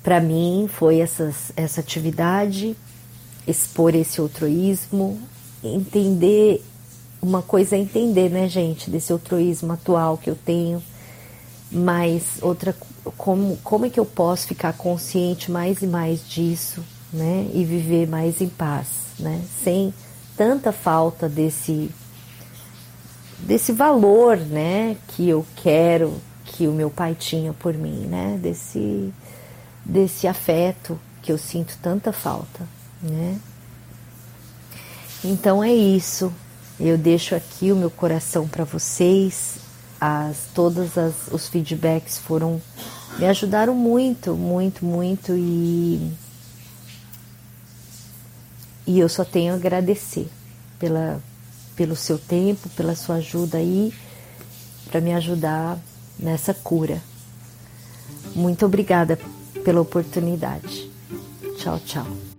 [0.02, 2.76] para mim foi essas, essa atividade,
[3.46, 5.18] expor esse altruísmo,
[5.62, 6.62] entender
[7.22, 10.82] uma coisa é entender, né, gente, desse altruísmo atual que eu tenho,
[11.70, 12.74] mas outra
[13.16, 16.82] como como é que eu posso ficar consciente mais e mais disso,
[17.12, 18.88] né, e viver mais em paz,
[19.18, 19.92] né, sem
[20.36, 21.90] tanta falta desse
[23.42, 29.12] desse valor, né, que eu quero que o meu pai tinha por mim, né, desse
[29.84, 32.66] desse afeto que eu sinto tanta falta,
[33.02, 33.38] né?
[35.24, 36.32] Então é isso.
[36.78, 39.58] Eu deixo aqui o meu coração para vocês.
[40.00, 42.60] As todas as, os feedbacks foram
[43.18, 46.10] me ajudaram muito, muito, muito e
[48.86, 50.28] e eu só tenho a agradecer
[50.78, 51.20] pela
[51.76, 53.92] pelo seu tempo, pela sua ajuda aí
[54.90, 55.78] para me ajudar
[56.18, 57.00] nessa cura.
[58.34, 59.18] Muito obrigada
[59.64, 60.90] pela oportunidade.
[61.56, 62.29] Tchau, tchau.